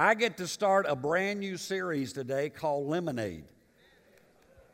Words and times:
I 0.00 0.14
get 0.14 0.38
to 0.38 0.46
start 0.46 0.86
a 0.88 0.96
brand 0.96 1.40
new 1.40 1.58
series 1.58 2.14
today 2.14 2.48
called 2.48 2.88
Lemonade. 2.88 3.44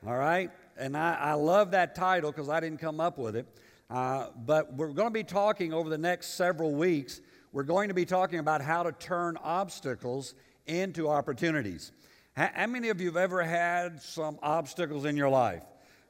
All 0.06 0.17
right? 0.17 0.52
And 0.79 0.96
I, 0.96 1.14
I 1.14 1.33
love 1.33 1.72
that 1.72 1.96
title 1.96 2.30
because 2.30 2.49
I 2.49 2.60
didn't 2.60 2.79
come 2.79 3.00
up 3.00 3.18
with 3.18 3.34
it. 3.34 3.44
Uh, 3.91 4.28
but 4.36 4.75
we're 4.75 4.92
going 4.92 5.08
to 5.08 5.12
be 5.12 5.25
talking 5.25 5.73
over 5.73 5.91
the 5.91 5.99
next 5.99 6.36
several 6.36 6.76
weeks. 6.76 7.20
We're 7.50 7.65
going 7.65 7.89
to 7.89 7.94
be 7.94 8.04
talking 8.04 8.39
about 8.39 8.62
how 8.62 8.84
to 8.84 8.93
turn 8.93 9.36
obstacles 9.43 10.36
into 10.68 11.08
opportunities. 11.08 11.90
How, 12.36 12.48
how 12.54 12.66
many 12.68 12.90
of 12.90 13.00
you 13.00 13.08
have 13.08 13.16
ever 13.16 13.43
had 13.43 14.00
some 14.00 14.38
obstacles 14.45 15.06
in 15.06 15.16
your 15.16 15.29
life? 15.29 15.64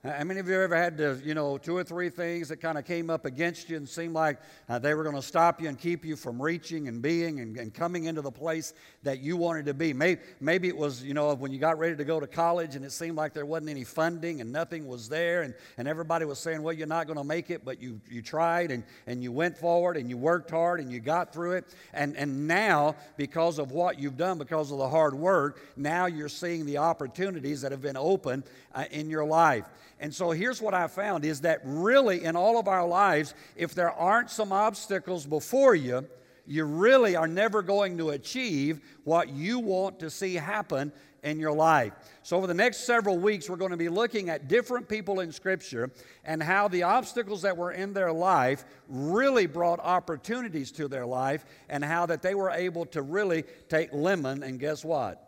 How 0.04 0.22
many 0.22 0.38
of 0.38 0.48
you 0.48 0.60
ever 0.60 0.76
had 0.76 0.98
to, 0.98 1.18
you 1.24 1.34
know, 1.34 1.58
two 1.58 1.76
or 1.76 1.82
three 1.82 2.10
things 2.10 2.48
that 2.50 2.58
kind 2.58 2.78
of 2.78 2.84
came 2.84 3.10
up 3.10 3.24
against 3.24 3.68
you 3.68 3.76
and 3.76 3.88
seemed 3.88 4.14
like 4.14 4.38
uh, 4.68 4.78
they 4.78 4.94
were 4.94 5.02
going 5.02 5.16
to 5.16 5.22
stop 5.22 5.60
you 5.60 5.68
and 5.68 5.76
keep 5.76 6.04
you 6.04 6.14
from 6.14 6.40
reaching 6.40 6.86
and 6.86 7.02
being 7.02 7.40
and, 7.40 7.56
and, 7.56 7.74
coming 7.74 8.04
into 8.04 8.20
the 8.20 8.30
place 8.30 8.72
that 9.02 9.20
you 9.20 9.36
wanted 9.36 9.66
to 9.66 9.74
be? 9.74 9.92
Maybe, 9.92 10.20
maybe 10.38 10.68
it 10.68 10.76
was, 10.76 11.02
you 11.02 11.12
know, 11.12 11.34
when 11.34 11.50
you 11.50 11.58
got 11.58 11.78
ready 11.78 11.96
to 11.96 12.04
go 12.04 12.20
to 12.20 12.26
college 12.26 12.76
and 12.76 12.84
it 12.84 12.92
seemed 12.92 13.16
like 13.16 13.32
there 13.32 13.46
wasn't 13.46 13.70
any 13.70 13.82
funding 13.82 14.40
and 14.40 14.52
nothing 14.52 14.86
was 14.86 15.08
there 15.08 15.42
and, 15.42 15.54
and 15.76 15.88
everybody 15.88 16.24
was 16.24 16.38
saying, 16.38 16.62
well, 16.62 16.74
you're 16.74 16.86
not 16.86 17.06
going 17.06 17.18
to 17.18 17.24
make 17.24 17.50
it, 17.50 17.64
but 17.64 17.80
you, 17.80 18.00
you 18.08 18.22
tried 18.22 18.70
and, 18.70 18.84
and 19.08 19.24
you 19.24 19.32
went 19.32 19.58
forward 19.58 19.96
and 19.96 20.08
you 20.08 20.16
worked 20.16 20.50
hard 20.50 20.78
and 20.78 20.92
you 20.92 21.00
got 21.00 21.32
through 21.32 21.52
it. 21.52 21.74
And, 21.92 22.16
and 22.16 22.46
now, 22.46 22.94
because 23.16 23.58
of 23.58 23.72
what 23.72 23.98
you've 23.98 24.16
done, 24.16 24.38
because 24.38 24.70
of 24.70 24.78
the 24.78 24.88
hard 24.88 25.14
work, 25.14 25.62
now 25.76 26.06
you're 26.06 26.28
seeing 26.28 26.64
the 26.64 26.78
opportunities 26.78 27.62
that 27.62 27.72
have 27.72 27.82
been 27.82 27.96
open 27.96 28.44
uh, 28.72 28.84
in 28.92 29.10
your 29.10 29.24
life. 29.24 29.64
And 29.98 30.14
so 30.14 30.30
here's 30.30 30.60
what 30.60 30.74
I 30.74 30.88
found 30.88 31.24
is 31.24 31.40
that 31.40 31.60
really 31.64 32.24
in 32.24 32.36
all 32.36 32.58
of 32.58 32.68
our 32.68 32.86
lives, 32.86 33.34
if 33.56 33.74
there 33.74 33.90
aren't 33.90 34.30
some 34.30 34.52
obstacles 34.52 35.24
before 35.26 35.74
you, 35.74 36.06
you 36.46 36.64
really 36.64 37.16
are 37.16 37.26
never 37.26 37.62
going 37.62 37.98
to 37.98 38.10
achieve 38.10 38.80
what 39.04 39.30
you 39.30 39.58
want 39.58 39.98
to 40.00 40.10
see 40.10 40.34
happen 40.34 40.92
in 41.22 41.40
your 41.40 41.52
life. 41.52 41.92
So, 42.22 42.36
over 42.36 42.46
the 42.46 42.54
next 42.54 42.86
several 42.86 43.18
weeks, 43.18 43.50
we're 43.50 43.56
going 43.56 43.72
to 43.72 43.76
be 43.76 43.88
looking 43.88 44.28
at 44.28 44.46
different 44.46 44.88
people 44.88 45.20
in 45.20 45.32
Scripture 45.32 45.90
and 46.24 46.40
how 46.40 46.68
the 46.68 46.84
obstacles 46.84 47.42
that 47.42 47.56
were 47.56 47.72
in 47.72 47.92
their 47.92 48.12
life 48.12 48.64
really 48.88 49.46
brought 49.46 49.80
opportunities 49.80 50.70
to 50.72 50.86
their 50.86 51.04
life, 51.04 51.44
and 51.68 51.84
how 51.84 52.06
that 52.06 52.22
they 52.22 52.34
were 52.34 52.50
able 52.50 52.86
to 52.86 53.02
really 53.02 53.42
take 53.68 53.92
lemon 53.92 54.44
and 54.44 54.60
guess 54.60 54.84
what? 54.84 55.25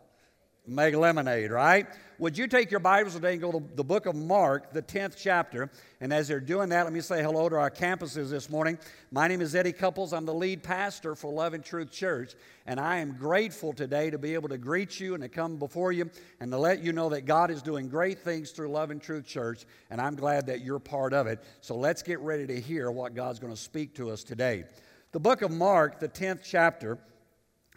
Make 0.67 0.95
lemonade, 0.95 1.51
right? 1.51 1.87
Would 2.19 2.37
you 2.37 2.45
take 2.45 2.69
your 2.69 2.81
Bibles 2.81 3.13
today 3.13 3.31
and 3.31 3.41
go 3.41 3.51
to 3.51 3.63
the 3.75 3.83
book 3.83 4.05
of 4.05 4.13
Mark, 4.13 4.73
the 4.73 4.81
10th 4.81 5.15
chapter? 5.17 5.71
And 6.01 6.11
as 6.11 6.27
they're 6.27 6.41
doing 6.41 6.69
that, 6.69 6.83
let 6.83 6.91
me 6.91 6.99
say 6.99 7.23
hello 7.23 7.47
to 7.47 7.55
our 7.55 7.71
campuses 7.71 8.29
this 8.29 8.49
morning. 8.49 8.77
My 9.09 9.27
name 9.27 9.41
is 9.41 9.55
Eddie 9.55 9.71
Couples. 9.71 10.11
I'm 10.11 10.25
the 10.25 10.33
lead 10.33 10.61
pastor 10.61 11.15
for 11.15 11.31
Love 11.31 11.53
and 11.53 11.63
Truth 11.63 11.91
Church. 11.91 12.33
And 12.67 12.79
I 12.79 12.97
am 12.97 13.13
grateful 13.17 13.71
today 13.71 14.09
to 14.09 14.17
be 14.17 14.33
able 14.33 14.49
to 14.49 14.57
greet 14.57 14.99
you 14.99 15.13
and 15.13 15.23
to 15.23 15.29
come 15.29 15.57
before 15.57 15.91
you 15.91 16.11
and 16.41 16.51
to 16.51 16.57
let 16.57 16.83
you 16.83 16.91
know 16.91 17.09
that 17.09 17.25
God 17.25 17.51
is 17.51 17.61
doing 17.61 17.87
great 17.87 18.19
things 18.19 18.51
through 18.51 18.69
Love 18.69 18.91
and 18.91 19.01
Truth 19.01 19.25
Church. 19.25 19.65
And 19.89 20.01
I'm 20.01 20.15
glad 20.15 20.45
that 20.47 20.61
you're 20.61 20.77
part 20.77 21.13
of 21.13 21.25
it. 21.25 21.41
So 21.61 21.75
let's 21.75 22.03
get 22.03 22.19
ready 22.19 22.45
to 22.47 22.59
hear 22.59 22.91
what 22.91 23.15
God's 23.15 23.39
going 23.39 23.53
to 23.53 23.59
speak 23.59 23.95
to 23.95 24.11
us 24.11 24.23
today. 24.23 24.65
The 25.13 25.19
book 25.19 25.41
of 25.41 25.51
Mark, 25.51 25.99
the 25.99 26.09
10th 26.09 26.41
chapter, 26.43 26.99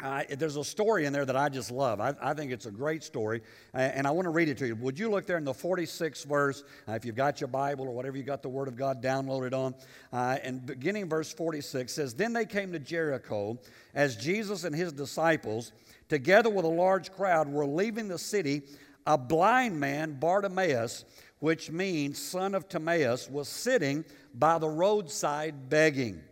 uh, 0.03 0.25
there's 0.37 0.57
a 0.57 0.65
story 0.65 1.07
in 1.07 1.13
there 1.13 1.25
that 1.25 1.37
I 1.37 1.49
just 1.49 1.71
love. 1.71 2.01
I, 2.01 2.15
I 2.21 2.35
think 2.35 2.51
it's 2.51 2.67
a 2.67 2.73
great 2.73 3.05
story, 3.05 3.41
and 3.73 4.05
I 4.05 4.11
want 4.11 4.27
to 4.27 4.31
read 4.31 4.49
it 4.49 4.59
to 4.59 4.67
you. 4.67 4.75
Would 4.77 4.99
you 4.99 5.09
look 5.09 5.27
there 5.27 5.39
in 5.39 5.45
the 5.45 5.53
46th 5.53 6.27
verse, 6.27 6.65
uh, 6.89 6.93
if 6.93 7.05
you've 7.05 7.15
got 7.15 7.41
your 7.41 7.49
Bible 7.49 7.87
or 7.87 7.93
whatever 7.93 8.17
you 8.17 8.25
got 8.25 8.43
the 8.43 8.49
Word 8.49 8.67
of 8.67 8.77
God 8.77 9.01
downloaded 9.01 9.55
on? 9.55 9.75
Uh, 10.13 10.39
and 10.43 10.67
beginning 10.67 11.09
verse 11.09 11.33
46 11.33 11.93
says, 11.93 12.15
Then 12.15 12.33
they 12.33 12.45
came 12.45 12.73
to 12.73 12.81
Jericho 12.81 13.59
as 13.95 14.17
Jesus 14.17 14.65
and 14.65 14.75
his 14.75 14.93
disciples, 14.93 15.71
together 16.09 16.51
with 16.51 16.65
a 16.65 16.69
large 16.69 17.13
crowd, 17.13 17.49
were 17.49 17.67
leaving 17.67 18.09
the 18.09 18.19
city. 18.19 18.63
A 19.07 19.17
blind 19.17 19.79
man, 19.79 20.19
Bartimaeus, 20.19 21.05
which 21.39 21.71
means 21.71 22.21
son 22.21 22.55
of 22.55 22.69
Timaeus, 22.69 23.31
was 23.31 23.49
sitting 23.49 24.05
by 24.35 24.59
the 24.59 24.69
roadside 24.69 25.69
begging. 25.69 26.23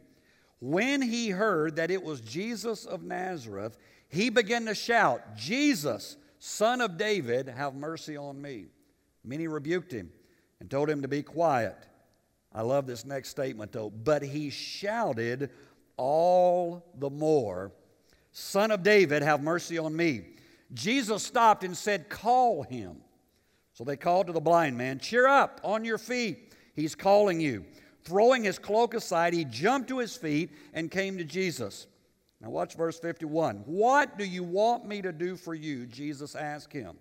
When 0.60 1.00
he 1.02 1.30
heard 1.30 1.76
that 1.76 1.90
it 1.90 2.02
was 2.02 2.20
Jesus 2.20 2.84
of 2.84 3.02
Nazareth, 3.02 3.76
he 4.08 4.28
began 4.28 4.66
to 4.66 4.74
shout, 4.74 5.36
Jesus, 5.36 6.16
son 6.38 6.80
of 6.80 6.98
David, 6.98 7.48
have 7.48 7.74
mercy 7.74 8.16
on 8.16 8.40
me. 8.40 8.66
Many 9.24 9.48
rebuked 9.48 9.92
him 9.92 10.10
and 10.60 10.70
told 10.70 10.90
him 10.90 11.02
to 11.02 11.08
be 11.08 11.22
quiet. 11.22 11.76
I 12.52 12.62
love 12.62 12.86
this 12.86 13.04
next 13.04 13.30
statement 13.30 13.72
though. 13.72 13.90
But 13.90 14.22
he 14.22 14.50
shouted 14.50 15.50
all 15.96 16.84
the 16.98 17.10
more, 17.10 17.72
Son 18.32 18.70
of 18.70 18.82
David, 18.82 19.22
have 19.22 19.42
mercy 19.42 19.76
on 19.76 19.94
me. 19.94 20.22
Jesus 20.72 21.22
stopped 21.22 21.64
and 21.64 21.76
said, 21.76 22.08
Call 22.08 22.62
him. 22.62 22.96
So 23.72 23.84
they 23.84 23.96
called 23.96 24.28
to 24.28 24.32
the 24.32 24.40
blind 24.40 24.76
man, 24.76 24.98
Cheer 24.98 25.26
up, 25.26 25.60
on 25.64 25.84
your 25.84 25.98
feet. 25.98 26.54
He's 26.74 26.94
calling 26.94 27.40
you. 27.40 27.64
Throwing 28.10 28.42
his 28.42 28.58
cloak 28.58 28.94
aside, 28.94 29.34
he 29.34 29.44
jumped 29.44 29.88
to 29.90 29.98
his 29.98 30.16
feet 30.16 30.50
and 30.74 30.90
came 30.90 31.16
to 31.18 31.22
Jesus. 31.22 31.86
Now, 32.40 32.50
watch 32.50 32.74
verse 32.74 32.98
51. 32.98 33.58
What 33.66 34.18
do 34.18 34.24
you 34.24 34.42
want 34.42 34.84
me 34.84 35.00
to 35.00 35.12
do 35.12 35.36
for 35.36 35.54
you? 35.54 35.86
Jesus 35.86 36.34
asked 36.34 36.72
him. 36.72 36.96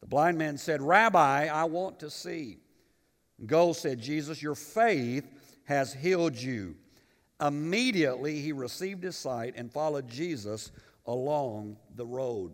The 0.00 0.06
blind 0.06 0.38
man 0.38 0.56
said, 0.56 0.80
Rabbi, 0.80 1.48
I 1.48 1.64
want 1.64 2.00
to 2.00 2.08
see. 2.08 2.56
Go, 3.44 3.74
said 3.74 4.00
Jesus, 4.00 4.42
your 4.42 4.54
faith 4.54 5.28
has 5.64 5.92
healed 5.92 6.34
you. 6.34 6.76
Immediately 7.38 8.40
he 8.40 8.52
received 8.52 9.04
his 9.04 9.16
sight 9.16 9.52
and 9.54 9.70
followed 9.70 10.08
Jesus 10.08 10.72
along 11.04 11.76
the 11.94 12.06
road. 12.06 12.52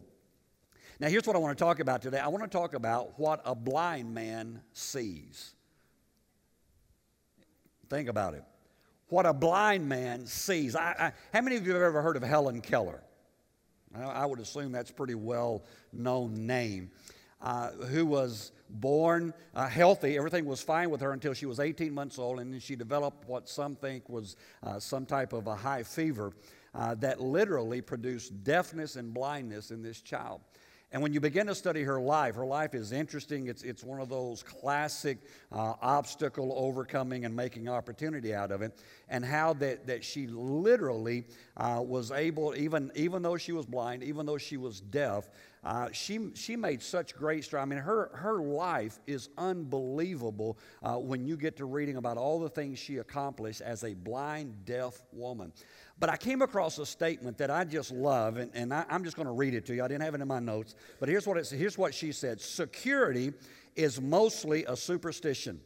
Now, 0.99 1.07
here's 1.07 1.29
what 1.29 1.37
I 1.37 1.39
want 1.39 1.57
to 1.57 1.65
talk 1.65 1.79
about 1.79 2.03
today. 2.03 2.19
I 2.19 2.27
want 2.27 2.43
to 2.43 2.51
talk 2.51 2.75
about 2.75 3.17
what 3.21 3.41
a 3.45 3.55
blind 3.55 4.13
man 4.13 4.63
sees. 4.73 5.55
Think 7.89 8.09
about 8.09 8.35
it. 8.35 8.45
What 9.09 9.25
a 9.25 9.33
blind 9.33 9.89
man 9.89 10.27
sees. 10.27 10.77
I, 10.77 10.95
I, 10.99 11.13
how 11.33 11.41
many 11.41 11.57
of 11.57 11.67
you 11.67 11.73
have 11.73 11.83
ever 11.83 12.03
heard 12.03 12.17
of 12.17 12.23
Helen 12.23 12.61
Keller? 12.61 13.03
I, 13.95 14.27
would 14.27 14.39
assume 14.39 14.71
that's 14.71 14.91
a 14.91 14.95
pretty 14.95 15.15
well 15.15 15.65
known 15.93 16.47
name. 16.47 16.91
Uh, 17.41 17.71
who 17.71 18.05
was 18.05 18.51
born 18.69 19.33
uh, 19.55 19.69
healthy. 19.69 20.19
Everything 20.19 20.45
was 20.45 20.61
fine 20.61 20.91
with 20.91 21.01
her 21.01 21.13
until 21.13 21.33
she 21.33 21.47
was 21.47 21.61
18 21.61 21.95
months 21.95 22.19
old, 22.19 22.41
and 22.41 22.53
then 22.53 22.59
she 22.59 22.75
developed 22.75 23.29
what 23.29 23.49
some 23.49 23.77
think 23.77 24.09
was 24.09 24.35
uh, 24.65 24.81
some 24.81 25.07
type 25.07 25.33
of 25.33 25.47
a 25.47 25.55
high 25.55 25.85
fever 25.85 26.33
uh, 26.75 26.97
that 26.97 27.21
literally 27.21 27.81
produced 27.81 28.43
deafness 28.43 28.97
and 28.97 29.15
blindness 29.15 29.71
in 29.71 29.83
this 29.83 30.01
child. 30.01 30.41
And 30.91 31.03
when 31.03 31.13
you 31.13 31.21
begin 31.21 31.47
to 31.49 31.55
study 31.55 31.83
her 31.83 32.01
life, 32.01 32.35
her 32.37 32.47
life 32.47 32.75
is 32.75 32.93
interesting. 32.93 33.49
It's, 33.49 33.63
it's 33.63 33.85
one 33.85 34.01
of 34.01 34.09
those 34.09 34.43
classic 34.43 35.19
uh, 35.53 35.75
obstacle 35.83 36.55
overcoming 36.57 37.27
and 37.27 37.37
making 37.37 37.69
opportunity 37.69 38.35
out 38.35 38.51
of 38.51 38.63
it. 38.63 38.73
And 39.11 39.23
how 39.23 39.53
that, 39.55 39.87
that 39.87 40.03
she 40.03 40.27
literally 40.29 41.25
uh, 41.59 41.83
was 41.85 42.11
able, 42.11 42.55
even, 42.57 42.91
even 42.95 43.21
though 43.21 43.37
she 43.37 43.53
was 43.53 43.67
blind, 43.67 44.03
even 44.03 44.25
though 44.25 44.39
she 44.39 44.57
was 44.57 44.81
deaf, 44.81 45.29
uh, 45.65 45.89
she, 45.93 46.31
she 46.35 46.57
made 46.57 46.83
such 46.83 47.15
great 47.15 47.45
strides. 47.45 47.67
I 47.67 47.69
mean, 47.69 47.81
her, 47.81 48.11
her 48.15 48.39
life 48.39 48.99
is 49.07 49.29
unbelievable 49.37 50.57
uh, 50.83 50.95
when 50.95 51.27
you 51.27 51.37
get 51.37 51.57
to 51.59 51.67
reading 51.67 51.97
about 51.97 52.17
all 52.17 52.41
the 52.41 52.49
things 52.49 52.79
she 52.79 52.99
accomplished 52.99 53.61
as 53.61 53.85
a 53.85 53.93
blind, 53.93 54.65
deaf 54.65 55.03
woman. 55.13 55.53
But 56.01 56.11
I 56.11 56.17
came 56.17 56.43
across 56.43 56.79
a 56.79 56.87
statement 56.87 57.39
that 57.39 57.51
I 57.51 57.65
just 57.65 57.91
love, 57.91 58.37
and, 58.37 58.51
and 58.55 58.73
I, 58.73 58.85
am 58.89 59.03
just 59.03 59.17
going 59.17 59.27
to 59.27 59.33
read 59.33 59.55
it 59.55 59.67
to 59.67 59.75
you. 59.75 59.83
I 59.83 59.89
didn't 59.89 60.03
have 60.03 60.15
it 60.15 60.21
in 60.21 60.29
my 60.29 60.39
notes, 60.39 60.77
but 61.01 61.09
here's 61.09 61.27
what, 61.27 61.37
it, 61.37 61.49
here's 61.49 61.77
what 61.77 61.93
she 61.93 62.13
said 62.13 62.41
Security 62.41 63.33
is 63.75 64.01
mostly 64.01 64.65
a 64.67 64.77
superstition, 64.77 65.61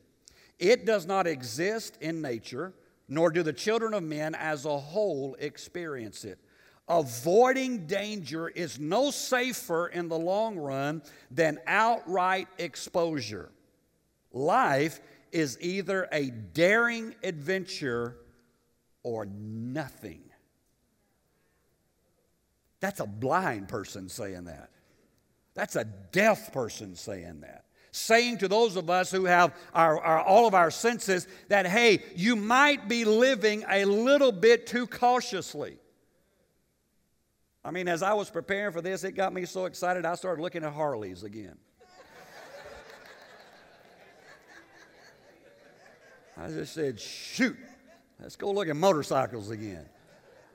it 0.59 0.87
does 0.87 1.07
not 1.07 1.27
exist 1.27 1.99
in 2.01 2.23
nature, 2.23 2.73
nor 3.09 3.31
do 3.31 3.43
the 3.43 3.53
children 3.53 3.93
of 3.93 4.03
men 4.03 4.35
as 4.35 4.65
a 4.65 4.79
whole 4.79 5.37
experience 5.39 6.25
it. 6.25 6.39
Avoiding 6.89 7.87
danger 7.87 8.49
is 8.49 8.79
no 8.79 9.11
safer 9.11 9.89
in 9.89 10.09
the 10.09 10.19
long 10.19 10.57
run 10.57 11.03
than 11.31 11.59
outright 11.67 12.49
exposure. 12.59 13.51
Life 14.33 15.01
is 15.31 15.59
either 15.61 16.09
a 16.13 16.31
daring 16.31 17.15
adventure 17.23 18.17
or 19.03 19.27
nothing. 19.27 20.23
That's 22.81 23.01
a 23.01 23.07
blind 23.07 23.69
person 23.69 24.09
saying 24.09 24.45
that. 24.45 24.71
That's 25.55 25.77
a 25.77 25.85
deaf 25.85 26.53
person 26.53 26.97
saying 26.97 27.41
that. 27.41 27.65
Saying 27.93 28.39
to 28.39 28.49
those 28.49 28.77
of 28.77 28.89
us 28.89 29.11
who 29.11 29.27
have 29.27 29.55
our, 29.75 30.01
our, 30.01 30.21
all 30.21 30.47
of 30.47 30.55
our 30.55 30.71
senses 30.71 31.29
that, 31.49 31.67
hey, 31.67 32.03
you 32.17 32.37
might 32.37 32.89
be 32.89 33.05
living 33.05 33.65
a 33.69 33.85
little 33.85 34.33
bit 34.33 34.67
too 34.67 34.87
cautiously. 34.87 35.77
I 37.65 37.71
mean, 37.71 37.87
as 37.87 38.03
I 38.03 38.15
was 38.15 38.31
preparing 38.31 38.73
for 38.73 38.81
this, 38.81 39.05
it 39.05 39.13
got 39.13 39.33
me 39.33 39.45
so 39.45 39.67
excited 39.67 40.05
I 40.05 40.17
started 40.17 40.43
looking 40.43 40.65
at 40.65 40.73
Harleys 40.73 41.23
again. 41.23 41.57
I 46.37 46.49
just 46.49 46.75
said, 46.75 46.99
shoot, 46.99 47.57
Let's 48.23 48.37
go 48.37 48.53
look 48.53 48.69
at 48.69 48.77
motorcycles 48.77 49.51
again. 49.51 49.85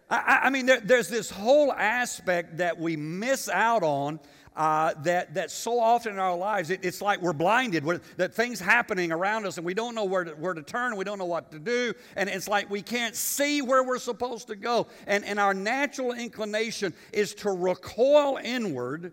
I, 0.09 0.39
I 0.43 0.49
mean, 0.49 0.65
there, 0.65 0.79
there's 0.79 1.09
this 1.09 1.29
whole 1.29 1.73
aspect 1.73 2.57
that 2.57 2.79
we 2.79 2.95
miss 2.95 3.49
out 3.49 3.83
on 3.83 4.21
uh, 4.55 4.93
that, 5.03 5.33
that 5.33 5.51
so 5.51 5.77
often 5.79 6.13
in 6.13 6.19
our 6.19 6.35
lives, 6.35 6.69
it, 6.69 6.79
it's 6.83 7.01
like 7.01 7.21
we're 7.21 7.33
blinded, 7.33 7.83
we're, 7.83 7.99
that 8.15 8.33
things 8.33 8.59
happening 8.59 9.11
around 9.11 9.45
us 9.45 9.57
and 9.57 9.65
we 9.65 9.73
don't 9.73 9.93
know 9.93 10.05
where 10.05 10.23
to, 10.23 10.31
where 10.31 10.53
to 10.53 10.63
turn, 10.63 10.95
we 10.95 11.03
don't 11.03 11.19
know 11.19 11.25
what 11.25 11.51
to 11.51 11.59
do, 11.59 11.93
and 12.15 12.29
it's 12.29 12.47
like 12.47 12.69
we 12.69 12.81
can't 12.81 13.15
see 13.15 13.61
where 13.61 13.83
we're 13.83 13.99
supposed 13.99 14.47
to 14.47 14.55
go. 14.55 14.87
And, 15.05 15.25
and 15.25 15.37
our 15.37 15.53
natural 15.53 16.13
inclination 16.13 16.93
is 17.11 17.35
to 17.35 17.51
recoil 17.51 18.39
inward 18.41 19.11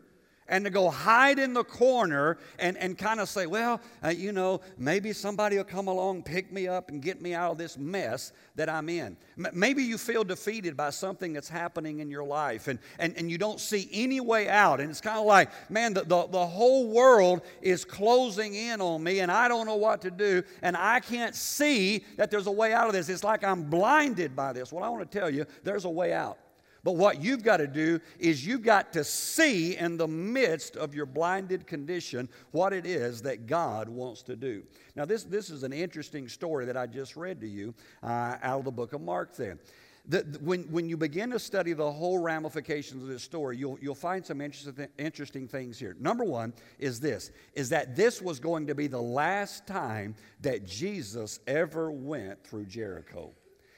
and 0.49 0.65
to 0.65 0.71
go 0.71 0.91
hide 0.91 1.39
in 1.39 1.55
the 1.55 1.65
corner 1.65 2.37
and, 2.59 2.77
and 2.77 2.99
kind 2.99 3.19
of 3.21 3.29
say, 3.29 3.47
well, 3.47 3.81
uh, 4.05 4.09
you 4.09 4.33
know, 4.33 4.61
maybe 4.77 5.13
somebody 5.13 5.57
will 5.57 5.65
come 5.65 5.89
along, 5.89 6.23
pick 6.23 6.53
me 6.53 6.69
up, 6.69 6.91
and 6.91 7.01
get 7.01 7.23
me 7.23 7.33
out 7.33 7.53
of 7.53 7.59
this 7.59 7.79
mess 7.79 8.33
that 8.55 8.69
I'm 8.69 8.89
in. 8.89 9.17
M- 9.39 9.53
maybe 9.55 9.83
you 9.83 9.97
feel 9.97 10.23
defeated 10.23 10.77
by 10.77 10.91
something 10.91 11.33
that's 11.33 11.49
happening 11.49 12.01
in 12.01 12.11
your 12.11 12.25
life 12.25 12.69
and, 12.69 12.79
and, 12.99 13.17
and 13.17 13.31
you 13.31 13.39
don't 13.39 13.59
see 13.59 13.89
any 13.93 14.21
way 14.21 14.49
out. 14.49 14.81
And 14.81 14.91
it's 14.91 15.01
kind 15.01 15.19
of 15.19 15.25
like, 15.25 15.51
man, 15.71 15.95
the, 15.95 16.03
the, 16.03 16.27
the 16.27 16.47
whole 16.47 16.89
world 16.89 17.41
is 17.63 17.85
closing 17.85 18.55
in 18.55 18.81
on 18.81 19.03
me 19.03 19.21
and 19.21 19.33
I 19.33 19.49
don't 19.49 19.67
know 19.67 19.77
what 19.77 20.03
to 20.03 20.11
do 20.11 20.43
and 20.63 20.77
I 20.77 21.01
can't 21.01 21.35
see 21.35 22.05
that 22.17 22.31
there's 22.31 22.47
a 22.47 22.53
way 22.53 22.73
out 22.73 22.87
of 22.87 22.93
this. 22.93 23.09
It's 23.09 23.25
like 23.25 23.45
I'm 23.45 23.65
blinded 23.65 24.37
by 24.37 24.53
this. 24.53 24.73
Well, 24.73 24.85
I 24.85 24.89
want 24.91 25.11
to 25.11 25.19
tell 25.19 25.31
you, 25.31 25.47
there's 25.63 25.87
a 25.87 25.91
way 25.91 26.13
out. 26.13 26.39
But 26.85 26.97
what 26.97 27.23
you've 27.23 27.43
got 27.43 27.57
to 27.57 27.67
do 27.67 27.99
is 28.19 28.47
you've 28.47 28.63
got 28.63 28.93
to 28.93 29.05
see 29.05 29.77
in 29.77 29.97
the 29.97 30.07
midst 30.07 30.77
of 30.77 30.95
your 30.95 31.07
blinded 31.07 31.67
condition 31.67 32.29
what 32.53 32.75
it 32.75 32.85
is 32.85 33.23
that 33.23 33.47
God 33.47 33.89
wants 33.89 34.23
to 34.25 34.37
do. 34.37 34.63
Now, 34.95 35.07
this, 35.07 35.25
this 35.25 35.49
is 35.49 35.63
an 35.63 35.73
interesting 35.73 36.29
story 36.29 36.67
that 36.67 36.77
I 36.77 36.87
just 36.87 37.17
read 37.17 37.41
to 37.41 37.49
you 37.49 37.75
uh, 38.03 38.37
out 38.43 38.59
of 38.59 38.65
the 38.67 38.71
book 38.71 38.93
of 38.93 39.01
Mark 39.01 39.35
there. 39.35 39.59
The, 40.07 40.19
when, 40.43 40.65
when 40.65 40.87
you 40.87 40.99
begin 40.99 41.31
to 41.31 41.39
study 41.39 41.73
the 41.73 41.91
whole 41.91 42.19
ramifications 42.19 43.03
of 43.03 43.09
this 43.09 43.23
story, 43.23 43.57
you'll, 43.57 43.79
you'll 43.81 43.95
find 43.95 44.25
some 44.25 44.43
interesting, 44.43 44.87
interesting 44.99 45.49
things 45.49 45.79
here. 45.79 45.97
Number 45.99 46.25
one 46.25 46.53
is 46.79 47.01
this, 47.01 47.31
is 47.55 47.71
that 47.71 47.97
this 47.97 48.21
was 48.21 48.39
going 48.39 48.67
to 48.67 48.75
be 48.75 48.87
the 48.87 49.01
last 49.01 49.67
time 49.67 50.15
that 50.43 50.67
Jesus 50.67 51.41
ever 51.47 51.91
went 51.91 52.45
through 52.45 52.67
Jericho. 52.67 53.33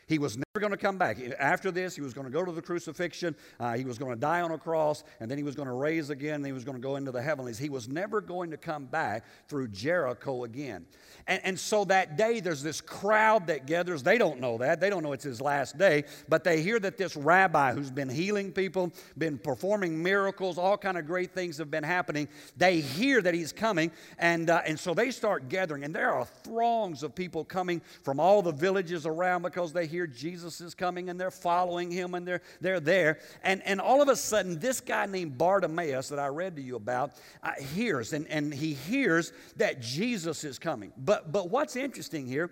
He 0.08 0.18
was 0.18 0.36
going 0.60 0.72
to 0.72 0.76
come 0.76 0.98
back. 0.98 1.18
After 1.38 1.70
this, 1.70 1.94
he 1.94 2.00
was 2.00 2.14
going 2.14 2.26
to 2.26 2.32
go 2.32 2.44
to 2.44 2.52
the 2.52 2.62
crucifixion. 2.62 3.34
Uh, 3.58 3.74
he 3.74 3.84
was 3.84 3.98
going 3.98 4.12
to 4.12 4.20
die 4.20 4.40
on 4.40 4.50
a 4.52 4.58
cross, 4.58 5.04
and 5.20 5.30
then 5.30 5.38
he 5.38 5.44
was 5.44 5.54
going 5.54 5.68
to 5.68 5.74
raise 5.74 6.10
again, 6.10 6.36
and 6.36 6.46
he 6.46 6.52
was 6.52 6.64
going 6.64 6.76
to 6.76 6.82
go 6.82 6.96
into 6.96 7.12
the 7.12 7.22
heavenlies. 7.22 7.58
He 7.58 7.68
was 7.68 7.88
never 7.88 8.20
going 8.20 8.50
to 8.50 8.56
come 8.56 8.86
back 8.86 9.24
through 9.48 9.68
Jericho 9.68 10.44
again. 10.44 10.86
And, 11.26 11.40
and 11.44 11.58
so 11.58 11.84
that 11.86 12.16
day, 12.16 12.40
there's 12.40 12.62
this 12.62 12.80
crowd 12.80 13.48
that 13.48 13.66
gathers. 13.66 14.02
They 14.02 14.18
don't 14.18 14.40
know 14.40 14.58
that. 14.58 14.80
They 14.80 14.90
don't 14.90 15.02
know 15.02 15.12
it's 15.12 15.24
his 15.24 15.40
last 15.40 15.76
day, 15.76 16.04
but 16.28 16.44
they 16.44 16.62
hear 16.62 16.78
that 16.80 16.96
this 16.96 17.16
rabbi 17.16 17.72
who's 17.72 17.90
been 17.90 18.08
healing 18.08 18.52
people, 18.52 18.92
been 19.18 19.38
performing 19.38 20.02
miracles, 20.02 20.58
all 20.58 20.78
kind 20.78 20.98
of 20.98 21.06
great 21.06 21.32
things 21.32 21.58
have 21.58 21.70
been 21.70 21.82
happening. 21.82 22.28
They 22.56 22.80
hear 22.80 23.20
that 23.22 23.34
he's 23.34 23.52
coming, 23.52 23.90
and, 24.18 24.50
uh, 24.50 24.62
and 24.66 24.78
so 24.78 24.94
they 24.94 25.10
start 25.10 25.48
gathering. 25.48 25.84
And 25.84 25.94
there 25.94 26.12
are 26.12 26.24
throngs 26.24 27.02
of 27.02 27.14
people 27.14 27.44
coming 27.44 27.80
from 28.02 28.20
all 28.20 28.42
the 28.42 28.52
villages 28.52 29.06
around 29.06 29.42
because 29.42 29.72
they 29.72 29.86
hear 29.86 30.06
Jesus 30.06 30.45
is 30.60 30.74
coming 30.74 31.10
and 31.10 31.20
they're 31.20 31.30
following 31.30 31.90
him 31.90 32.14
and 32.14 32.26
they're, 32.26 32.42
they're 32.60 32.80
there. 32.80 33.18
And, 33.42 33.62
and 33.64 33.80
all 33.80 34.02
of 34.02 34.08
a 34.08 34.16
sudden, 34.16 34.58
this 34.58 34.80
guy 34.80 35.06
named 35.06 35.36
Bartimaeus 35.38 36.08
that 36.08 36.18
I 36.18 36.28
read 36.28 36.56
to 36.56 36.62
you 36.62 36.76
about 36.76 37.12
uh, 37.42 37.52
hears, 37.74 38.12
and, 38.12 38.26
and 38.28 38.52
he 38.52 38.74
hears 38.74 39.32
that 39.56 39.80
Jesus 39.80 40.44
is 40.44 40.58
coming. 40.58 40.92
But, 40.96 41.32
but 41.32 41.50
what's 41.50 41.76
interesting 41.76 42.26
here 42.26 42.50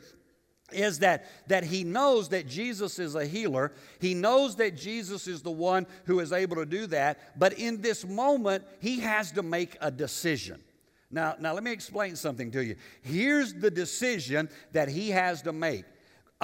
is 0.73 0.99
that, 1.01 1.27
that 1.49 1.65
he 1.65 1.85
knows 1.85 2.31
that 2.31 2.47
Jesus 2.49 2.99
is 2.99 3.15
a 3.15 3.27
healer. 3.27 3.73
He 4.01 4.15
knows 4.15 4.57
that 4.57 4.77
Jesus 4.77 5.27
is 5.27 5.43
the 5.43 5.51
one 5.51 5.87
who 6.05 6.21
is 6.21 6.33
able 6.33 6.57
to 6.57 6.67
do 6.67 6.87
that. 6.89 7.39
But 7.39 7.55
in 7.55 7.81
this 7.81 8.05
moment, 8.05 8.65
he 8.81 9.01
has 9.01 9.33
to 9.33 9.43
make 9.43 9.77
a 9.81 9.91
decision. 9.91 10.63
Now, 11.11 11.37
now 11.39 11.53
let 11.53 11.63
me 11.63 11.71
explain 11.71 12.17
something 12.17 12.51
to 12.53 12.65
you. 12.65 12.77
Here's 13.03 13.55
the 13.55 13.71
decision 13.71 14.49
that 14.73 14.89
he 14.89 15.11
has 15.11 15.43
to 15.43 15.53
make 15.53 15.85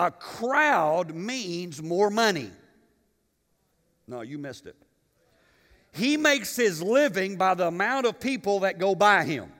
a 0.00 0.10
crowd 0.10 1.14
means 1.14 1.82
more 1.82 2.08
money. 2.08 2.50
No, 4.06 4.22
you 4.22 4.38
missed 4.38 4.66
it. 4.66 4.76
He 5.92 6.16
makes 6.16 6.56
his 6.56 6.82
living 6.82 7.36
by 7.36 7.54
the 7.54 7.66
amount 7.66 8.06
of 8.06 8.18
people 8.18 8.60
that 8.60 8.78
go 8.78 8.94
by 8.94 9.24
him. 9.24 9.52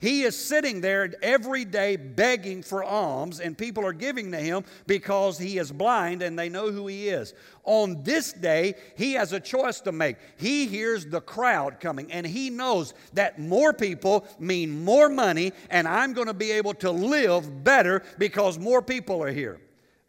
He 0.00 0.22
is 0.22 0.36
sitting 0.36 0.80
there 0.80 1.12
every 1.22 1.64
day 1.64 1.96
begging 1.96 2.62
for 2.62 2.84
alms, 2.84 3.40
and 3.40 3.58
people 3.58 3.84
are 3.84 3.92
giving 3.92 4.30
to 4.30 4.38
him 4.38 4.64
because 4.86 5.38
he 5.38 5.58
is 5.58 5.72
blind 5.72 6.22
and 6.22 6.38
they 6.38 6.48
know 6.48 6.70
who 6.70 6.86
he 6.86 7.08
is. 7.08 7.34
On 7.64 8.02
this 8.04 8.32
day, 8.32 8.74
he 8.96 9.14
has 9.14 9.32
a 9.32 9.40
choice 9.40 9.80
to 9.80 9.92
make. 9.92 10.16
He 10.36 10.68
hears 10.68 11.04
the 11.04 11.20
crowd 11.20 11.80
coming, 11.80 12.12
and 12.12 12.24
he 12.24 12.48
knows 12.48 12.94
that 13.14 13.40
more 13.40 13.72
people 13.72 14.24
mean 14.38 14.84
more 14.84 15.08
money, 15.08 15.52
and 15.68 15.88
I'm 15.88 16.12
going 16.12 16.28
to 16.28 16.34
be 16.34 16.52
able 16.52 16.74
to 16.74 16.92
live 16.92 17.64
better 17.64 18.04
because 18.18 18.56
more 18.56 18.80
people 18.80 19.20
are 19.22 19.32
here. 19.32 19.60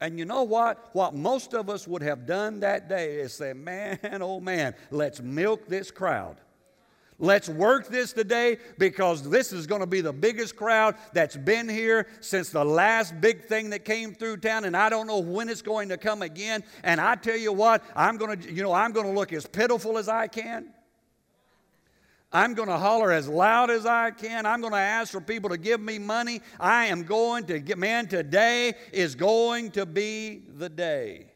And 0.01 0.19
you 0.19 0.25
know 0.25 0.44
what? 0.44 0.89
What 0.94 1.15
most 1.15 1.53
of 1.53 1.69
us 1.69 1.88
would 1.88 2.03
have 2.03 2.27
done 2.27 2.59
that 2.59 2.88
day 2.89 3.15
is 3.15 3.33
say, 3.33 3.53
man, 3.53 3.97
oh 4.21 4.39
man, 4.39 4.75
let's 4.91 5.19
milk 5.19 5.68
this 5.68 5.89
crowd. 5.89 6.38
Let's 7.21 7.50
work 7.50 7.89
this 7.89 8.13
today 8.13 8.60
because 8.77 9.30
this 9.30 9.51
is 9.51 9.68
going 9.68 9.81
to 9.81 9.88
be 9.88 10.00
the 10.00 10.13
biggest 10.13 10.56
crowd 10.56 10.95
that's 11.12 11.36
been 11.36 11.68
here 11.68 12.07
since 12.21 12.50
the 12.50 12.63
last 12.63 13.19
big 13.19 13.44
thing 13.44 13.71
that 13.71 13.83
came 13.83 14.16
through 14.16 14.38
town, 14.38 14.63
and 14.63 14.75
I 14.75 14.88
don't 14.88 15.06
know 15.06 15.19
when 15.19 15.50
it's 15.50 15.62
going 15.62 15.89
to 15.89 15.98
come 15.98 16.21
again. 16.21 16.63
And 16.81 17.01
I 17.01 17.16
tell 17.16 17.36
you 17.36 17.51
what, 17.51 17.83
I'm 17.94 18.16
going 18.16 18.39
to, 18.39 18.54
you 18.54 18.63
know, 18.63 18.71
I'm 18.71 18.94
going 18.94 19.06
to 19.06 19.12
look 19.12 19.33
as 19.33 19.45
pitiful 19.45 19.98
as 19.98 20.07
I 20.07 20.27
can. 20.27 20.74
I'm 22.31 22.54
going 22.54 22.69
to 22.69 22.77
holler 22.77 23.12
as 23.12 23.27
loud 23.27 23.69
as 23.69 23.86
I 23.86 24.12
can. 24.12 24.45
I'm 24.45 24.62
going 24.62 24.72
to 24.72 24.80
ask 24.80 25.12
for 25.12 25.19
people 25.19 25.50
to 25.50 25.57
give 25.57 25.81
me 25.81 26.00
money. 26.00 26.42
I 26.57 26.86
am 26.86 27.04
going 27.04 27.48
to 27.48 27.60
get, 27.60 27.77
man, 27.77 28.07
today 28.07 28.75
is 28.94 29.15
going 29.15 29.72
to 29.72 29.86
be 29.86 30.44
the 30.56 30.69
day. 30.69 31.33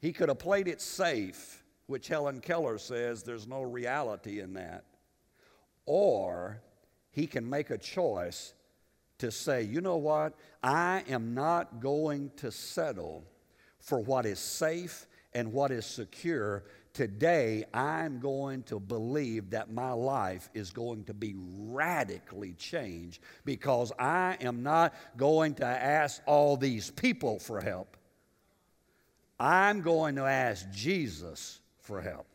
He 0.00 0.12
could 0.12 0.30
have 0.30 0.38
played 0.38 0.68
it 0.68 0.80
safe 0.80 1.61
which 1.86 2.08
Helen 2.08 2.40
Keller 2.40 2.78
says 2.78 3.22
there's 3.22 3.46
no 3.46 3.62
reality 3.62 4.40
in 4.40 4.54
that. 4.54 4.84
Or 5.86 6.62
he 7.10 7.26
can 7.26 7.48
make 7.48 7.70
a 7.70 7.78
choice 7.78 8.54
to 9.18 9.30
say, 9.30 9.62
you 9.62 9.80
know 9.80 9.98
what? 9.98 10.34
I 10.62 11.04
am 11.08 11.34
not 11.34 11.80
going 11.80 12.30
to 12.36 12.50
settle 12.50 13.24
for 13.78 14.00
what 14.00 14.26
is 14.26 14.38
safe 14.38 15.06
and 15.34 15.52
what 15.52 15.70
is 15.70 15.86
secure. 15.86 16.64
Today, 16.92 17.64
I'm 17.72 18.20
going 18.20 18.64
to 18.64 18.78
believe 18.78 19.50
that 19.50 19.72
my 19.72 19.92
life 19.92 20.50
is 20.54 20.70
going 20.70 21.04
to 21.04 21.14
be 21.14 21.34
radically 21.36 22.52
changed 22.54 23.22
because 23.44 23.92
I 23.98 24.36
am 24.40 24.62
not 24.62 24.94
going 25.16 25.54
to 25.54 25.66
ask 25.66 26.20
all 26.26 26.56
these 26.56 26.90
people 26.90 27.38
for 27.38 27.60
help. 27.60 27.96
I'm 29.40 29.80
going 29.80 30.16
to 30.16 30.24
ask 30.24 30.70
Jesus 30.70 31.60
for 31.82 32.00
help. 32.00 32.26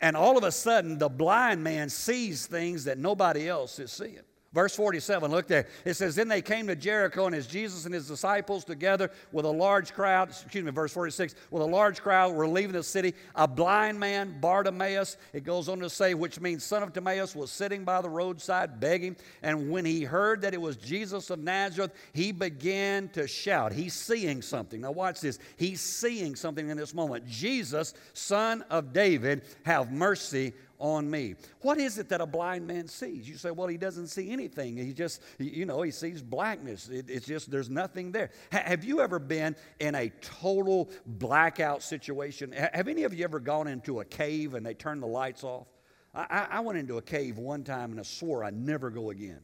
And 0.00 0.16
all 0.16 0.36
of 0.36 0.44
a 0.44 0.52
sudden, 0.52 0.98
the 0.98 1.08
blind 1.08 1.62
man 1.62 1.88
sees 1.88 2.46
things 2.46 2.84
that 2.84 2.98
nobody 2.98 3.48
else 3.48 3.78
is 3.78 3.92
seeing. 3.92 4.20
Verse 4.54 4.76
47, 4.76 5.32
look 5.32 5.48
there. 5.48 5.66
It 5.84 5.94
says, 5.94 6.14
Then 6.14 6.28
they 6.28 6.40
came 6.40 6.68
to 6.68 6.76
Jericho, 6.76 7.26
and 7.26 7.34
as 7.34 7.48
Jesus 7.48 7.86
and 7.86 7.92
his 7.92 8.06
disciples, 8.06 8.64
together 8.64 9.10
with 9.32 9.44
a 9.44 9.50
large 9.50 9.92
crowd, 9.92 10.30
excuse 10.30 10.64
me, 10.64 10.70
verse 10.70 10.92
46, 10.92 11.34
with 11.50 11.60
a 11.60 11.66
large 11.66 12.00
crowd, 12.00 12.32
were 12.34 12.46
leaving 12.46 12.70
the 12.70 12.84
city. 12.84 13.14
A 13.34 13.48
blind 13.48 13.98
man, 13.98 14.36
Bartimaeus, 14.40 15.16
it 15.32 15.42
goes 15.42 15.68
on 15.68 15.80
to 15.80 15.90
say, 15.90 16.14
which 16.14 16.38
means 16.38 16.62
son 16.62 16.84
of 16.84 16.92
Timaeus, 16.92 17.34
was 17.34 17.50
sitting 17.50 17.82
by 17.82 18.00
the 18.00 18.08
roadside 18.08 18.78
begging. 18.78 19.16
And 19.42 19.70
when 19.70 19.84
he 19.84 20.04
heard 20.04 20.42
that 20.42 20.54
it 20.54 20.60
was 20.60 20.76
Jesus 20.76 21.30
of 21.30 21.40
Nazareth, 21.40 21.92
he 22.12 22.30
began 22.30 23.08
to 23.08 23.26
shout. 23.26 23.72
He's 23.72 23.94
seeing 23.94 24.40
something. 24.40 24.82
Now, 24.82 24.92
watch 24.92 25.20
this. 25.20 25.40
He's 25.56 25.80
seeing 25.80 26.36
something 26.36 26.68
in 26.70 26.76
this 26.76 26.94
moment. 26.94 27.26
Jesus, 27.26 27.92
son 28.12 28.62
of 28.70 28.92
David, 28.92 29.42
have 29.64 29.90
mercy 29.90 30.52
on 30.78 31.10
me. 31.10 31.34
What 31.60 31.78
is 31.78 31.98
it 31.98 32.08
that 32.10 32.20
a 32.20 32.26
blind 32.26 32.66
man 32.66 32.88
sees? 32.88 33.28
You 33.28 33.36
say, 33.36 33.50
well, 33.50 33.68
he 33.68 33.76
doesn't 33.76 34.08
see 34.08 34.30
anything. 34.30 34.76
He 34.76 34.92
just, 34.92 35.22
you 35.38 35.66
know, 35.66 35.82
he 35.82 35.90
sees 35.90 36.22
blackness. 36.22 36.88
It, 36.88 37.08
it's 37.08 37.26
just, 37.26 37.50
there's 37.50 37.70
nothing 37.70 38.12
there. 38.12 38.30
have 38.50 38.84
you 38.84 39.00
ever 39.00 39.18
been 39.18 39.56
in 39.80 39.94
a 39.94 40.10
total 40.20 40.90
blackout 41.06 41.82
situation? 41.82 42.52
have 42.52 42.88
any 42.88 43.04
of 43.04 43.14
you 43.14 43.24
ever 43.24 43.40
gone 43.40 43.66
into 43.66 44.00
a 44.00 44.04
cave 44.04 44.54
and 44.54 44.64
they 44.64 44.74
turn 44.74 45.00
the 45.00 45.06
lights 45.06 45.44
off? 45.44 45.66
I, 46.14 46.46
I 46.50 46.60
went 46.60 46.78
into 46.78 46.98
a 46.98 47.02
cave 47.02 47.38
one 47.38 47.64
time 47.64 47.90
and 47.90 48.00
I 48.00 48.04
swore 48.04 48.44
I'd 48.44 48.54
never 48.54 48.90
go 48.90 49.10
again. 49.10 49.40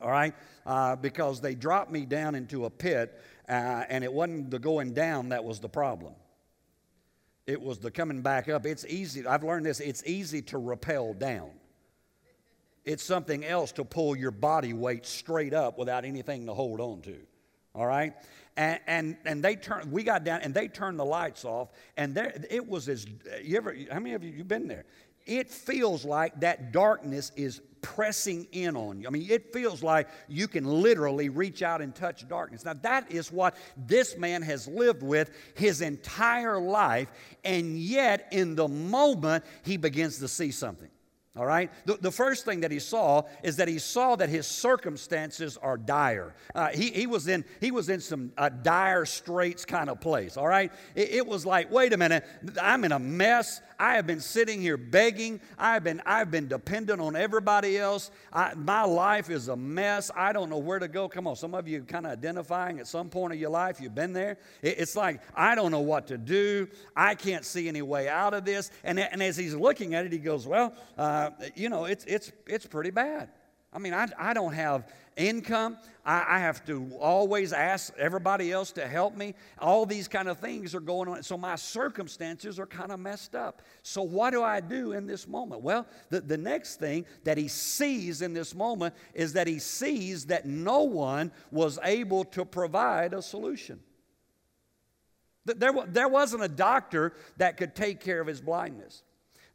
All 0.00 0.10
right? 0.10 0.34
Uh, 0.64 0.96
because 0.96 1.40
they 1.40 1.54
dropped 1.54 1.90
me 1.90 2.06
down 2.06 2.34
into 2.34 2.64
a 2.64 2.70
pit 2.70 3.20
uh, 3.48 3.84
and 3.88 4.04
it 4.04 4.12
wasn't 4.12 4.50
the 4.50 4.58
going 4.58 4.92
down 4.92 5.30
that 5.30 5.44
was 5.44 5.60
the 5.60 5.68
problem. 5.68 6.14
It 7.46 7.60
was 7.60 7.78
the 7.78 7.90
coming 7.90 8.22
back 8.22 8.48
up. 8.48 8.66
It's 8.66 8.84
easy, 8.86 9.26
I've 9.26 9.44
learned 9.44 9.66
this, 9.66 9.80
it's 9.80 10.02
easy 10.04 10.42
to 10.42 10.58
rappel 10.58 11.14
down. 11.14 11.50
It's 12.84 13.02
something 13.02 13.44
else 13.44 13.72
to 13.72 13.84
pull 13.84 14.16
your 14.16 14.30
body 14.30 14.72
weight 14.72 15.06
straight 15.06 15.52
up 15.52 15.76
without 15.76 16.04
anything 16.04 16.46
to 16.46 16.54
hold 16.54 16.80
on 16.80 17.02
to. 17.02 17.16
All 17.74 17.86
right? 17.86 18.14
and, 18.56 18.80
and, 18.86 19.16
and 19.24 19.44
they 19.44 19.54
turned, 19.54 19.92
we 19.92 20.02
got 20.02 20.24
down 20.24 20.40
and 20.42 20.54
they 20.54 20.68
turned 20.68 20.98
the 20.98 21.04
lights 21.04 21.44
off. 21.44 21.68
And 21.96 22.14
there, 22.14 22.32
it 22.50 22.66
was 22.66 22.88
as, 22.88 23.06
you 23.42 23.56
ever, 23.56 23.76
how 23.90 23.98
many 23.98 24.14
of 24.14 24.24
you, 24.24 24.30
you've 24.30 24.48
been 24.48 24.66
there? 24.66 24.84
It 25.26 25.50
feels 25.50 26.04
like 26.04 26.40
that 26.40 26.72
darkness 26.72 27.32
is 27.36 27.60
pressing 27.82 28.48
in 28.52 28.76
on 28.76 29.00
you. 29.00 29.06
I 29.06 29.10
mean, 29.10 29.28
it 29.30 29.52
feels 29.52 29.82
like 29.82 30.08
you 30.28 30.48
can 30.48 30.64
literally 30.64 31.28
reach 31.28 31.62
out 31.62 31.80
and 31.80 31.94
touch 31.94 32.26
darkness. 32.28 32.64
Now, 32.64 32.74
that 32.82 33.10
is 33.12 33.30
what 33.30 33.56
this 33.76 34.16
man 34.16 34.42
has 34.42 34.66
lived 34.66 35.02
with 35.02 35.30
his 35.54 35.80
entire 35.82 36.60
life, 36.60 37.10
and 37.44 37.78
yet 37.78 38.28
in 38.32 38.56
the 38.56 38.66
moment, 38.66 39.44
he 39.64 39.76
begins 39.76 40.18
to 40.18 40.28
see 40.28 40.50
something. 40.50 40.88
All 41.36 41.44
right? 41.44 41.70
The, 41.84 41.98
the 42.00 42.10
first 42.10 42.46
thing 42.46 42.60
that 42.60 42.70
he 42.70 42.78
saw 42.78 43.22
is 43.42 43.56
that 43.56 43.68
he 43.68 43.78
saw 43.78 44.16
that 44.16 44.30
his 44.30 44.46
circumstances 44.46 45.58
are 45.58 45.76
dire. 45.76 46.34
Uh, 46.54 46.68
he, 46.68 46.90
he, 46.90 47.06
was 47.06 47.28
in, 47.28 47.44
he 47.60 47.70
was 47.70 47.90
in 47.90 48.00
some 48.00 48.32
uh, 48.38 48.48
dire 48.48 49.04
straits 49.04 49.66
kind 49.66 49.90
of 49.90 50.00
place. 50.00 50.38
All 50.38 50.48
right? 50.48 50.72
It, 50.94 51.10
it 51.10 51.26
was 51.26 51.44
like, 51.44 51.70
wait 51.70 51.92
a 51.92 51.98
minute, 51.98 52.24
I'm 52.60 52.84
in 52.84 52.92
a 52.92 52.98
mess. 52.98 53.60
I 53.78 53.94
have 53.96 54.06
been 54.06 54.20
sitting 54.20 54.60
here 54.60 54.76
begging. 54.76 55.40
I've 55.58 55.84
been, 55.84 56.02
I've 56.06 56.30
been 56.30 56.48
dependent 56.48 57.00
on 57.00 57.16
everybody 57.16 57.78
else. 57.78 58.10
I, 58.32 58.54
my 58.54 58.84
life 58.84 59.30
is 59.30 59.48
a 59.48 59.56
mess. 59.56 60.10
I 60.14 60.32
don't 60.32 60.50
know 60.50 60.58
where 60.58 60.78
to 60.78 60.88
go. 60.88 61.08
Come 61.08 61.26
on, 61.26 61.36
some 61.36 61.54
of 61.54 61.68
you 61.68 61.82
kind 61.82 62.06
of 62.06 62.12
identifying 62.12 62.78
at 62.78 62.86
some 62.86 63.08
point 63.08 63.32
of 63.32 63.38
your 63.38 63.50
life, 63.50 63.80
you've 63.80 63.94
been 63.94 64.12
there. 64.12 64.38
It, 64.62 64.78
it's 64.78 64.96
like, 64.96 65.20
I 65.34 65.54
don't 65.54 65.70
know 65.70 65.80
what 65.80 66.06
to 66.08 66.18
do. 66.18 66.68
I 66.94 67.14
can't 67.14 67.44
see 67.44 67.68
any 67.68 67.82
way 67.82 68.08
out 68.08 68.34
of 68.34 68.44
this. 68.44 68.70
And, 68.84 68.98
and 68.98 69.22
as 69.22 69.36
he's 69.36 69.54
looking 69.54 69.94
at 69.94 70.06
it, 70.06 70.12
he 70.12 70.18
goes, 70.18 70.46
Well, 70.46 70.74
uh, 70.96 71.30
you 71.54 71.68
know, 71.68 71.84
it's, 71.84 72.04
it's, 72.06 72.32
it's 72.46 72.66
pretty 72.66 72.90
bad. 72.90 73.28
I 73.76 73.78
mean, 73.78 73.92
I, 73.92 74.08
I 74.18 74.32
don't 74.32 74.54
have 74.54 74.90
income. 75.18 75.76
I, 76.02 76.24
I, 76.26 76.38
have 76.38 76.64
to 76.64 76.90
always 76.98 77.52
ask 77.52 77.92
everybody 77.98 78.50
else 78.50 78.72
to 78.72 78.88
help 78.88 79.14
me. 79.14 79.34
All 79.58 79.84
these 79.84 80.08
kind 80.08 80.28
of 80.28 80.38
things 80.38 80.74
are 80.74 80.80
going 80.80 81.10
on. 81.10 81.22
So 81.22 81.36
my 81.36 81.56
circumstances 81.56 82.58
are 82.58 82.64
kind 82.64 82.90
of 82.90 83.00
messed 83.00 83.34
up. 83.34 83.60
So 83.82 84.00
what 84.00 84.30
do 84.30 84.42
I 84.42 84.60
do 84.60 84.92
in 84.92 85.06
this 85.06 85.28
moment? 85.28 85.60
Well, 85.60 85.86
the, 86.08 86.22
the 86.22 86.38
next 86.38 86.76
thing 86.80 87.04
that 87.24 87.36
he 87.36 87.48
sees 87.48 88.22
in 88.22 88.32
this 88.32 88.54
moment 88.54 88.94
is 89.12 89.34
that 89.34 89.46
he 89.46 89.58
sees 89.58 90.24
that 90.26 90.46
no 90.46 90.84
one 90.84 91.30
was 91.50 91.78
able 91.82 92.24
to 92.24 92.46
provide 92.46 93.12
a 93.12 93.20
solution. 93.20 93.78
There, 95.44 95.72
there 95.86 96.08
wasn't 96.08 96.44
a 96.44 96.48
doctor 96.48 97.12
that 97.36 97.58
could 97.58 97.74
take 97.74 98.00
care 98.00 98.22
of 98.22 98.26
his 98.26 98.40
blindness. 98.40 99.02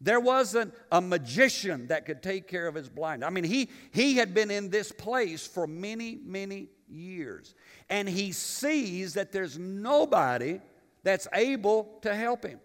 There 0.04 0.20
wasn't 0.20 0.74
a 0.92 1.00
magician 1.00 1.88
that 1.88 2.08
could 2.08 2.24
take 2.24 2.48
care 2.48 2.68
of 2.68 2.74
his 2.74 2.90
blindness. 2.90 3.28
I 3.28 3.30
mean, 3.30 3.44
he, 3.44 3.70
he 3.92 4.16
had 4.16 4.34
been 4.34 4.50
in 4.50 4.72
this 4.72 4.92
place 4.92 5.46
for 5.46 5.68
many, 5.68 6.20
many 6.26 6.70
years. 6.90 7.54
And 7.88 8.10
he 8.10 8.32
sees 8.32 9.14
that 9.14 9.32
there's 9.32 9.60
nobody 9.60 10.60
that's 11.04 11.28
able 11.34 12.00
to 12.02 12.16
help 12.16 12.44
him. 12.44 12.60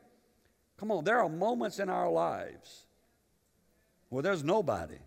Come 0.79 0.91
on, 0.91 1.05
there 1.05 1.21
are 1.21 1.29
moments 1.29 1.79
in 1.79 1.91
our 1.91 2.11
lives 2.11 2.87
where 4.09 4.23
there's 4.23 4.43
nobody 4.45 4.99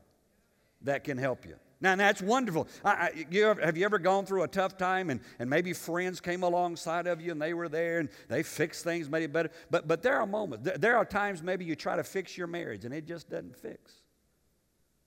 that 0.84 1.04
can 1.04 1.18
help 1.18 1.46
you. 1.48 1.56
Now, 1.82 1.96
that's 1.96 2.22
wonderful. 2.22 2.68
I, 2.84 2.90
I, 2.90 3.26
you 3.30 3.48
ever, 3.48 3.62
have 3.62 3.78
you 3.78 3.86
ever 3.86 4.00
gone 4.00 4.26
through 4.26 4.44
a 4.44 4.48
tough 4.48 4.78
time 4.78 5.10
and, 5.10 5.22
and 5.40 5.50
maybe 5.50 5.72
friends 5.72 6.20
came 6.20 6.44
alongside 6.44 7.08
of 7.08 7.22
you 7.22 7.32
and 7.32 7.42
they 7.42 7.54
were 7.54 7.70
there 7.70 8.00
and 8.00 8.10
they 8.28 8.44
fixed 8.44 8.84
things, 8.84 9.10
made 9.10 9.24
it 9.24 9.32
better? 9.32 9.50
But, 9.72 9.88
but 9.88 10.02
there 10.02 10.18
are 10.18 10.26
moments, 10.26 10.70
there, 10.78 10.98
are 10.98 11.06
times 11.06 11.42
maybe 11.42 11.64
you 11.64 11.76
try 11.76 11.96
to 11.96 12.04
fix 12.04 12.38
your 12.38 12.48
marriage 12.48 12.84
and 12.84 12.94
it 12.94 13.08
just 13.08 13.30
doesn't 13.30 13.56
fix. 13.56 13.94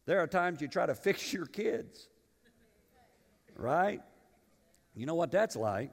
There 0.07 0.21
are 0.21 0.27
times 0.27 0.63
you 0.63 0.69
try 0.69 0.87
to 0.87 0.95
fix 0.95 1.31
your 1.35 1.45
kids, 1.45 2.09
right? 3.55 4.01
You 4.95 5.05
know 5.05 5.15
what 5.15 5.31
that's 5.31 5.57
like. 5.57 5.91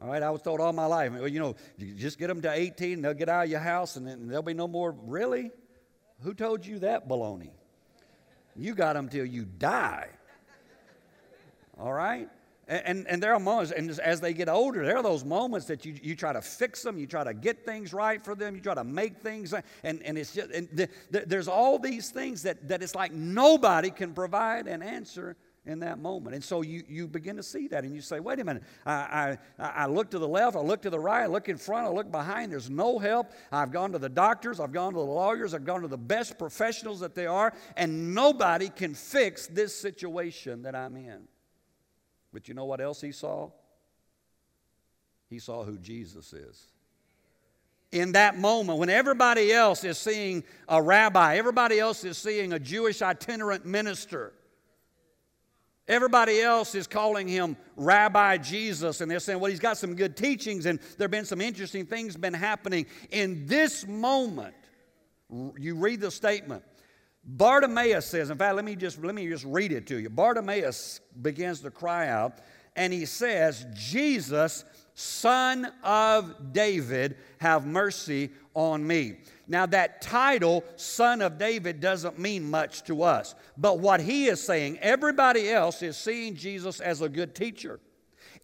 All 0.00 0.08
right, 0.08 0.22
I 0.22 0.30
was 0.30 0.42
told 0.42 0.60
all 0.60 0.74
my 0.74 0.86
life, 0.86 1.12
you 1.28 1.40
know, 1.40 1.56
you 1.78 1.94
just 1.94 2.18
get 2.18 2.28
them 2.28 2.42
to 2.42 2.52
18 2.52 3.00
they'll 3.00 3.14
get 3.14 3.30
out 3.30 3.46
of 3.46 3.50
your 3.50 3.60
house 3.60 3.96
and 3.96 4.06
then 4.06 4.28
there'll 4.28 4.42
be 4.42 4.54
no 4.54 4.68
more. 4.68 4.92
Really? 4.92 5.50
Who 6.20 6.34
told 6.34 6.64
you 6.64 6.78
that 6.80 7.08
baloney? 7.08 7.50
You 8.58 8.74
got 8.74 8.94
them 8.94 9.08
till 9.08 9.26
you 9.26 9.44
die. 9.44 10.08
All 11.78 11.92
right? 11.92 12.28
And, 12.68 13.06
and, 13.06 13.22
there 13.22 13.32
are 13.32 13.38
moments, 13.38 13.70
and 13.70 13.88
as 14.00 14.20
they 14.20 14.32
get 14.32 14.48
older, 14.48 14.84
there 14.84 14.96
are 14.96 15.02
those 15.02 15.24
moments 15.24 15.66
that 15.68 15.84
you, 15.84 15.94
you 16.02 16.16
try 16.16 16.32
to 16.32 16.42
fix 16.42 16.82
them, 16.82 16.98
you 16.98 17.06
try 17.06 17.22
to 17.22 17.32
get 17.32 17.64
things 17.64 17.92
right 17.92 18.24
for 18.24 18.34
them, 18.34 18.56
you 18.56 18.60
try 18.60 18.74
to 18.74 18.82
make 18.82 19.18
things, 19.18 19.54
and, 19.84 20.02
and 20.02 20.18
it's 20.18 20.34
just, 20.34 20.50
and 20.50 20.68
the, 20.72 20.88
the, 21.12 21.20
there's 21.26 21.46
all 21.46 21.78
these 21.78 22.10
things 22.10 22.42
that, 22.42 22.66
that 22.66 22.82
it's 22.82 22.96
like 22.96 23.12
nobody 23.12 23.90
can 23.90 24.12
provide 24.12 24.66
an 24.66 24.82
answer 24.82 25.36
in 25.66 25.80
that 25.80 25.98
moment. 25.98 26.34
And 26.34 26.44
so 26.44 26.62
you, 26.62 26.82
you 26.88 27.08
begin 27.08 27.36
to 27.36 27.42
see 27.42 27.68
that 27.68 27.84
and 27.84 27.94
you 27.94 28.00
say, 28.00 28.20
wait 28.20 28.38
a 28.38 28.44
minute, 28.44 28.62
I, 28.84 29.38
I, 29.58 29.68
I 29.82 29.86
look 29.86 30.10
to 30.10 30.18
the 30.18 30.28
left, 30.28 30.56
I 30.56 30.60
look 30.60 30.82
to 30.82 30.90
the 30.90 30.98
right, 30.98 31.24
I 31.24 31.26
look 31.26 31.48
in 31.48 31.56
front, 31.56 31.86
I 31.86 31.90
look 31.90 32.10
behind, 32.10 32.52
there's 32.52 32.70
no 32.70 32.98
help. 32.98 33.32
I've 33.50 33.72
gone 33.72 33.92
to 33.92 33.98
the 33.98 34.08
doctors, 34.08 34.60
I've 34.60 34.72
gone 34.72 34.92
to 34.92 34.98
the 34.98 35.04
lawyers, 35.04 35.54
I've 35.54 35.64
gone 35.64 35.82
to 35.82 35.88
the 35.88 35.98
best 35.98 36.38
professionals 36.38 37.00
that 37.00 37.14
they 37.14 37.26
are, 37.26 37.52
and 37.76 38.14
nobody 38.14 38.68
can 38.68 38.94
fix 38.94 39.46
this 39.46 39.74
situation 39.74 40.62
that 40.62 40.74
I'm 40.74 40.96
in. 40.96 41.28
But 42.32 42.48
you 42.48 42.54
know 42.54 42.64
what 42.64 42.80
else 42.80 43.00
he 43.00 43.12
saw? 43.12 43.50
He 45.28 45.38
saw 45.38 45.64
who 45.64 45.78
Jesus 45.78 46.32
is 46.32 46.68
in 47.92 48.12
that 48.12 48.38
moment 48.38 48.78
when 48.78 48.90
everybody 48.90 49.52
else 49.52 49.84
is 49.84 49.98
seeing 49.98 50.44
a 50.68 50.82
rabbi, 50.82 51.36
everybody 51.36 51.78
else 51.78 52.04
is 52.04 52.18
seeing 52.18 52.52
a 52.52 52.58
Jewish 52.58 53.00
itinerant 53.00 53.64
minister, 53.64 54.32
Everybody 55.88 56.40
else 56.40 56.74
is 56.74 56.88
calling 56.88 57.28
him 57.28 57.56
Rabbi 57.76 58.38
Jesus, 58.38 59.00
and 59.00 59.10
they're 59.10 59.20
saying, 59.20 59.38
well, 59.38 59.50
he's 59.50 59.60
got 59.60 59.76
some 59.76 59.94
good 59.94 60.16
teachings, 60.16 60.66
and 60.66 60.80
there 60.98 61.04
have 61.04 61.12
been 61.12 61.24
some 61.24 61.40
interesting 61.40 61.86
things 61.86 62.16
been 62.16 62.34
happening. 62.34 62.86
In 63.10 63.46
this 63.46 63.86
moment, 63.86 64.54
you 65.56 65.76
read 65.76 66.00
the 66.00 66.10
statement. 66.10 66.64
Bartimaeus 67.24 68.06
says, 68.06 68.30
in 68.30 68.38
fact, 68.38 68.56
let 68.56 68.64
me 68.64 68.76
just 68.76 69.02
let 69.02 69.14
me 69.14 69.28
just 69.28 69.44
read 69.44 69.72
it 69.72 69.86
to 69.88 69.98
you. 69.98 70.10
Bartimaeus 70.10 71.00
begins 71.22 71.60
to 71.60 71.70
cry 71.70 72.08
out, 72.08 72.38
and 72.74 72.92
he 72.92 73.04
says, 73.04 73.66
Jesus, 73.74 74.64
son 74.94 75.72
of 75.84 76.52
David, 76.52 77.16
have 77.38 77.64
mercy 77.64 78.30
on 78.54 78.84
me. 78.86 79.18
Now, 79.48 79.66
that 79.66 80.02
title, 80.02 80.64
Son 80.74 81.22
of 81.22 81.38
David, 81.38 81.80
doesn't 81.80 82.18
mean 82.18 82.50
much 82.50 82.82
to 82.84 83.04
us. 83.04 83.34
But 83.56 83.78
what 83.78 84.00
he 84.00 84.26
is 84.26 84.42
saying, 84.42 84.78
everybody 84.80 85.48
else 85.48 85.82
is 85.82 85.96
seeing 85.96 86.34
Jesus 86.34 86.80
as 86.80 87.00
a 87.00 87.08
good 87.08 87.34
teacher. 87.34 87.78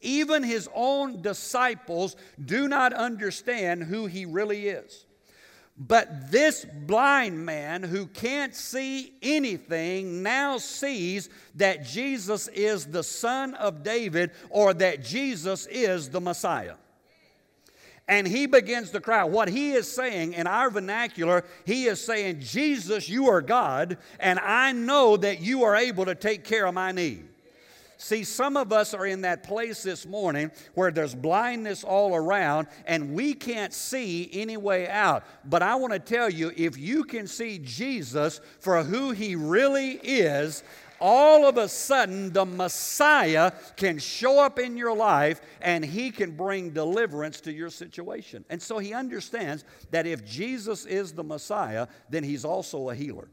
Even 0.01 0.43
his 0.43 0.69
own 0.75 1.23
disciples 1.23 2.17
do 2.45 2.69
not 2.69 2.93
understand 2.93 3.85
who 3.85 4.07
he 4.07 4.27
really 4.27 4.69
is. 4.69 5.07
But 5.77 6.31
this 6.31 6.65
blind 6.65 7.45
man 7.45 7.83
who 7.83 8.07
can't 8.07 8.55
see 8.55 9.15
anything 9.23 10.23
now 10.23 10.59
sees 10.59 11.31
that 11.57 11.85
Jesus 11.85 12.47
is 12.49 12.87
the 12.87 13.03
Son 13.03 13.55
of 13.55 13.83
David 13.83 14.33
or 14.51 14.75
that 14.75 15.03
Jesus 15.03 15.67
is 15.67 16.11
the 16.11 16.21
Messiah 16.21 16.75
and 18.13 18.29
he 18.29 18.45
begins 18.45 18.91
to 18.91 19.01
cry. 19.01 19.25
What 19.25 19.49
he 19.49 19.73
is 19.73 19.91
saying 19.91 20.35
in 20.35 20.47
our 20.47 20.69
vernacular, 20.69 21.47
he 21.65 21.87
is 21.87 21.99
saying, 21.99 22.41
Jesus, 22.41 23.09
you 23.09 23.31
are 23.31 23.41
God, 23.41 23.97
and 24.21 24.39
I 24.39 24.73
know 24.73 25.17
that 25.17 25.41
you 25.41 25.63
are 25.63 25.75
able 25.75 26.05
to 26.05 26.15
take 26.15 26.45
care 26.45 26.67
of 26.67 26.75
my 26.75 26.93
need. 26.93 27.27
See, 27.97 28.23
some 28.25 28.59
of 28.59 28.71
us 28.71 28.93
are 28.93 29.07
in 29.07 29.23
that 29.23 29.45
place 29.45 29.83
this 29.83 30.05
morning 30.05 30.51
where 30.75 30.91
there's 30.91 31.15
blindness 31.15 31.85
all 31.85 32.15
around 32.15 32.67
and 32.85 33.15
we 33.15 33.33
can't 33.33 33.73
see 33.73 34.29
any 34.35 34.59
way 34.59 34.89
out. 34.89 35.25
But 35.47 35.63
I 35.63 35.77
want 35.77 35.95
to 35.95 35.99
tell 35.99 36.29
you 36.29 36.53
if 36.55 36.77
you 36.77 37.05
can 37.05 37.27
see 37.27 37.61
Jesus 37.61 38.43
for 38.61 38.83
who 38.83 39.13
he 39.13 39.37
really 39.37 39.93
is, 40.03 40.65
all 41.03 41.47
of 41.47 41.59
a 41.59 41.69
sudden 41.69 42.33
the 42.33 42.47
Messiah 42.47 43.51
can 43.77 43.99
show 43.99 44.43
up 44.43 44.59
in 44.61 44.77
your 44.77 44.97
life 44.97 45.41
and 45.61 45.85
he 45.85 46.13
can 46.13 46.31
bring 46.31 46.71
deliverance 46.71 47.41
to 47.43 47.53
your 47.53 47.71
situation. 47.71 48.45
And 48.49 48.63
so 48.63 48.79
he 48.79 48.95
understands 48.95 49.65
that 49.91 50.07
if 50.07 50.25
Jesus 50.25 50.87
is 50.87 51.13
the 51.13 51.25
Messiah, 51.25 51.89
then 52.09 52.23
he's 52.23 52.45
also 52.45 52.91
a 52.91 52.95
healer. 52.95 53.29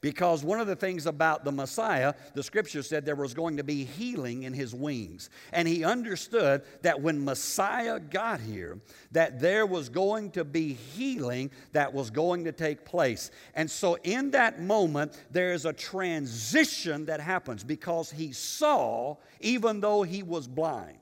Because 0.00 0.42
one 0.42 0.60
of 0.60 0.66
the 0.66 0.76
things 0.76 1.04
about 1.04 1.44
the 1.44 1.52
Messiah, 1.52 2.14
the 2.34 2.42
scripture 2.42 2.82
said 2.82 3.04
there 3.04 3.14
was 3.14 3.34
going 3.34 3.58
to 3.58 3.64
be 3.64 3.84
healing 3.84 4.44
in 4.44 4.54
his 4.54 4.74
wings. 4.74 5.28
And 5.52 5.68
he 5.68 5.84
understood 5.84 6.62
that 6.80 7.02
when 7.02 7.22
Messiah 7.22 8.00
got 8.00 8.40
here, 8.40 8.80
that 9.12 9.40
there 9.40 9.66
was 9.66 9.90
going 9.90 10.30
to 10.32 10.44
be 10.44 10.72
healing 10.72 11.50
that 11.72 11.92
was 11.92 12.08
going 12.08 12.44
to 12.44 12.52
take 12.52 12.86
place. 12.86 13.30
And 13.54 13.70
so 13.70 13.98
in 14.02 14.30
that 14.30 14.62
moment, 14.62 15.22
there 15.30 15.52
is 15.52 15.66
a 15.66 15.72
transition 15.72 17.04
that 17.04 17.20
happens 17.20 17.62
because 17.62 18.10
he 18.10 18.32
saw 18.32 19.16
even 19.40 19.80
though 19.80 20.02
he 20.02 20.22
was 20.22 20.48
blind. 20.48 20.96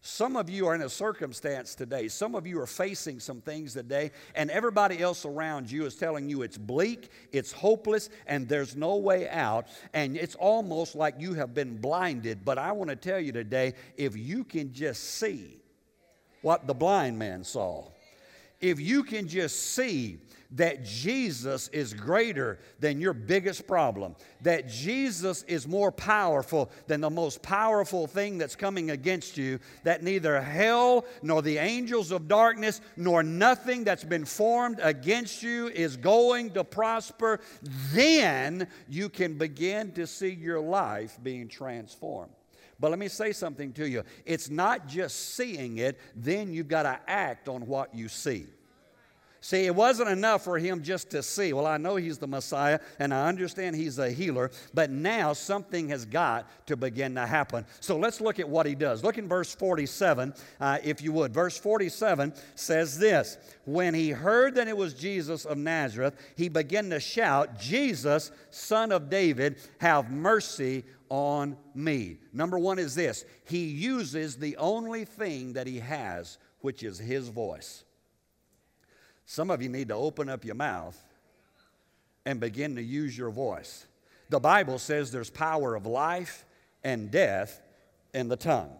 Some 0.00 0.36
of 0.36 0.48
you 0.48 0.66
are 0.68 0.76
in 0.76 0.82
a 0.82 0.88
circumstance 0.88 1.74
today. 1.74 2.06
Some 2.06 2.36
of 2.36 2.46
you 2.46 2.60
are 2.60 2.66
facing 2.66 3.18
some 3.18 3.40
things 3.40 3.74
today, 3.74 4.12
and 4.36 4.48
everybody 4.50 5.00
else 5.00 5.24
around 5.24 5.70
you 5.70 5.86
is 5.86 5.96
telling 5.96 6.30
you 6.30 6.42
it's 6.42 6.56
bleak, 6.56 7.10
it's 7.32 7.50
hopeless, 7.50 8.08
and 8.26 8.48
there's 8.48 8.76
no 8.76 8.96
way 8.96 9.28
out. 9.28 9.66
And 9.92 10.16
it's 10.16 10.36
almost 10.36 10.94
like 10.94 11.16
you 11.18 11.34
have 11.34 11.52
been 11.52 11.78
blinded. 11.78 12.44
But 12.44 12.58
I 12.58 12.70
want 12.72 12.90
to 12.90 12.96
tell 12.96 13.18
you 13.18 13.32
today 13.32 13.74
if 13.96 14.16
you 14.16 14.44
can 14.44 14.72
just 14.72 15.02
see 15.02 15.58
what 16.42 16.68
the 16.68 16.74
blind 16.74 17.18
man 17.18 17.42
saw, 17.42 17.88
if 18.60 18.78
you 18.78 19.02
can 19.02 19.26
just 19.26 19.74
see 19.74 20.18
that 20.52 20.82
Jesus 20.82 21.68
is 21.68 21.92
greater 21.92 22.58
than 22.80 23.00
your 23.00 23.12
biggest 23.12 23.66
problem, 23.66 24.16
that 24.40 24.68
Jesus 24.68 25.42
is 25.42 25.68
more 25.68 25.92
powerful 25.92 26.70
than 26.86 27.02
the 27.02 27.10
most 27.10 27.42
powerful 27.42 28.06
thing 28.06 28.38
that's 28.38 28.56
coming 28.56 28.90
against 28.90 29.36
you, 29.36 29.58
that 29.84 30.02
neither 30.02 30.40
hell 30.40 31.04
nor 31.22 31.42
the 31.42 31.58
angels 31.58 32.12
of 32.12 32.28
darkness 32.28 32.80
nor 32.96 33.22
nothing 33.22 33.84
that's 33.84 34.04
been 34.04 34.24
formed 34.24 34.80
against 34.82 35.42
you 35.42 35.68
is 35.68 35.98
going 35.98 36.50
to 36.52 36.64
prosper, 36.64 37.40
then 37.92 38.66
you 38.88 39.10
can 39.10 39.36
begin 39.36 39.92
to 39.92 40.06
see 40.06 40.30
your 40.30 40.60
life 40.60 41.18
being 41.22 41.48
transformed. 41.48 42.32
But 42.80 42.90
let 42.90 42.98
me 42.98 43.08
say 43.08 43.32
something 43.32 43.72
to 43.72 43.88
you. 43.88 44.04
It's 44.24 44.48
not 44.48 44.86
just 44.86 45.34
seeing 45.34 45.78
it, 45.78 45.98
then 46.14 46.54
you've 46.54 46.68
got 46.68 46.84
to 46.84 46.98
act 47.06 47.48
on 47.48 47.66
what 47.66 47.94
you 47.94 48.08
see. 48.08 48.46
See, 49.48 49.64
it 49.64 49.74
wasn't 49.74 50.10
enough 50.10 50.44
for 50.44 50.58
him 50.58 50.82
just 50.82 51.08
to 51.12 51.22
see, 51.22 51.54
well, 51.54 51.64
I 51.66 51.78
know 51.78 51.96
he's 51.96 52.18
the 52.18 52.26
Messiah 52.26 52.80
and 52.98 53.14
I 53.14 53.28
understand 53.28 53.76
he's 53.76 53.98
a 53.98 54.10
healer, 54.10 54.50
but 54.74 54.90
now 54.90 55.32
something 55.32 55.88
has 55.88 56.04
got 56.04 56.66
to 56.66 56.76
begin 56.76 57.14
to 57.14 57.26
happen. 57.26 57.64
So 57.80 57.96
let's 57.96 58.20
look 58.20 58.38
at 58.38 58.46
what 58.46 58.66
he 58.66 58.74
does. 58.74 59.02
Look 59.02 59.16
in 59.16 59.26
verse 59.26 59.54
47, 59.54 60.34
uh, 60.60 60.78
if 60.84 61.00
you 61.00 61.12
would. 61.12 61.32
Verse 61.32 61.56
47 61.56 62.34
says 62.56 62.98
this 62.98 63.38
When 63.64 63.94
he 63.94 64.10
heard 64.10 64.54
that 64.56 64.68
it 64.68 64.76
was 64.76 64.92
Jesus 64.92 65.46
of 65.46 65.56
Nazareth, 65.56 66.14
he 66.36 66.50
began 66.50 66.90
to 66.90 67.00
shout, 67.00 67.58
Jesus, 67.58 68.30
son 68.50 68.92
of 68.92 69.08
David, 69.08 69.56
have 69.78 70.10
mercy 70.10 70.84
on 71.08 71.56
me. 71.74 72.18
Number 72.34 72.58
one 72.58 72.78
is 72.78 72.94
this 72.94 73.24
he 73.46 73.64
uses 73.64 74.36
the 74.36 74.58
only 74.58 75.06
thing 75.06 75.54
that 75.54 75.66
he 75.66 75.78
has, 75.78 76.36
which 76.60 76.82
is 76.82 76.98
his 76.98 77.28
voice. 77.30 77.84
Some 79.30 79.50
of 79.50 79.60
you 79.60 79.68
need 79.68 79.88
to 79.88 79.94
open 79.94 80.30
up 80.30 80.46
your 80.46 80.54
mouth 80.54 80.98
and 82.24 82.40
begin 82.40 82.76
to 82.76 82.82
use 82.82 83.16
your 83.16 83.28
voice. 83.28 83.86
The 84.30 84.40
Bible 84.40 84.78
says 84.78 85.12
there's 85.12 85.28
power 85.28 85.74
of 85.74 85.84
life 85.84 86.46
and 86.82 87.10
death 87.10 87.60
in 88.14 88.28
the 88.28 88.36
tongue. 88.36 88.72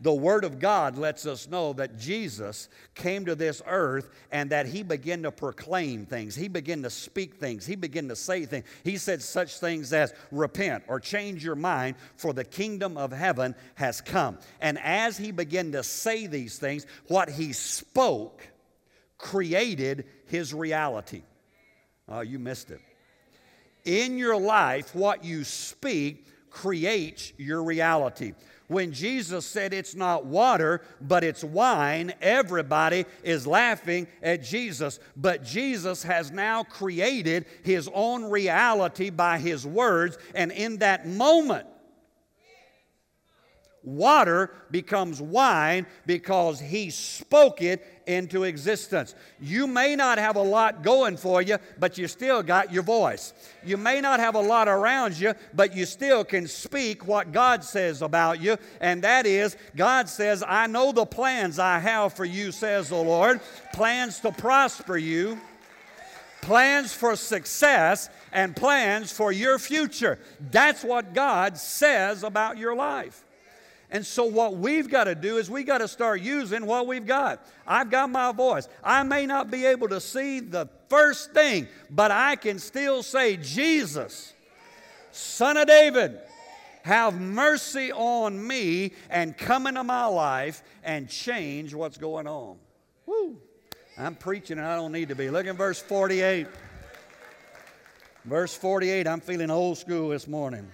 The 0.00 0.12
Word 0.12 0.44
of 0.44 0.60
God 0.60 0.96
lets 0.96 1.26
us 1.26 1.48
know 1.48 1.72
that 1.72 1.98
Jesus 1.98 2.68
came 2.94 3.26
to 3.26 3.34
this 3.34 3.60
earth 3.66 4.08
and 4.30 4.50
that 4.50 4.66
He 4.66 4.84
began 4.84 5.24
to 5.24 5.32
proclaim 5.32 6.06
things. 6.06 6.36
He 6.36 6.46
began 6.46 6.84
to 6.84 6.90
speak 6.90 7.34
things. 7.34 7.66
He 7.66 7.74
began 7.74 8.06
to 8.06 8.14
say 8.14 8.46
things. 8.46 8.66
He 8.84 8.98
said 8.98 9.20
such 9.20 9.58
things 9.58 9.92
as 9.92 10.14
repent 10.30 10.84
or 10.86 11.00
change 11.00 11.44
your 11.44 11.56
mind, 11.56 11.96
for 12.14 12.32
the 12.32 12.44
kingdom 12.44 12.96
of 12.96 13.10
heaven 13.10 13.56
has 13.74 14.00
come. 14.00 14.38
And 14.60 14.78
as 14.78 15.18
He 15.18 15.32
began 15.32 15.72
to 15.72 15.82
say 15.82 16.28
these 16.28 16.56
things, 16.56 16.86
what 17.08 17.28
He 17.28 17.52
spoke 17.52 18.46
created 19.18 20.06
his 20.26 20.54
reality. 20.54 21.22
Oh, 22.08 22.20
you 22.20 22.38
missed 22.38 22.70
it. 22.70 22.80
In 23.84 24.16
your 24.16 24.36
life, 24.36 24.94
what 24.94 25.24
you 25.24 25.44
speak 25.44 26.26
creates 26.50 27.32
your 27.36 27.62
reality. 27.62 28.32
When 28.68 28.92
Jesus 28.92 29.46
said 29.46 29.72
it's 29.72 29.94
not 29.94 30.26
water, 30.26 30.82
but 31.00 31.24
it's 31.24 31.42
wine, 31.42 32.12
everybody 32.20 33.06
is 33.22 33.46
laughing 33.46 34.06
at 34.22 34.42
Jesus. 34.42 35.00
But 35.16 35.42
Jesus 35.42 36.02
has 36.02 36.30
now 36.30 36.64
created 36.64 37.46
his 37.62 37.88
own 37.94 38.24
reality 38.24 39.08
by 39.08 39.38
his 39.38 39.66
words, 39.66 40.18
and 40.34 40.52
in 40.52 40.78
that 40.78 41.06
moment, 41.08 41.66
Water 43.88 44.50
becomes 44.70 45.18
wine 45.18 45.86
because 46.04 46.60
he 46.60 46.90
spoke 46.90 47.62
it 47.62 48.02
into 48.06 48.44
existence. 48.44 49.14
You 49.40 49.66
may 49.66 49.96
not 49.96 50.18
have 50.18 50.36
a 50.36 50.42
lot 50.42 50.82
going 50.82 51.16
for 51.16 51.40
you, 51.40 51.56
but 51.78 51.96
you 51.96 52.06
still 52.06 52.42
got 52.42 52.70
your 52.70 52.82
voice. 52.82 53.32
You 53.64 53.78
may 53.78 54.02
not 54.02 54.20
have 54.20 54.34
a 54.34 54.40
lot 54.40 54.68
around 54.68 55.18
you, 55.18 55.32
but 55.54 55.74
you 55.74 55.86
still 55.86 56.22
can 56.22 56.46
speak 56.46 57.06
what 57.06 57.32
God 57.32 57.64
says 57.64 58.02
about 58.02 58.42
you. 58.42 58.58
And 58.82 59.00
that 59.04 59.24
is, 59.24 59.56
God 59.74 60.10
says, 60.10 60.44
I 60.46 60.66
know 60.66 60.92
the 60.92 61.06
plans 61.06 61.58
I 61.58 61.78
have 61.78 62.12
for 62.12 62.26
you, 62.26 62.52
says 62.52 62.90
the 62.90 62.96
Lord 62.96 63.40
plans 63.72 64.20
to 64.20 64.32
prosper 64.32 64.98
you 64.98 65.40
plans 66.42 66.92
for 66.92 67.16
success 67.16 68.08
and 68.32 68.54
plans 68.54 69.12
for 69.12 69.32
your 69.32 69.58
future. 69.58 70.18
That's 70.50 70.84
what 70.84 71.14
God 71.14 71.58
says 71.58 72.22
about 72.22 72.58
your 72.58 72.76
life. 72.76 73.24
And 73.90 74.04
so, 74.04 74.24
what 74.24 74.56
we've 74.56 74.88
got 74.88 75.04
to 75.04 75.14
do 75.14 75.38
is 75.38 75.50
we 75.50 75.64
got 75.64 75.78
to 75.78 75.88
start 75.88 76.20
using 76.20 76.66
what 76.66 76.86
we've 76.86 77.06
got. 77.06 77.44
I've 77.66 77.90
got 77.90 78.10
my 78.10 78.32
voice. 78.32 78.68
I 78.84 79.02
may 79.02 79.24
not 79.24 79.50
be 79.50 79.64
able 79.64 79.88
to 79.88 80.00
see 80.00 80.40
the 80.40 80.68
first 80.88 81.32
thing, 81.32 81.68
but 81.88 82.10
I 82.10 82.36
can 82.36 82.58
still 82.58 83.02
say, 83.02 83.38
Jesus, 83.38 84.34
Son 85.10 85.56
of 85.56 85.66
David, 85.66 86.18
have 86.82 87.18
mercy 87.18 87.90
on 87.92 88.46
me 88.46 88.92
and 89.08 89.36
come 89.36 89.66
into 89.66 89.82
my 89.82 90.04
life 90.04 90.62
and 90.84 91.08
change 91.08 91.72
what's 91.72 91.96
going 91.96 92.26
on. 92.26 92.58
Woo! 93.06 93.38
I'm 93.96 94.14
preaching 94.14 94.58
and 94.58 94.66
I 94.66 94.76
don't 94.76 94.92
need 94.92 95.08
to 95.08 95.14
be. 95.14 95.30
Look 95.30 95.46
at 95.46 95.56
verse 95.56 95.80
48. 95.80 96.46
Verse 98.24 98.54
48, 98.54 99.06
I'm 99.06 99.20
feeling 99.20 99.50
old 99.50 99.78
school 99.78 100.10
this 100.10 100.28
morning. 100.28 100.70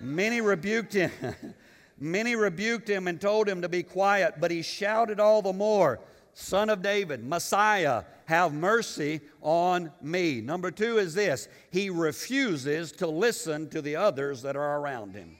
Many 0.00 0.40
rebuked 0.40 0.92
him. 0.92 1.10
Many 2.02 2.34
rebuked 2.34 2.90
him 2.90 3.06
and 3.06 3.20
told 3.20 3.48
him 3.48 3.62
to 3.62 3.68
be 3.68 3.84
quiet, 3.84 4.34
but 4.40 4.50
he 4.50 4.60
shouted 4.62 5.20
all 5.20 5.40
the 5.40 5.52
more, 5.52 6.00
Son 6.34 6.68
of 6.68 6.82
David, 6.82 7.24
Messiah, 7.24 8.02
have 8.24 8.52
mercy 8.52 9.20
on 9.40 9.92
me. 10.00 10.40
Number 10.40 10.72
two 10.72 10.98
is 10.98 11.14
this 11.14 11.48
he 11.70 11.90
refuses 11.90 12.90
to 12.92 13.06
listen 13.06 13.68
to 13.68 13.80
the 13.80 13.94
others 13.94 14.42
that 14.42 14.56
are 14.56 14.80
around 14.80 15.14
him. 15.14 15.36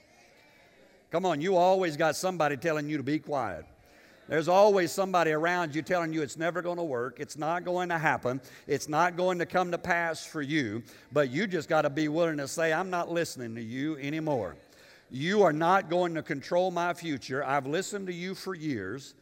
Come 1.11 1.27
on, 1.27 1.41
you 1.41 1.57
always 1.57 1.97
got 1.97 2.15
somebody 2.15 2.57
telling 2.57 2.89
you 2.89 2.97
to 2.97 3.03
be 3.03 3.19
quiet. 3.19 3.65
There's 4.29 4.47
always 4.47 4.93
somebody 4.93 5.33
around 5.33 5.75
you 5.75 5.83
telling 5.83 6.13
you 6.13 6.23
it's 6.23 6.37
never 6.37 6.63
going 6.63 6.79
to 6.79 6.85
work, 6.85 7.19
it's 7.19 7.37
not 7.37 7.65
going 7.65 7.89
to 7.89 7.99
happen, 7.99 8.41
it's 8.69 8.89
not 8.89 9.17
going 9.17 9.41
to 9.41 9.47
come 9.47 9.73
to 9.73 9.79
pass 9.79 10.25
for 10.25 10.43
you, 10.43 10.85
but 11.11 11.29
you 11.29 11.49
just 11.49 11.69
got 11.69 11.83
to 11.83 11.91
be 11.91 12.07
willing 12.07 12.37
to 12.37 12.47
say, 12.47 12.73
I'm 12.73 12.89
not 12.89 13.11
listening 13.11 13.57
to 13.57 13.63
you 13.63 13.97
anymore. 13.99 14.55
You 15.15 15.43
are 15.43 15.53
not 15.53 15.91
going 15.91 16.15
to 16.15 16.23
control 16.23 16.71
my 16.71 16.95
future. 16.95 17.45
I've 17.45 17.67
listened 17.67 18.07
to 18.07 18.15
you 18.15 18.35
for 18.35 18.55
years. 18.55 19.15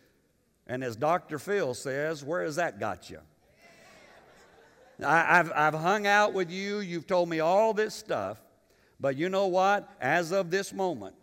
And 0.68 0.84
as 0.84 0.94
Dr. 0.94 1.40
Phil 1.40 1.74
says, 1.74 2.22
where 2.24 2.44
has 2.44 2.54
that 2.56 2.78
got 2.78 3.10
you? 3.10 3.18
I, 5.04 5.36
have 5.36 5.50
I've 5.52 5.74
hung 5.74 6.06
out 6.06 6.32
with 6.32 6.48
you. 6.48 6.78
You've 6.78 7.08
told 7.08 7.28
me 7.28 7.40
all 7.40 7.74
this 7.74 7.92
stuff. 7.92 8.40
But 9.00 9.16
you 9.16 9.28
know 9.28 9.48
what? 9.48 9.88
As 10.00 10.30
of 10.30 10.52
this 10.52 10.72
moment, 10.72 11.16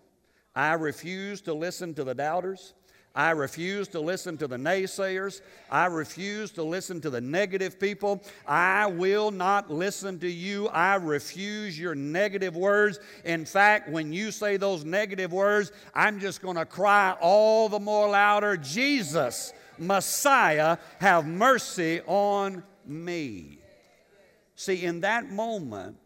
I 0.54 0.74
refuse 0.74 1.40
to 1.42 1.54
listen 1.54 1.94
to 1.94 2.04
the 2.04 2.14
doubters. 2.14 2.74
I 3.18 3.32
refuse 3.32 3.88
to 3.90 4.00
listen 4.00 4.38
to 4.38 4.48
the 4.48 4.58
naysayers. 4.58 5.42
I 5.72 5.88
refuse 5.88 6.52
to 6.52 6.62
listen 6.62 7.02
to 7.02 7.10
the 7.10 7.20
negative 7.20 7.80
people. 7.80 8.24
I 8.46 8.86
will 8.86 9.32
not 9.32 9.72
listen 9.72 10.20
to 10.20 10.30
you. 10.30 10.68
I 10.68 10.96
refuse 10.96 11.80
your 11.80 11.96
negative 11.96 12.56
words. 12.56 13.00
In 13.26 13.44
fact, 13.44 13.90
when 13.90 14.14
you 14.14 14.30
say 14.30 14.58
those 14.58 14.86
negative 14.86 15.34
words, 15.34 15.72
I'm 15.96 16.20
just 16.20 16.44
going 16.44 16.58
to 16.58 16.66
cry 16.66 17.18
all 17.20 17.70
the 17.70 17.80
more 17.80 18.08
louder 18.08 18.56
Jesus, 18.56 19.52
Messiah, 19.80 20.78
have 21.00 21.26
mercy 21.26 22.02
on 22.06 22.62
me. 22.86 23.58
See, 24.56 24.86
in 24.86 25.02
that 25.02 25.32
moment, 25.32 25.98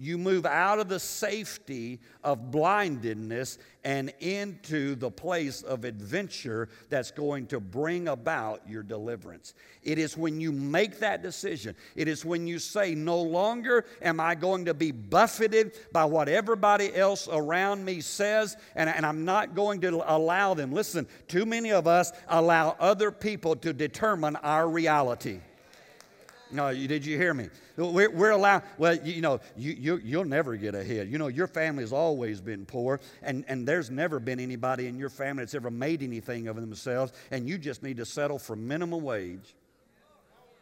you 0.00 0.16
move 0.16 0.46
out 0.46 0.78
of 0.78 0.88
the 0.88 0.98
safety 0.98 2.00
of 2.24 2.50
blindedness 2.50 3.58
and 3.84 4.10
into 4.20 4.94
the 4.94 5.10
place 5.10 5.60
of 5.60 5.84
adventure 5.84 6.70
that's 6.88 7.10
going 7.10 7.46
to 7.48 7.60
bring 7.60 8.08
about 8.08 8.62
your 8.66 8.82
deliverance. 8.82 9.52
It 9.82 9.98
is 9.98 10.16
when 10.16 10.40
you 10.40 10.52
make 10.52 11.00
that 11.00 11.22
decision, 11.22 11.76
it 11.96 12.08
is 12.08 12.24
when 12.24 12.46
you 12.46 12.58
say, 12.58 12.94
No 12.94 13.20
longer 13.20 13.84
am 14.00 14.20
I 14.20 14.34
going 14.34 14.64
to 14.64 14.74
be 14.74 14.90
buffeted 14.90 15.72
by 15.92 16.06
what 16.06 16.30
everybody 16.30 16.94
else 16.96 17.28
around 17.30 17.84
me 17.84 18.00
says, 18.00 18.56
and, 18.74 18.88
and 18.88 19.04
I'm 19.04 19.26
not 19.26 19.54
going 19.54 19.82
to 19.82 20.02
allow 20.06 20.54
them. 20.54 20.72
Listen, 20.72 21.06
too 21.28 21.44
many 21.44 21.72
of 21.72 21.86
us 21.86 22.10
allow 22.26 22.74
other 22.80 23.10
people 23.10 23.54
to 23.56 23.74
determine 23.74 24.36
our 24.36 24.66
reality. 24.66 25.40
No, 26.52 26.70
you, 26.70 26.88
did 26.88 27.06
you 27.06 27.16
hear 27.16 27.32
me? 27.32 27.48
We're, 27.80 28.10
we're 28.10 28.30
allowed, 28.30 28.62
well, 28.76 28.94
you, 28.94 29.22
know, 29.22 29.40
you, 29.56 29.72
you, 29.72 30.00
you'll 30.04 30.24
never 30.26 30.56
get 30.56 30.74
ahead. 30.74 31.08
You 31.08 31.16
know, 31.16 31.28
your 31.28 31.46
family's 31.46 31.92
always 31.92 32.40
been 32.40 32.66
poor, 32.66 33.00
and, 33.22 33.44
and 33.48 33.66
there's 33.66 33.90
never 33.90 34.20
been 34.20 34.38
anybody 34.38 34.86
in 34.86 34.98
your 34.98 35.08
family 35.08 35.42
that's 35.44 35.54
ever 35.54 35.70
made 35.70 36.02
anything 36.02 36.48
of 36.48 36.56
themselves, 36.56 37.12
and 37.30 37.48
you 37.48 37.56
just 37.56 37.82
need 37.82 37.96
to 37.96 38.04
settle 38.04 38.38
for 38.38 38.54
minimum 38.54 39.02
wage. 39.02 39.54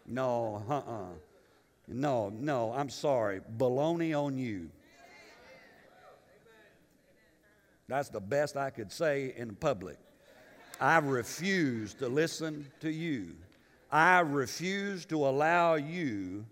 No, 0.07 0.63
uh 0.69 0.75
uh-uh. 0.75 1.03
uh. 1.03 1.07
No, 1.89 2.29
no, 2.29 2.73
I'm 2.73 2.91
sorry. 2.91 3.41
Baloney 3.57 4.15
on 4.19 4.37
you. 4.37 4.69
That's 7.89 8.11
the 8.11 8.21
best 8.21 8.57
I 8.57 8.71
could 8.71 8.93
say 8.93 9.33
in 9.37 9.55
public. 9.55 9.97
I 10.81 10.99
refuse 10.99 11.95
to 11.95 12.09
listen 12.09 12.71
to 12.81 12.91
you. 12.91 13.35
I 13.91 14.21
refuse 14.21 15.07
to 15.07 15.27
allow 15.27 15.75
you 15.75 16.45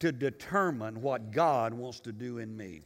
to 0.00 0.12
determine 0.12 1.00
what 1.00 1.30
God 1.30 1.72
wants 1.72 2.00
to 2.00 2.12
do 2.12 2.38
in 2.38 2.56
me. 2.56 2.82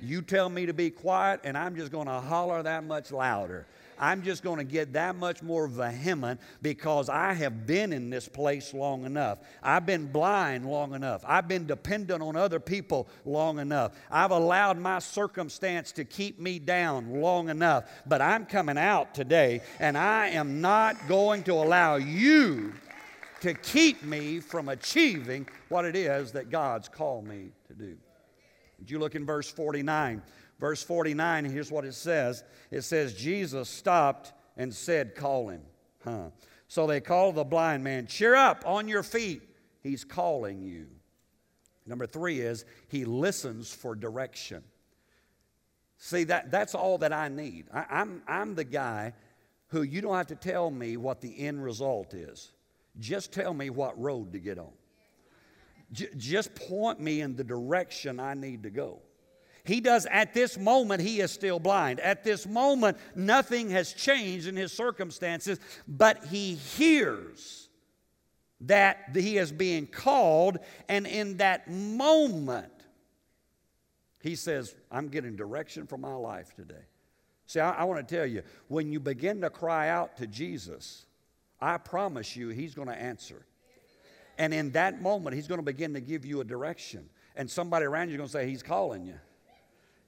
You 0.00 0.20
tell 0.20 0.48
me 0.48 0.66
to 0.66 0.72
be 0.72 0.90
quiet, 0.90 1.40
and 1.44 1.56
I'm 1.56 1.76
just 1.76 1.92
going 1.92 2.08
to 2.08 2.20
holler 2.20 2.62
that 2.62 2.84
much 2.84 3.12
louder. 3.12 3.66
I'm 3.98 4.22
just 4.22 4.42
going 4.42 4.58
to 4.58 4.64
get 4.64 4.94
that 4.94 5.14
much 5.14 5.42
more 5.42 5.68
vehement 5.68 6.40
because 6.60 7.08
I 7.08 7.34
have 7.34 7.68
been 7.68 7.92
in 7.92 8.10
this 8.10 8.26
place 8.26 8.74
long 8.74 9.04
enough. 9.04 9.38
I've 9.62 9.86
been 9.86 10.10
blind 10.10 10.66
long 10.66 10.94
enough. 10.94 11.24
I've 11.24 11.46
been 11.46 11.68
dependent 11.68 12.20
on 12.20 12.34
other 12.34 12.58
people 12.58 13.06
long 13.24 13.60
enough. 13.60 13.92
I've 14.10 14.32
allowed 14.32 14.76
my 14.76 14.98
circumstance 14.98 15.92
to 15.92 16.04
keep 16.04 16.40
me 16.40 16.58
down 16.58 17.20
long 17.20 17.48
enough. 17.48 17.84
But 18.04 18.20
I'm 18.20 18.44
coming 18.44 18.78
out 18.78 19.14
today, 19.14 19.60
and 19.78 19.96
I 19.96 20.30
am 20.30 20.60
not 20.60 20.96
going 21.06 21.44
to 21.44 21.52
allow 21.52 21.96
you 21.96 22.72
to 23.42 23.54
keep 23.54 24.04
me 24.04 24.38
from 24.38 24.68
achieving 24.68 25.48
what 25.68 25.84
it 25.84 25.96
is 25.96 26.30
that 26.32 26.48
God's 26.48 26.88
called 26.88 27.26
me 27.26 27.50
to 27.66 27.74
do. 27.74 27.96
Did 28.78 28.90
you 28.90 29.00
look 29.00 29.16
in 29.16 29.26
verse 29.26 29.50
49? 29.50 30.22
Verse 30.60 30.82
49, 30.84 31.46
here's 31.46 31.72
what 31.72 31.84
it 31.84 31.94
says 31.94 32.44
it 32.70 32.82
says, 32.82 33.14
Jesus 33.14 33.68
stopped 33.68 34.32
and 34.56 34.72
said, 34.72 35.16
Call 35.16 35.48
him. 35.48 35.62
Huh. 36.04 36.30
So 36.68 36.86
they 36.86 37.00
called 37.00 37.34
the 37.34 37.44
blind 37.44 37.82
man, 37.82 38.06
Cheer 38.06 38.36
up, 38.36 38.62
on 38.64 38.86
your 38.86 39.02
feet. 39.02 39.42
He's 39.82 40.04
calling 40.04 40.62
you. 40.62 40.86
Number 41.84 42.06
three 42.06 42.40
is, 42.40 42.64
He 42.86 43.04
listens 43.04 43.74
for 43.74 43.96
direction. 43.96 44.62
See, 45.98 46.24
that, 46.24 46.52
that's 46.52 46.76
all 46.76 46.98
that 46.98 47.12
I 47.12 47.28
need. 47.28 47.66
I, 47.74 47.86
I'm, 47.90 48.22
I'm 48.28 48.54
the 48.54 48.64
guy 48.64 49.14
who 49.68 49.82
you 49.82 50.00
don't 50.00 50.14
have 50.14 50.28
to 50.28 50.36
tell 50.36 50.70
me 50.70 50.96
what 50.96 51.20
the 51.20 51.40
end 51.40 51.64
result 51.64 52.14
is. 52.14 52.52
Just 52.98 53.32
tell 53.32 53.54
me 53.54 53.70
what 53.70 53.98
road 54.00 54.32
to 54.32 54.38
get 54.38 54.58
on. 54.58 54.72
J- 55.92 56.08
just 56.16 56.54
point 56.54 57.00
me 57.00 57.20
in 57.20 57.36
the 57.36 57.44
direction 57.44 58.20
I 58.20 58.34
need 58.34 58.62
to 58.64 58.70
go. 58.70 59.00
He 59.64 59.80
does, 59.80 60.06
at 60.06 60.34
this 60.34 60.58
moment, 60.58 61.02
he 61.02 61.20
is 61.20 61.30
still 61.30 61.60
blind. 61.60 62.00
At 62.00 62.24
this 62.24 62.46
moment, 62.46 62.98
nothing 63.14 63.70
has 63.70 63.92
changed 63.92 64.48
in 64.48 64.56
his 64.56 64.72
circumstances, 64.72 65.60
but 65.86 66.24
he 66.26 66.54
hears 66.54 67.68
that 68.62 69.10
he 69.14 69.38
is 69.38 69.52
being 69.52 69.86
called, 69.86 70.58
and 70.88 71.06
in 71.06 71.36
that 71.38 71.70
moment, 71.70 72.72
he 74.20 74.36
says, 74.36 74.74
I'm 74.90 75.08
getting 75.08 75.36
direction 75.36 75.86
for 75.86 75.96
my 75.96 76.14
life 76.14 76.54
today. 76.54 76.84
See, 77.46 77.60
I, 77.60 77.70
I 77.72 77.84
want 77.84 78.06
to 78.06 78.16
tell 78.16 78.26
you, 78.26 78.42
when 78.68 78.90
you 78.92 79.00
begin 79.00 79.40
to 79.42 79.50
cry 79.50 79.88
out 79.88 80.16
to 80.18 80.26
Jesus, 80.26 81.06
I 81.62 81.78
promise 81.78 82.34
you, 82.34 82.48
he's 82.48 82.74
going 82.74 82.88
to 82.88 82.94
answer. 82.94 83.46
And 84.36 84.52
in 84.52 84.72
that 84.72 85.00
moment, 85.00 85.36
he's 85.36 85.46
going 85.46 85.60
to 85.60 85.64
begin 85.64 85.94
to 85.94 86.00
give 86.00 86.26
you 86.26 86.40
a 86.40 86.44
direction. 86.44 87.08
And 87.36 87.48
somebody 87.48 87.86
around 87.86 88.08
you 88.08 88.14
is 88.14 88.18
going 88.18 88.28
to 88.28 88.32
say, 88.32 88.48
He's 88.48 88.62
calling 88.62 89.06
you. 89.06 89.14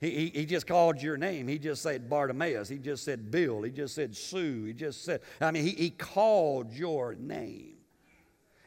He, 0.01 0.11
he, 0.11 0.40
he, 0.40 0.47
just 0.47 0.67
called 0.67 1.01
your 1.01 1.17
name. 1.17 1.47
He 1.47 1.59
just 1.59 1.81
said 1.81 2.11
Bartimaeus. 2.11 2.69
He 2.69 2.79
just 2.79 3.05
said 3.05 3.31
Bill. 3.31 3.62
He 3.62 3.71
just 3.71 3.95
said 3.95 4.14
Sue. 4.14 4.64
He 4.64 4.73
just 4.73 5.05
said, 5.05 5.21
I 5.40 5.51
mean, 5.53 5.62
he, 5.62 5.71
he 5.71 5.90
called 5.90 6.73
your 6.73 7.14
name. 7.14 7.77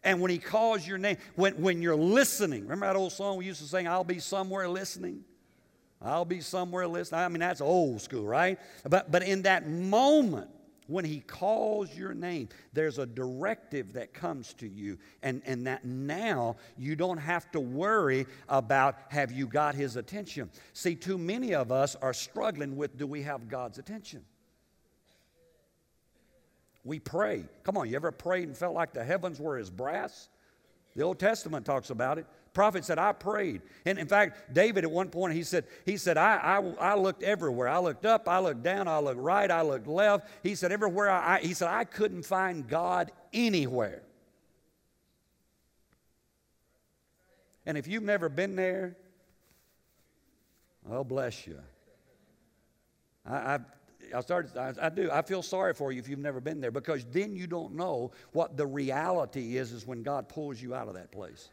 And 0.03 0.21
when 0.21 0.31
he 0.31 0.37
calls 0.37 0.87
your 0.87 0.97
name, 0.97 1.17
when, 1.35 1.61
when 1.61 1.81
you're 1.81 1.97
listening, 1.97 2.63
remember 2.63 2.87
that 2.87 2.95
old 2.95 3.11
song 3.11 3.37
we 3.37 3.45
used 3.45 3.61
to 3.61 3.67
sing, 3.67 3.87
I'll 3.87 4.05
be 4.05 4.19
somewhere 4.19 4.69
listening? 4.69 5.25
I'll 6.01 6.25
be 6.25 6.39
somewhere 6.39 6.87
listening. 6.87 7.19
I 7.19 7.27
mean, 7.27 7.41
that's 7.41 7.61
old 7.61 8.01
school, 8.01 8.25
right? 8.25 8.57
But, 8.87 9.11
but 9.11 9.21
in 9.21 9.41
that 9.41 9.67
moment, 9.69 10.49
when 10.87 11.05
he 11.05 11.19
calls 11.19 11.95
your 11.95 12.13
name, 12.13 12.49
there's 12.73 12.97
a 12.97 13.05
directive 13.05 13.93
that 13.93 14.13
comes 14.13 14.53
to 14.55 14.67
you, 14.67 14.97
and, 15.21 15.41
and 15.45 15.67
that 15.67 15.85
now 15.85 16.55
you 16.77 16.95
don't 16.95 17.17
have 17.17 17.51
to 17.51 17.59
worry 17.59 18.25
about 18.49 18.95
have 19.09 19.31
you 19.31 19.47
got 19.47 19.75
his 19.75 19.95
attention. 19.95 20.49
See, 20.73 20.95
too 20.95 21.17
many 21.17 21.53
of 21.53 21.71
us 21.71 21.95
are 22.01 22.13
struggling 22.13 22.75
with 22.75 22.97
do 22.97 23.05
we 23.05 23.21
have 23.23 23.47
God's 23.47 23.77
attention? 23.77 24.23
We 26.83 26.99
pray. 26.99 27.43
Come 27.63 27.77
on, 27.77 27.89
you 27.89 27.95
ever 27.97 28.11
prayed 28.11 28.47
and 28.47 28.57
felt 28.57 28.73
like 28.73 28.93
the 28.93 29.03
heavens 29.03 29.39
were 29.39 29.57
as 29.57 29.69
brass? 29.69 30.29
The 30.95 31.03
Old 31.03 31.19
Testament 31.19 31.65
talks 31.65 31.89
about 31.89 32.17
it 32.17 32.25
prophet 32.57 32.83
said, 32.83 32.97
I 32.97 33.11
prayed. 33.11 33.61
And 33.85 33.99
in 33.99 34.07
fact, 34.07 34.51
David 34.51 34.83
at 34.83 34.89
one 34.89 35.09
point, 35.09 35.35
he 35.35 35.43
said, 35.43 35.65
he 35.85 35.95
said 35.95 36.17
I, 36.17 36.37
I, 36.37 36.91
I 36.93 36.95
looked 36.95 37.21
everywhere. 37.21 37.67
I 37.67 37.77
looked 37.77 38.03
up, 38.03 38.27
I 38.27 38.39
looked 38.39 38.63
down, 38.63 38.87
I 38.87 38.97
looked 38.97 39.19
right, 39.19 39.51
I 39.51 39.61
looked 39.61 39.85
left. 39.85 40.27
He 40.41 40.55
said, 40.55 40.71
everywhere 40.71 41.11
I, 41.11 41.39
he 41.39 41.53
said, 41.53 41.67
I 41.67 41.83
couldn't 41.83 42.23
find 42.23 42.67
God 42.67 43.11
anywhere. 43.31 44.01
And 47.67 47.77
if 47.77 47.85
you've 47.85 48.01
never 48.01 48.27
been 48.27 48.55
there, 48.55 48.97
oh, 50.89 51.03
bless 51.03 51.45
you. 51.45 51.59
I, 53.23 53.35
I, 53.35 53.59
I 54.15 54.21
started, 54.21 54.57
I, 54.57 54.73
I, 54.81 54.89
do, 54.89 55.11
I 55.11 55.21
feel 55.21 55.43
sorry 55.43 55.75
for 55.75 55.91
you 55.91 55.99
if 55.99 56.09
you've 56.09 56.17
never 56.17 56.41
been 56.41 56.59
there 56.59 56.71
because 56.71 57.05
then 57.05 57.35
you 57.35 57.45
don't 57.45 57.75
know 57.75 58.13
what 58.31 58.57
the 58.57 58.65
reality 58.65 59.57
is, 59.57 59.73
is 59.73 59.85
when 59.85 60.01
God 60.01 60.27
pulls 60.27 60.59
you 60.59 60.73
out 60.73 60.87
of 60.87 60.95
that 60.95 61.11
place 61.11 61.49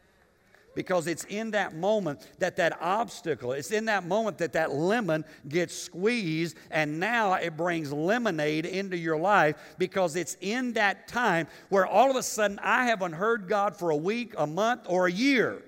because 0.75 1.07
it's 1.07 1.23
in 1.25 1.51
that 1.51 1.75
moment 1.75 2.27
that 2.39 2.57
that 2.57 2.77
obstacle, 2.81 3.53
it's 3.53 3.71
in 3.71 3.85
that 3.85 4.05
moment 4.05 4.37
that 4.37 4.53
that 4.53 4.71
lemon 4.71 5.25
gets 5.47 5.75
squeezed, 5.75 6.57
and 6.69 6.99
now 6.99 7.33
it 7.33 7.57
brings 7.57 7.91
lemonade 7.91 8.65
into 8.65 8.97
your 8.97 9.17
life 9.17 9.55
because 9.77 10.15
it's 10.15 10.37
in 10.41 10.73
that 10.73 11.07
time 11.07 11.47
where 11.69 11.85
all 11.85 12.11
of 12.11 12.15
a 12.15 12.23
sudden 12.23 12.59
I 12.59 12.85
haven't 12.85 13.13
heard 13.13 13.47
God 13.47 13.75
for 13.75 13.89
a 13.89 13.95
week, 13.95 14.33
a 14.37 14.45
month, 14.45 14.81
or 14.87 15.07
a 15.07 15.11
year. 15.11 15.63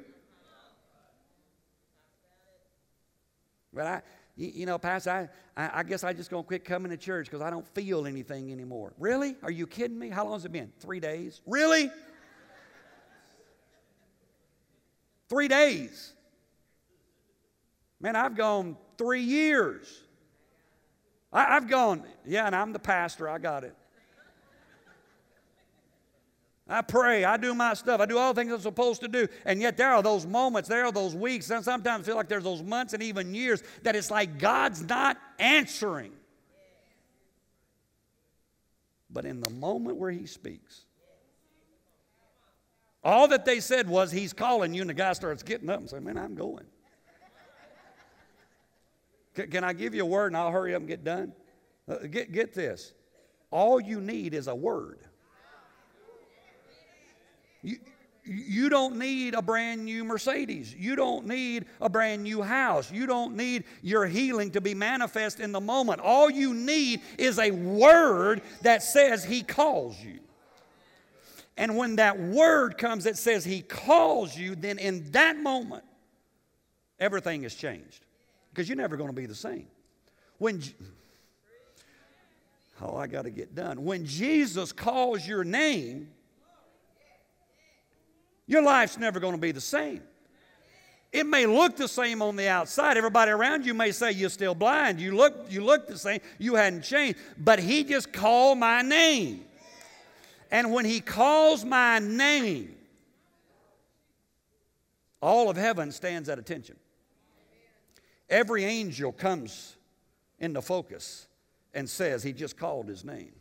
But 3.73 3.85
I, 3.85 4.01
you 4.35 4.65
know, 4.65 4.77
Pastor, 4.77 5.29
I, 5.55 5.79
I 5.79 5.83
guess 5.83 6.03
I 6.03 6.13
just 6.13 6.29
gonna 6.29 6.43
quit 6.43 6.65
coming 6.65 6.91
to 6.91 6.97
church 6.97 7.27
because 7.27 7.41
I 7.41 7.49
don't 7.49 7.67
feel 7.69 8.05
anything 8.05 8.51
anymore. 8.51 8.93
Really? 8.97 9.35
Are 9.43 9.51
you 9.51 9.67
kidding 9.67 9.97
me? 9.97 10.09
How 10.09 10.23
long 10.23 10.33
has 10.33 10.45
it 10.45 10.51
been? 10.51 10.71
Three 10.79 10.99
days? 10.99 11.41
Really? 11.45 11.91
Three 15.29 15.47
days. 15.47 16.13
Man, 17.99 18.15
I've 18.15 18.35
gone 18.35 18.77
three 18.97 19.23
years. 19.23 20.01
I, 21.31 21.55
have 21.55 21.67
gone, 21.67 22.03
yeah, 22.25 22.45
and 22.45 22.55
I'm 22.55 22.71
the 22.71 22.79
pastor, 22.79 23.27
I 23.27 23.37
got 23.37 23.63
it. 23.63 23.75
I 26.69 26.81
pray, 26.81 27.23
I 27.23 27.37
do 27.37 27.53
my 27.53 27.73
stuff, 27.75 28.01
I 28.01 28.05
do 28.05 28.17
all 28.17 28.33
the 28.33 28.41
things 28.41 28.51
I'm 28.51 28.59
supposed 28.59 29.01
to 29.01 29.07
do. 29.07 29.27
And 29.45 29.61
yet 29.61 29.77
there 29.77 29.93
are 29.93 30.03
those 30.03 30.25
moments, 30.25 30.67
there 30.67 30.85
are 30.85 30.91
those 30.91 31.15
weeks, 31.15 31.49
and 31.49 31.63
sometimes 31.63 32.03
I 32.03 32.05
feel 32.07 32.15
like 32.15 32.27
there's 32.27 32.43
those 32.43 32.61
months 32.61 32.93
and 32.93 33.01
even 33.01 33.33
years 33.33 33.63
that 33.83 33.95
it's 33.95 34.11
like 34.11 34.37
God's 34.37 34.81
not 34.81 35.17
answering. 35.39 36.11
But 39.09 39.25
in 39.25 39.39
the 39.39 39.49
moment 39.49 39.97
where 39.97 40.11
He 40.11 40.25
speaks, 40.25 40.83
all 43.07 43.29
that 43.29 43.45
they 43.45 43.61
said 43.61 43.87
was, 43.87 44.11
He's 44.11 44.33
calling 44.33 44.73
you, 44.73 44.81
and 44.81 44.89
the 44.89 44.93
guy 44.93 45.13
starts 45.13 45.41
getting 45.41 45.69
up 45.69 45.79
and 45.79 45.89
saying, 45.89 46.03
Man, 46.03 46.17
I'm 46.17 46.35
going. 46.35 46.65
can, 49.33 49.49
can 49.49 49.63
I 49.63 49.71
give 49.71 49.95
you 49.95 50.03
a 50.03 50.05
word 50.05 50.27
and 50.27 50.37
I'll 50.37 50.51
hurry 50.51 50.75
up 50.75 50.81
and 50.81 50.89
get 50.89 51.05
done? 51.05 51.31
Uh, 51.89 51.99
get, 51.99 52.33
get 52.33 52.53
this. 52.53 52.91
All 53.49 53.79
you 53.79 54.01
need 54.01 54.33
is 54.33 54.47
a 54.47 54.55
word. 54.55 54.99
You, 57.63 57.77
you 58.25 58.67
don't 58.67 58.97
need 58.97 59.35
a 59.35 59.41
brand 59.41 59.85
new 59.85 60.03
Mercedes. 60.03 60.75
You 60.75 60.97
don't 60.97 61.27
need 61.27 61.65
a 61.79 61.87
brand 61.87 62.23
new 62.23 62.41
house. 62.41 62.91
You 62.91 63.05
don't 63.05 63.37
need 63.37 63.63
your 63.81 64.05
healing 64.05 64.51
to 64.51 64.59
be 64.59 64.73
manifest 64.73 65.39
in 65.39 65.53
the 65.53 65.61
moment. 65.61 66.01
All 66.01 66.29
you 66.29 66.53
need 66.53 66.99
is 67.17 67.39
a 67.39 67.51
word 67.51 68.41
that 68.63 68.83
says 68.83 69.23
He 69.23 69.43
calls 69.43 69.97
you. 70.03 70.19
And 71.57 71.75
when 71.75 71.95
that 71.95 72.19
word 72.19 72.77
comes 72.77 73.05
that 73.05 73.17
says 73.17 73.43
he 73.43 73.61
calls 73.61 74.37
you, 74.37 74.55
then 74.55 74.77
in 74.77 75.09
that 75.11 75.37
moment, 75.37 75.83
everything 76.99 77.43
has 77.43 77.55
changed. 77.55 78.05
Because 78.53 78.69
you're 78.69 78.77
never 78.77 78.95
going 78.95 79.09
to 79.09 79.15
be 79.15 79.25
the 79.25 79.35
same. 79.35 79.67
When, 80.37 80.61
oh, 82.81 82.95
I 82.95 83.07
got 83.07 83.23
to 83.23 83.31
get 83.31 83.55
done. 83.55 83.83
When 83.83 84.05
Jesus 84.05 84.71
calls 84.71 85.27
your 85.27 85.43
name, 85.43 86.09
your 88.45 88.61
life's 88.61 88.97
never 88.97 89.19
going 89.19 89.33
to 89.33 89.41
be 89.41 89.51
the 89.51 89.59
same. 89.59 90.01
It 91.11 91.25
may 91.25 91.47
look 91.47 91.75
the 91.75 91.87
same 91.87 92.21
on 92.21 92.35
the 92.35 92.49
outside. 92.49 92.97
Everybody 92.97 93.31
around 93.31 93.65
you 93.65 93.73
may 93.73 93.91
say 93.91 94.11
you're 94.11 94.29
still 94.29 94.53
blind. 94.53 94.99
You 94.99 95.15
look, 95.15 95.47
you 95.49 95.63
look 95.63 95.87
the 95.87 95.97
same. 95.97 96.19
You 96.37 96.53
hadn't 96.55 96.83
changed. 96.83 97.17
But 97.37 97.59
he 97.59 97.83
just 97.83 98.13
called 98.13 98.59
my 98.59 98.83
name. 98.83 99.46
And 100.51 100.71
when 100.71 100.85
he 100.85 100.99
calls 100.99 101.65
my 101.65 101.99
name, 101.99 102.75
all 105.21 105.49
of 105.49 105.57
heaven 105.57 105.91
stands 105.91 106.29
at 106.29 106.39
attention. 106.39 106.77
Every 108.29 108.63
angel 108.63 109.11
comes 109.11 109.75
into 110.39 110.61
focus 110.61 111.27
and 111.73 111.89
says 111.89 112.23
he 112.23 112.33
just 112.33 112.57
called 112.57 112.87
his 112.87 113.03
name. 113.03 113.31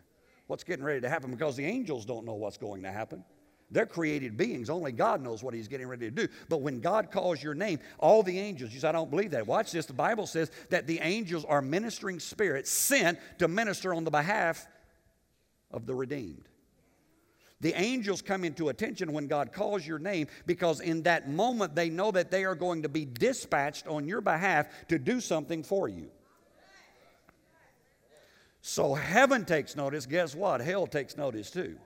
What's 0.46 0.64
getting 0.64 0.84
ready 0.84 1.00
to 1.00 1.08
happen? 1.08 1.30
Because 1.30 1.56
the 1.56 1.64
angels 1.64 2.04
don't 2.04 2.24
know 2.24 2.34
what's 2.34 2.56
going 2.56 2.82
to 2.82 2.92
happen. 2.92 3.24
They're 3.70 3.86
created 3.86 4.36
beings. 4.36 4.70
Only 4.70 4.92
God 4.92 5.20
knows 5.20 5.42
what 5.42 5.52
He's 5.52 5.66
getting 5.66 5.88
ready 5.88 6.08
to 6.08 6.10
do. 6.10 6.28
But 6.48 6.60
when 6.60 6.80
God 6.80 7.10
calls 7.10 7.42
your 7.42 7.54
name, 7.54 7.80
all 7.98 8.22
the 8.22 8.38
angels, 8.38 8.72
you 8.72 8.78
say, 8.78 8.88
I 8.88 8.92
don't 8.92 9.10
believe 9.10 9.32
that. 9.32 9.46
Watch 9.46 9.72
this. 9.72 9.86
The 9.86 9.92
Bible 9.92 10.26
says 10.26 10.52
that 10.70 10.86
the 10.86 11.00
angels 11.00 11.44
are 11.44 11.60
ministering 11.60 12.20
spirits 12.20 12.70
sent 12.70 13.18
to 13.38 13.48
minister 13.48 13.92
on 13.92 14.04
the 14.04 14.10
behalf 14.10 14.66
of 15.72 15.84
the 15.86 15.94
redeemed. 15.94 16.48
The 17.60 17.72
angels 17.74 18.20
come 18.20 18.44
into 18.44 18.68
attention 18.68 19.12
when 19.12 19.28
God 19.28 19.52
calls 19.52 19.86
your 19.86 19.98
name 19.98 20.26
because 20.44 20.80
in 20.80 21.02
that 21.04 21.30
moment 21.30 21.74
they 21.74 21.88
know 21.88 22.10
that 22.10 22.30
they 22.30 22.44
are 22.44 22.54
going 22.54 22.82
to 22.82 22.88
be 22.88 23.06
dispatched 23.06 23.86
on 23.86 24.06
your 24.06 24.20
behalf 24.20 24.66
to 24.88 24.98
do 24.98 25.20
something 25.20 25.62
for 25.62 25.88
you. 25.88 26.10
So 28.60 28.94
heaven 28.94 29.44
takes 29.44 29.76
notice. 29.76 30.06
Guess 30.06 30.34
what? 30.34 30.60
Hell 30.60 30.86
takes 30.86 31.16
notice 31.16 31.50
too. 31.50 31.76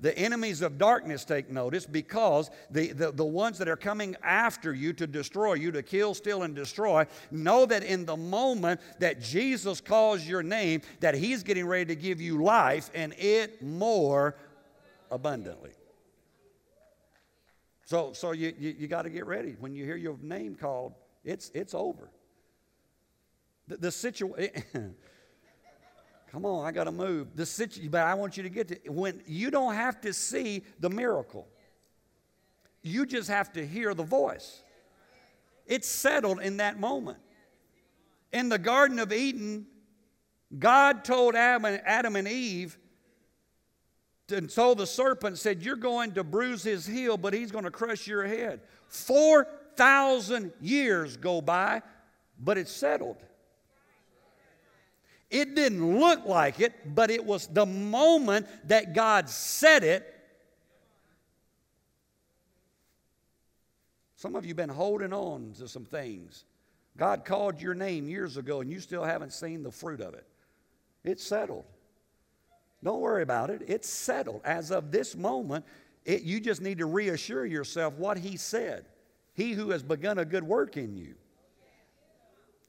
The 0.00 0.16
enemies 0.18 0.60
of 0.60 0.76
darkness 0.76 1.24
take 1.24 1.50
notice 1.50 1.86
because 1.86 2.50
the, 2.70 2.92
the, 2.92 3.12
the 3.12 3.24
ones 3.24 3.58
that 3.58 3.68
are 3.68 3.76
coming 3.76 4.16
after 4.22 4.74
you 4.74 4.92
to 4.94 5.06
destroy 5.06 5.54
you, 5.54 5.70
to 5.72 5.82
kill, 5.82 6.14
steal, 6.14 6.42
and 6.42 6.54
destroy, 6.54 7.06
know 7.30 7.64
that 7.66 7.84
in 7.84 8.04
the 8.04 8.16
moment 8.16 8.80
that 8.98 9.20
Jesus 9.20 9.80
calls 9.80 10.26
your 10.26 10.42
name, 10.42 10.82
that 11.00 11.14
He's 11.14 11.42
getting 11.42 11.66
ready 11.66 11.84
to 11.86 11.94
give 11.94 12.20
you 12.20 12.42
life 12.42 12.90
and 12.94 13.14
it 13.14 13.62
more 13.62 14.36
abundantly. 15.10 15.72
So, 17.84 18.12
so 18.12 18.32
you, 18.32 18.52
you, 18.58 18.74
you 18.78 18.88
got 18.88 19.02
to 19.02 19.10
get 19.10 19.26
ready. 19.26 19.56
When 19.60 19.74
you 19.74 19.84
hear 19.84 19.96
your 19.96 20.18
name 20.20 20.56
called, 20.56 20.94
it's, 21.24 21.50
it's 21.54 21.74
over. 21.74 22.10
The, 23.68 23.76
the 23.76 23.90
situation. 23.92 24.96
Come 26.34 26.46
on, 26.46 26.66
I 26.66 26.72
got 26.72 26.84
to 26.84 26.92
move. 26.92 27.36
The 27.36 27.46
situ- 27.46 27.88
but 27.88 28.00
I 28.00 28.14
want 28.14 28.36
you 28.36 28.42
to 28.42 28.48
get 28.48 28.66
to 28.66 28.90
when 28.90 29.22
you 29.24 29.52
don't 29.52 29.74
have 29.74 30.00
to 30.00 30.12
see 30.12 30.64
the 30.80 30.90
miracle. 30.90 31.46
You 32.82 33.06
just 33.06 33.28
have 33.28 33.52
to 33.52 33.64
hear 33.64 33.94
the 33.94 34.02
voice. 34.02 34.64
It's 35.64 35.86
settled 35.86 36.40
in 36.40 36.56
that 36.56 36.80
moment. 36.80 37.18
In 38.32 38.48
the 38.48 38.58
Garden 38.58 38.98
of 38.98 39.12
Eden, 39.12 39.66
God 40.58 41.04
told 41.04 41.36
Adam 41.36 42.16
and 42.16 42.26
Eve, 42.26 42.78
and 44.28 44.50
so 44.50 44.74
the 44.74 44.88
serpent 44.88 45.38
said, 45.38 45.62
You're 45.62 45.76
going 45.76 46.14
to 46.14 46.24
bruise 46.24 46.64
his 46.64 46.84
heel, 46.84 47.16
but 47.16 47.32
he's 47.32 47.52
going 47.52 47.62
to 47.62 47.70
crush 47.70 48.08
your 48.08 48.26
head. 48.26 48.60
4,000 48.88 50.52
years 50.60 51.16
go 51.16 51.40
by, 51.40 51.80
but 52.40 52.58
it's 52.58 52.72
settled. 52.72 53.18
It 55.34 55.56
didn't 55.56 55.98
look 55.98 56.26
like 56.26 56.60
it, 56.60 56.94
but 56.94 57.10
it 57.10 57.24
was 57.24 57.48
the 57.48 57.66
moment 57.66 58.46
that 58.68 58.94
God 58.94 59.28
said 59.28 59.82
it. 59.82 60.08
Some 64.14 64.36
of 64.36 64.44
you 64.44 64.50
have 64.50 64.56
been 64.56 64.68
holding 64.68 65.12
on 65.12 65.52
to 65.58 65.66
some 65.66 65.84
things. 65.84 66.44
God 66.96 67.24
called 67.24 67.60
your 67.60 67.74
name 67.74 68.08
years 68.08 68.36
ago 68.36 68.60
and 68.60 68.70
you 68.70 68.78
still 68.78 69.02
haven't 69.02 69.32
seen 69.32 69.64
the 69.64 69.72
fruit 69.72 70.00
of 70.00 70.14
it. 70.14 70.24
It's 71.02 71.26
settled. 71.26 71.64
Don't 72.84 73.00
worry 73.00 73.24
about 73.24 73.50
it. 73.50 73.62
It's 73.66 73.88
settled. 73.88 74.40
As 74.44 74.70
of 74.70 74.92
this 74.92 75.16
moment, 75.16 75.64
it, 76.04 76.22
you 76.22 76.38
just 76.38 76.62
need 76.62 76.78
to 76.78 76.86
reassure 76.86 77.44
yourself 77.44 77.94
what 77.94 78.18
He 78.18 78.36
said. 78.36 78.84
He 79.32 79.50
who 79.50 79.70
has 79.70 79.82
begun 79.82 80.18
a 80.18 80.24
good 80.24 80.44
work 80.44 80.76
in 80.76 80.96
you, 80.96 81.16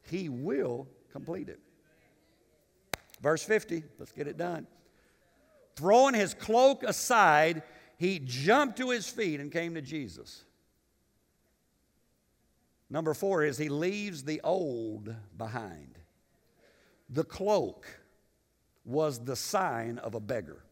He 0.09 0.29
will 0.29 0.87
complete 1.11 1.47
it. 1.47 1.59
Verse 3.21 3.43
50, 3.43 3.83
let's 3.97 4.11
get 4.11 4.27
it 4.27 4.37
done. 4.37 4.67
Throwing 5.75 6.13
his 6.13 6.33
cloak 6.33 6.83
aside, 6.83 7.63
he 7.97 8.19
jumped 8.23 8.77
to 8.77 8.89
his 8.89 9.07
feet 9.07 9.39
and 9.39 9.51
came 9.51 9.75
to 9.75 9.81
Jesus. 9.81 10.43
Number 12.89 13.13
four 13.13 13.43
is 13.43 13.57
he 13.57 13.69
leaves 13.69 14.23
the 14.23 14.41
old 14.43 15.13
behind. 15.37 15.97
The 17.09 17.23
cloak 17.23 17.87
was 18.83 19.19
the 19.19 19.35
sign 19.35 19.97
of 19.97 20.15
a 20.15 20.19
beggar. 20.19 20.63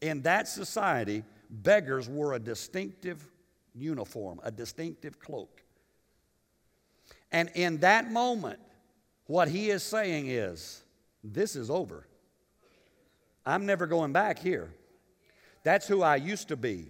In 0.00 0.22
that 0.22 0.48
society, 0.48 1.24
beggars 1.48 2.08
wore 2.08 2.32
a 2.32 2.38
distinctive 2.38 3.26
uniform, 3.74 4.40
a 4.42 4.50
distinctive 4.50 5.18
cloak. 5.20 5.62
And 7.32 7.50
in 7.54 7.78
that 7.78 8.10
moment, 8.10 8.58
what 9.26 9.48
he 9.48 9.70
is 9.70 9.82
saying 9.82 10.26
is, 10.26 10.82
this 11.22 11.56
is 11.56 11.70
over. 11.70 12.06
I'm 13.44 13.66
never 13.66 13.86
going 13.86 14.12
back 14.12 14.38
here. 14.38 14.70
That's 15.62 15.86
who 15.86 16.02
I 16.02 16.16
used 16.16 16.48
to 16.48 16.56
be. 16.56 16.88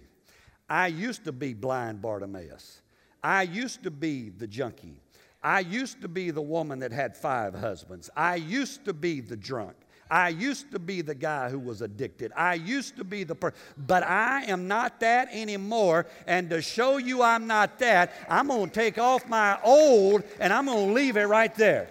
I 0.69 0.87
used 0.87 1.25
to 1.25 1.31
be 1.31 1.53
blind 1.53 2.01
Bartimaeus. 2.01 2.81
I 3.23 3.43
used 3.43 3.83
to 3.83 3.91
be 3.91 4.29
the 4.29 4.47
junkie. 4.47 5.01
I 5.43 5.59
used 5.59 6.01
to 6.01 6.07
be 6.07 6.31
the 6.31 6.41
woman 6.41 6.79
that 6.79 6.91
had 6.91 7.17
five 7.17 7.53
husbands. 7.53 8.09
I 8.15 8.35
used 8.35 8.85
to 8.85 8.93
be 8.93 9.21
the 9.21 9.35
drunk. 9.35 9.75
I 10.09 10.29
used 10.29 10.71
to 10.71 10.79
be 10.79 11.01
the 11.01 11.15
guy 11.15 11.49
who 11.49 11.57
was 11.57 11.81
addicted. 11.81 12.33
I 12.35 12.55
used 12.55 12.97
to 12.97 13.05
be 13.05 13.23
the 13.23 13.33
person, 13.33 13.57
but 13.77 14.03
I 14.03 14.43
am 14.43 14.67
not 14.67 14.99
that 14.99 15.29
anymore. 15.31 16.05
And 16.27 16.49
to 16.49 16.61
show 16.61 16.97
you 16.97 17.21
I'm 17.21 17.47
not 17.47 17.79
that, 17.79 18.13
I'm 18.29 18.47
going 18.47 18.69
to 18.69 18.73
take 18.73 18.97
off 18.97 19.27
my 19.29 19.57
old 19.63 20.23
and 20.39 20.51
I'm 20.51 20.65
going 20.65 20.89
to 20.89 20.93
leave 20.93 21.15
it 21.15 21.23
right 21.23 21.55
there. 21.55 21.87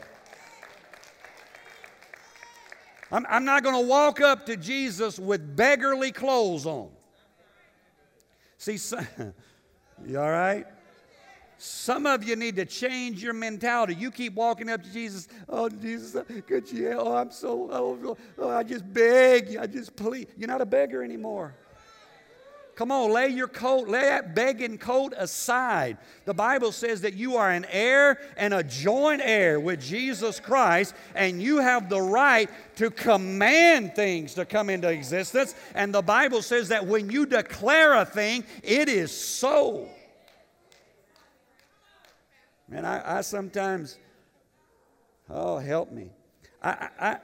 I'm, 3.12 3.26
I'm 3.28 3.44
not 3.44 3.62
going 3.62 3.74
to 3.74 3.86
walk 3.86 4.20
up 4.20 4.46
to 4.46 4.56
Jesus 4.56 5.18
with 5.18 5.56
beggarly 5.56 6.12
clothes 6.12 6.66
on. 6.66 6.90
See, 8.58 8.78
you 10.06 10.18
all 10.18 10.30
right? 10.30 10.66
Some 11.58 12.06
of 12.06 12.24
you 12.24 12.36
need 12.36 12.56
to 12.56 12.64
change 12.64 13.22
your 13.22 13.34
mentality. 13.34 13.94
You 13.94 14.10
keep 14.10 14.34
walking 14.34 14.70
up 14.70 14.82
to 14.82 14.90
Jesus. 14.90 15.28
Oh, 15.48 15.68
Jesus, 15.68 16.24
could 16.46 16.70
you? 16.72 16.92
Oh, 16.92 17.14
I'm 17.14 17.30
so, 17.30 17.68
oh, 17.70 18.16
oh, 18.38 18.48
I 18.48 18.62
just 18.62 18.90
beg 18.90 19.50
you. 19.50 19.60
I 19.60 19.66
just 19.66 19.94
plead. 19.94 20.28
You're 20.38 20.48
not 20.48 20.62
a 20.62 20.66
beggar 20.66 21.02
anymore. 21.02 21.54
Come 22.80 22.92
on, 22.92 23.12
lay 23.12 23.28
your 23.28 23.46
coat, 23.46 23.88
lay 23.88 24.00
that 24.00 24.34
begging 24.34 24.78
coat 24.78 25.12
aside. 25.14 25.98
The 26.24 26.32
Bible 26.32 26.72
says 26.72 27.02
that 27.02 27.12
you 27.12 27.36
are 27.36 27.50
an 27.50 27.66
heir 27.68 28.18
and 28.38 28.54
a 28.54 28.62
joint 28.62 29.20
heir 29.22 29.60
with 29.60 29.82
Jesus 29.82 30.40
Christ, 30.40 30.94
and 31.14 31.42
you 31.42 31.58
have 31.58 31.90
the 31.90 32.00
right 32.00 32.48
to 32.76 32.90
command 32.90 33.94
things 33.94 34.32
to 34.32 34.46
come 34.46 34.70
into 34.70 34.88
existence. 34.88 35.54
And 35.74 35.94
the 35.94 36.00
Bible 36.00 36.40
says 36.40 36.68
that 36.68 36.86
when 36.86 37.10
you 37.10 37.26
declare 37.26 37.92
a 37.96 38.06
thing, 38.06 38.44
it 38.62 38.88
is 38.88 39.12
so. 39.12 39.86
Man, 42.66 42.86
I, 42.86 43.18
I 43.18 43.20
sometimes, 43.20 43.98
oh, 45.28 45.58
help 45.58 45.92
me. 45.92 46.08
I, 46.62 46.88
I, 46.98 47.16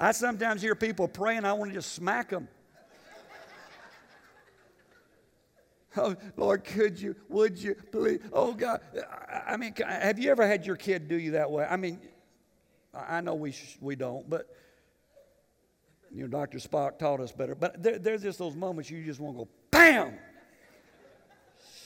I 0.00 0.10
sometimes 0.10 0.62
hear 0.62 0.74
people 0.74 1.06
praying, 1.06 1.44
I 1.44 1.52
want 1.52 1.70
to 1.70 1.76
just 1.76 1.92
smack 1.92 2.30
them. 2.30 2.48
Oh, 5.96 6.16
Lord, 6.36 6.64
could 6.64 7.00
you, 7.00 7.14
would 7.28 7.58
you, 7.58 7.76
please? 7.92 8.20
Oh, 8.32 8.52
God. 8.52 8.80
I 9.46 9.56
mean, 9.56 9.74
have 9.86 10.18
you 10.18 10.30
ever 10.30 10.46
had 10.46 10.66
your 10.66 10.76
kid 10.76 11.08
do 11.08 11.16
you 11.16 11.32
that 11.32 11.50
way? 11.50 11.66
I 11.68 11.76
mean, 11.76 12.00
I 12.92 13.20
know 13.20 13.34
we, 13.34 13.52
sh- 13.52 13.78
we 13.80 13.96
don't, 13.96 14.28
but, 14.28 14.48
you 16.12 16.22
know, 16.22 16.28
Dr. 16.28 16.58
Spock 16.58 16.98
taught 16.98 17.20
us 17.20 17.32
better. 17.32 17.54
But 17.54 17.82
there, 17.82 17.98
there's 17.98 18.22
just 18.22 18.38
those 18.38 18.54
moments 18.54 18.90
you 18.90 19.04
just 19.04 19.20
want 19.20 19.36
to 19.36 19.44
go, 19.44 19.48
bam! 19.70 20.14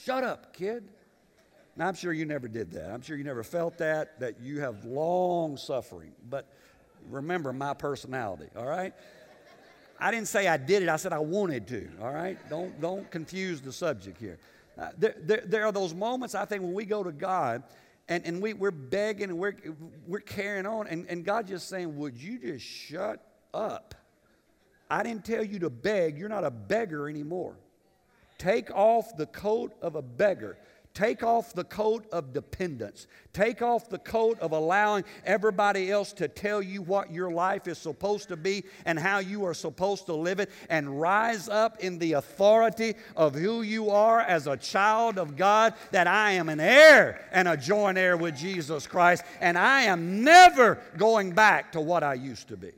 Shut 0.03 0.23
up, 0.23 0.55
kid. 0.55 0.89
Now, 1.75 1.87
I'm 1.87 1.95
sure 1.95 2.11
you 2.11 2.25
never 2.25 2.47
did 2.47 2.71
that. 2.71 2.91
I'm 2.91 3.01
sure 3.01 3.15
you 3.15 3.23
never 3.23 3.43
felt 3.43 3.77
that, 3.77 4.19
that 4.19 4.41
you 4.41 4.59
have 4.59 4.85
long 4.85 5.55
suffering. 5.55 6.11
But 6.29 6.47
remember 7.09 7.53
my 7.53 7.73
personality, 7.73 8.47
all 8.55 8.65
right? 8.65 8.93
I 9.99 10.11
didn't 10.11 10.27
say 10.27 10.47
I 10.47 10.57
did 10.57 10.83
it, 10.83 10.89
I 10.89 10.95
said 10.95 11.11
I 11.11 11.19
wanted 11.19 11.67
to, 11.67 11.89
all 12.01 12.11
right? 12.11 12.37
Don't, 12.49 12.79
don't 12.79 13.09
confuse 13.11 13.61
the 13.61 13.73
subject 13.73 14.17
here. 14.19 14.37
Uh, 14.77 14.89
there, 14.97 15.15
there, 15.19 15.43
there, 15.45 15.65
are 15.65 15.73
those 15.73 15.93
moments, 15.93 16.35
I 16.35 16.45
think, 16.45 16.63
when 16.63 16.73
we 16.73 16.85
go 16.85 17.03
to 17.03 17.11
God 17.11 17.63
and, 18.07 18.25
and 18.25 18.41
we, 18.41 18.53
we're 18.53 18.71
begging 18.71 19.29
and 19.29 19.37
we're, 19.37 19.55
we're 20.07 20.21
carrying 20.21 20.65
on, 20.65 20.87
and, 20.87 21.05
and 21.09 21.25
God 21.25 21.47
just 21.47 21.67
saying, 21.67 21.97
Would 21.97 22.15
you 22.15 22.39
just 22.39 22.65
shut 22.65 23.21
up? 23.53 23.93
I 24.89 25.03
didn't 25.03 25.25
tell 25.25 25.43
you 25.43 25.59
to 25.59 25.69
beg. 25.69 26.17
You're 26.17 26.29
not 26.29 26.45
a 26.45 26.51
beggar 26.51 27.09
anymore. 27.09 27.55
Take 28.37 28.71
off 28.71 29.17
the 29.17 29.25
coat 29.27 29.75
of 29.81 29.95
a 29.95 30.01
beggar. 30.01 30.57
Take 30.93 31.23
off 31.23 31.53
the 31.53 31.63
coat 31.63 32.07
of 32.11 32.33
dependence. 32.33 33.07
Take 33.31 33.61
off 33.61 33.89
the 33.89 33.99
coat 33.99 34.39
of 34.39 34.51
allowing 34.51 35.05
everybody 35.23 35.91
else 35.91 36.11
to 36.13 36.27
tell 36.27 36.61
you 36.61 36.81
what 36.81 37.13
your 37.13 37.31
life 37.31 37.67
is 37.67 37.77
supposed 37.77 38.27
to 38.29 38.35
be 38.37 38.63
and 38.85 38.97
how 38.97 39.19
you 39.19 39.45
are 39.45 39.53
supposed 39.53 40.07
to 40.07 40.15
live 40.15 40.39
it, 40.39 40.49
and 40.69 40.99
rise 40.99 41.47
up 41.47 41.79
in 41.79 41.99
the 41.99 42.13
authority 42.13 42.95
of 43.15 43.35
who 43.35 43.61
you 43.61 43.91
are 43.91 44.19
as 44.19 44.47
a 44.47 44.57
child 44.57 45.19
of 45.19 45.37
God 45.37 45.73
that 45.91 46.07
I 46.07 46.31
am 46.31 46.49
an 46.49 46.59
heir 46.59 47.29
and 47.31 47.47
a 47.47 47.55
joint 47.55 47.97
heir 47.97 48.17
with 48.17 48.35
Jesus 48.35 48.87
Christ, 48.87 49.23
and 49.39 49.57
I 49.57 49.83
am 49.83 50.23
never 50.23 50.81
going 50.97 51.31
back 51.31 51.71
to 51.73 51.81
what 51.81 52.03
I 52.03 52.15
used 52.15 52.47
to 52.49 52.57
be. 52.57 52.71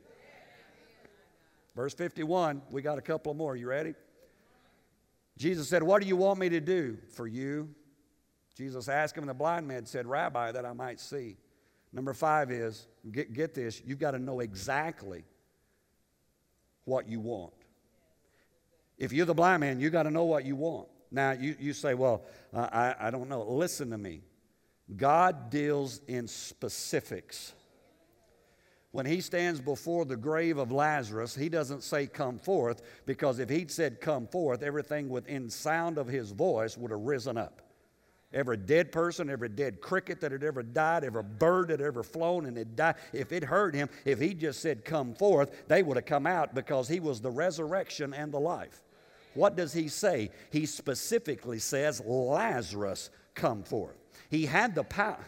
Verse 1.74 1.94
51, 1.94 2.60
we 2.70 2.82
got 2.82 2.98
a 2.98 3.02
couple 3.02 3.32
more. 3.32 3.56
You 3.56 3.68
ready? 3.68 3.94
Jesus 5.38 5.68
said, 5.68 5.82
What 5.82 6.02
do 6.02 6.08
you 6.08 6.16
want 6.16 6.38
me 6.38 6.50
to 6.50 6.60
do 6.60 6.98
for 7.14 7.26
you? 7.26 7.74
Jesus 8.62 8.88
asked 8.88 9.16
him, 9.16 9.24
and 9.24 9.28
the 9.28 9.34
blind 9.34 9.66
man 9.66 9.84
said, 9.86 10.06
Rabbi, 10.06 10.52
that 10.52 10.64
I 10.64 10.72
might 10.72 11.00
see. 11.00 11.36
Number 11.92 12.14
five 12.14 12.52
is 12.52 12.86
get, 13.10 13.32
get 13.32 13.54
this, 13.54 13.82
you've 13.84 13.98
got 13.98 14.12
to 14.12 14.20
know 14.20 14.38
exactly 14.38 15.24
what 16.84 17.08
you 17.08 17.18
want. 17.18 17.52
If 18.98 19.12
you're 19.12 19.26
the 19.26 19.34
blind 19.34 19.62
man, 19.62 19.80
you've 19.80 19.92
got 19.92 20.04
to 20.04 20.12
know 20.12 20.22
what 20.22 20.44
you 20.44 20.54
want. 20.54 20.86
Now, 21.10 21.32
you, 21.32 21.56
you 21.58 21.72
say, 21.72 21.94
Well, 21.94 22.22
uh, 22.54 22.68
I, 22.72 23.08
I 23.08 23.10
don't 23.10 23.28
know. 23.28 23.42
Listen 23.42 23.90
to 23.90 23.98
me. 23.98 24.22
God 24.96 25.50
deals 25.50 26.00
in 26.06 26.28
specifics. 26.28 27.54
When 28.92 29.06
he 29.06 29.20
stands 29.20 29.60
before 29.60 30.04
the 30.04 30.16
grave 30.16 30.56
of 30.56 30.70
Lazarus, 30.70 31.34
he 31.34 31.48
doesn't 31.48 31.82
say, 31.82 32.06
Come 32.06 32.38
forth, 32.38 32.82
because 33.06 33.40
if 33.40 33.50
he'd 33.50 33.72
said, 33.72 34.00
Come 34.00 34.28
forth, 34.28 34.62
everything 34.62 35.08
within 35.08 35.50
sound 35.50 35.98
of 35.98 36.06
his 36.06 36.30
voice 36.30 36.78
would 36.78 36.92
have 36.92 37.00
risen 37.00 37.36
up. 37.36 37.60
Every 38.34 38.56
dead 38.56 38.92
person, 38.92 39.28
every 39.28 39.48
dead 39.48 39.80
cricket 39.80 40.20
that 40.20 40.32
had 40.32 40.42
ever 40.42 40.62
died, 40.62 41.04
every 41.04 41.22
bird 41.22 41.68
that 41.68 41.80
had 41.80 41.86
ever 41.86 42.02
flown 42.02 42.46
and 42.46 42.56
had 42.56 42.74
died, 42.76 42.94
if 43.12 43.32
it 43.32 43.44
heard 43.44 43.74
him, 43.74 43.88
if 44.04 44.18
he 44.18 44.32
just 44.32 44.60
said, 44.60 44.84
Come 44.84 45.14
forth, 45.14 45.68
they 45.68 45.82
would 45.82 45.96
have 45.96 46.06
come 46.06 46.26
out 46.26 46.54
because 46.54 46.88
he 46.88 47.00
was 47.00 47.20
the 47.20 47.30
resurrection 47.30 48.14
and 48.14 48.32
the 48.32 48.40
life. 48.40 48.82
What 49.34 49.56
does 49.56 49.72
he 49.72 49.88
say? 49.88 50.30
He 50.50 50.66
specifically 50.66 51.58
says, 51.58 52.00
Lazarus, 52.04 53.10
come 53.34 53.62
forth. 53.62 53.96
He 54.30 54.46
had 54.46 54.74
the 54.74 54.84
power. 54.84 55.24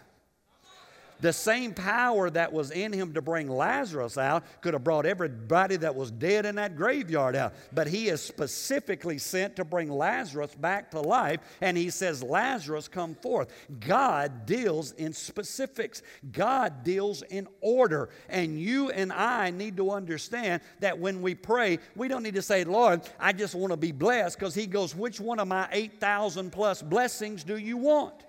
The 1.25 1.33
same 1.33 1.73
power 1.73 2.29
that 2.29 2.53
was 2.53 2.71
in 2.71 2.93
him 2.93 3.15
to 3.15 3.23
bring 3.23 3.49
Lazarus 3.49 4.19
out 4.19 4.45
could 4.61 4.75
have 4.75 4.85
brought 4.85 5.07
everybody 5.07 5.77
that 5.77 5.95
was 5.95 6.11
dead 6.11 6.45
in 6.45 6.57
that 6.57 6.77
graveyard 6.77 7.35
out. 7.35 7.55
But 7.73 7.87
he 7.87 8.09
is 8.09 8.21
specifically 8.21 9.17
sent 9.17 9.57
to 9.57 9.65
bring 9.65 9.91
Lazarus 9.91 10.55
back 10.55 10.91
to 10.91 11.01
life, 11.01 11.41
and 11.63 11.79
he 11.79 11.89
says, 11.89 12.23
Lazarus, 12.23 12.89
come 12.89 13.15
forth. 13.15 13.51
God 13.81 14.45
deals 14.45 14.93
in 14.93 15.15
specifics, 15.15 16.03
God 16.31 16.85
deals 16.85 17.23
in 17.23 17.49
order. 17.63 18.11
And 18.29 18.61
you 18.61 18.91
and 18.91 19.11
I 19.11 19.49
need 19.49 19.79
to 19.79 19.93
understand 19.93 20.61
that 20.81 20.99
when 20.99 21.23
we 21.23 21.35
pray, 21.35 21.79
we 21.97 22.07
don't 22.07 22.23
need 22.23 22.35
to 22.35 22.43
say, 22.43 22.65
Lord, 22.65 23.01
I 23.19 23.33
just 23.33 23.55
want 23.55 23.71
to 23.71 23.79
be 23.79 23.93
blessed, 23.93 24.39
because 24.39 24.55
he 24.55 24.67
goes, 24.67 24.95
Which 24.95 25.21
one 25.21 25.41
of 25.41 25.49
my 25.49 25.69
8,000 25.73 26.53
plus 26.53 26.83
blessings 26.83 27.45
do 27.45 27.57
you 27.57 27.79
want? 27.79 28.27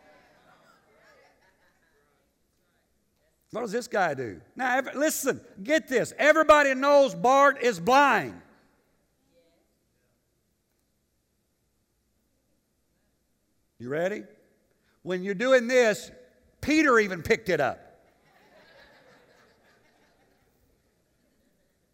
What 3.51 3.62
does 3.62 3.71
this 3.71 3.88
guy 3.88 4.13
do? 4.13 4.41
Now, 4.55 4.81
listen, 4.95 5.39
get 5.63 5.88
this. 5.88 6.13
Everybody 6.17 6.73
knows 6.73 7.15
Bart 7.15 7.62
is 7.62 7.79
blind. 7.79 8.41
You 13.79 13.89
ready? 13.89 14.23
When 15.03 15.23
you're 15.23 15.36
doing 15.36 15.67
this, 15.67 16.12
Peter 16.62 16.99
even 16.99 17.21
picked 17.21 17.49
it 17.49 17.62
up. 17.62 17.85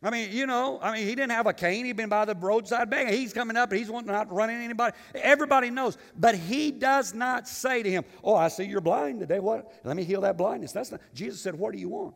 I 0.03 0.09
mean, 0.09 0.31
you 0.31 0.47
know, 0.47 0.79
I 0.81 0.93
mean, 0.93 1.07
he 1.07 1.13
didn't 1.13 1.31
have 1.31 1.45
a 1.45 1.53
cane. 1.53 1.85
He'd 1.85 1.95
been 1.95 2.09
by 2.09 2.25
the 2.25 2.33
roadside 2.33 2.89
begging. 2.89 3.13
He's 3.13 3.33
coming 3.33 3.55
up. 3.55 3.71
He's 3.71 3.89
wanting 3.89 4.11
not 4.11 4.31
running 4.31 4.57
anybody. 4.57 4.97
Everybody 5.13 5.69
knows. 5.69 5.95
But 6.17 6.33
he 6.33 6.71
does 6.71 7.13
not 7.13 7.47
say 7.47 7.83
to 7.83 7.89
him, 7.89 8.03
Oh, 8.23 8.35
I 8.35 8.47
see 8.47 8.63
you're 8.63 8.81
blind 8.81 9.19
today. 9.19 9.39
What? 9.39 9.71
Let 9.83 9.95
me 9.95 10.03
heal 10.03 10.21
that 10.21 10.37
blindness. 10.37 10.71
That's 10.71 10.91
not. 10.91 11.01
Jesus 11.13 11.39
said, 11.39 11.53
What 11.53 11.73
do 11.73 11.79
you 11.79 11.89
want? 11.89 12.15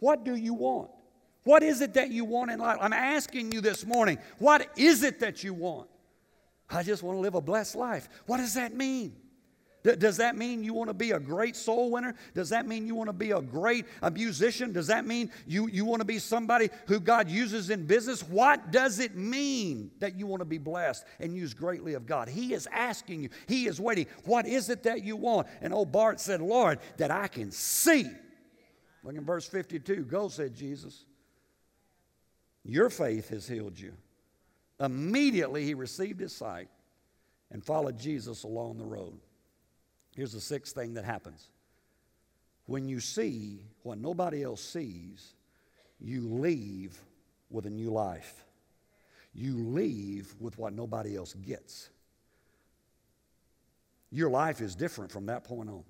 What 0.00 0.24
do 0.24 0.34
you 0.34 0.54
want? 0.54 0.90
What 1.44 1.62
is 1.62 1.80
it 1.80 1.94
that 1.94 2.10
you 2.10 2.24
want 2.24 2.50
in 2.50 2.58
life? 2.58 2.78
I'm 2.80 2.92
asking 2.92 3.52
you 3.52 3.60
this 3.60 3.86
morning, 3.86 4.18
what 4.38 4.66
is 4.76 5.02
it 5.02 5.20
that 5.20 5.42
you 5.42 5.54
want? 5.54 5.88
I 6.68 6.82
just 6.82 7.02
want 7.02 7.16
to 7.16 7.20
live 7.20 7.34
a 7.34 7.40
blessed 7.40 7.76
life. 7.76 8.08
What 8.26 8.38
does 8.38 8.54
that 8.54 8.74
mean? 8.74 9.16
Does 9.82 10.16
that 10.16 10.36
mean 10.36 10.64
you 10.64 10.74
want 10.74 10.88
to 10.88 10.94
be 10.94 11.12
a 11.12 11.20
great 11.20 11.54
soul 11.54 11.90
winner? 11.90 12.14
Does 12.34 12.50
that 12.50 12.66
mean 12.66 12.86
you 12.86 12.96
want 12.96 13.08
to 13.08 13.14
be 13.14 13.30
a 13.30 13.40
great 13.40 13.86
a 14.02 14.10
musician? 14.10 14.72
Does 14.72 14.88
that 14.88 15.06
mean 15.06 15.30
you, 15.46 15.68
you 15.68 15.84
want 15.84 16.00
to 16.00 16.04
be 16.04 16.18
somebody 16.18 16.68
who 16.86 16.98
God 16.98 17.30
uses 17.30 17.70
in 17.70 17.86
business? 17.86 18.22
What 18.22 18.72
does 18.72 18.98
it 18.98 19.14
mean 19.14 19.92
that 20.00 20.16
you 20.16 20.26
want 20.26 20.40
to 20.40 20.46
be 20.46 20.58
blessed 20.58 21.04
and 21.20 21.34
used 21.34 21.56
greatly 21.56 21.94
of 21.94 22.06
God? 22.06 22.28
He 22.28 22.54
is 22.54 22.66
asking 22.72 23.22
you, 23.22 23.28
He 23.46 23.66
is 23.66 23.80
waiting. 23.80 24.06
What 24.24 24.46
is 24.46 24.68
it 24.68 24.82
that 24.82 25.04
you 25.04 25.16
want? 25.16 25.46
And 25.62 25.72
old 25.72 25.92
Bart 25.92 26.18
said, 26.18 26.40
Lord, 26.40 26.80
that 26.96 27.12
I 27.12 27.28
can 27.28 27.52
see. 27.52 28.10
Look 29.04 29.14
in 29.14 29.24
verse 29.24 29.46
52. 29.46 30.04
Go, 30.04 30.28
said 30.28 30.54
Jesus. 30.54 31.04
Your 32.64 32.90
faith 32.90 33.28
has 33.28 33.46
healed 33.46 33.78
you. 33.78 33.94
Immediately 34.80 35.64
he 35.64 35.74
received 35.74 36.20
his 36.20 36.34
sight 36.34 36.68
and 37.50 37.64
followed 37.64 37.98
Jesus 37.98 38.42
along 38.42 38.78
the 38.78 38.84
road. 38.84 39.18
Here's 40.18 40.32
the 40.32 40.40
sixth 40.40 40.74
thing 40.74 40.94
that 40.94 41.04
happens 41.04 41.46
when 42.66 42.88
you 42.88 42.98
see 42.98 43.60
what 43.84 43.98
nobody 43.98 44.42
else 44.42 44.60
sees, 44.60 45.36
you 46.00 46.28
leave 46.28 46.98
with 47.50 47.66
a 47.66 47.70
new 47.70 47.90
life. 47.90 48.44
You 49.32 49.56
leave 49.56 50.34
with 50.40 50.58
what 50.58 50.72
nobody 50.72 51.16
else 51.16 51.34
gets. 51.34 51.90
Your 54.10 54.28
life 54.28 54.60
is 54.60 54.74
different 54.74 55.12
from 55.12 55.26
that 55.26 55.44
point 55.44 55.68
on. 55.68 55.84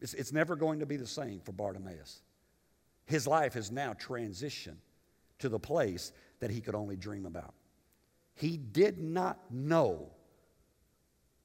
It's, 0.00 0.14
it's 0.14 0.32
never 0.32 0.56
going 0.56 0.80
to 0.80 0.86
be 0.86 0.96
the 0.96 1.06
same 1.06 1.38
for 1.38 1.52
Bartimaeus. 1.52 2.22
His 3.04 3.26
life 3.26 3.52
has 3.52 3.70
now 3.70 3.92
transitioned 3.92 4.80
to 5.40 5.50
the 5.50 5.58
place 5.58 6.12
that 6.40 6.50
he 6.50 6.62
could 6.62 6.74
only 6.74 6.96
dream 6.96 7.26
about. 7.26 7.52
He 8.34 8.56
did 8.56 8.98
not 8.98 9.38
know 9.50 10.08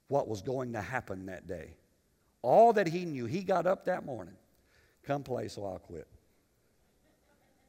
what 0.08 0.30
was 0.30 0.41
going 0.41 0.72
to 0.72 0.82
happen 0.82 1.26
that 1.26 1.48
day. 1.48 1.74
All 2.41 2.73
that 2.73 2.88
he 2.88 3.06
knew, 3.06 3.26
he 3.26 3.41
got 3.43 3.65
up 3.65 3.86
that 3.86 4.06
morning. 4.06 4.36
Come 5.04 5.23
play, 5.23 5.47
so 5.47 5.65
I'll 5.65 5.80
quit. 5.80 6.08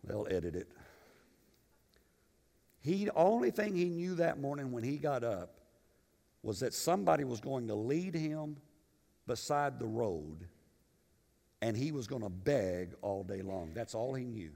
They'll 0.04 0.26
edit 0.30 0.54
it. 0.54 0.68
He 2.80 3.10
only 3.10 3.50
thing 3.50 3.74
he 3.74 3.86
knew 3.86 4.14
that 4.16 4.40
morning 4.40 4.72
when 4.72 4.84
he 4.84 4.96
got 4.96 5.24
up 5.24 5.54
was 6.42 6.60
that 6.60 6.72
somebody 6.72 7.24
was 7.24 7.40
going 7.40 7.66
to 7.68 7.74
lead 7.74 8.14
him 8.14 8.56
beside 9.26 9.78
the 9.78 9.86
road 9.86 10.46
and 11.60 11.76
he 11.76 11.92
was 11.92 12.06
going 12.06 12.22
to 12.22 12.28
beg 12.28 12.94
all 13.02 13.24
day 13.24 13.42
long. 13.42 13.72
That's 13.74 13.94
all 13.94 14.14
he 14.14 14.24
knew 14.24 14.52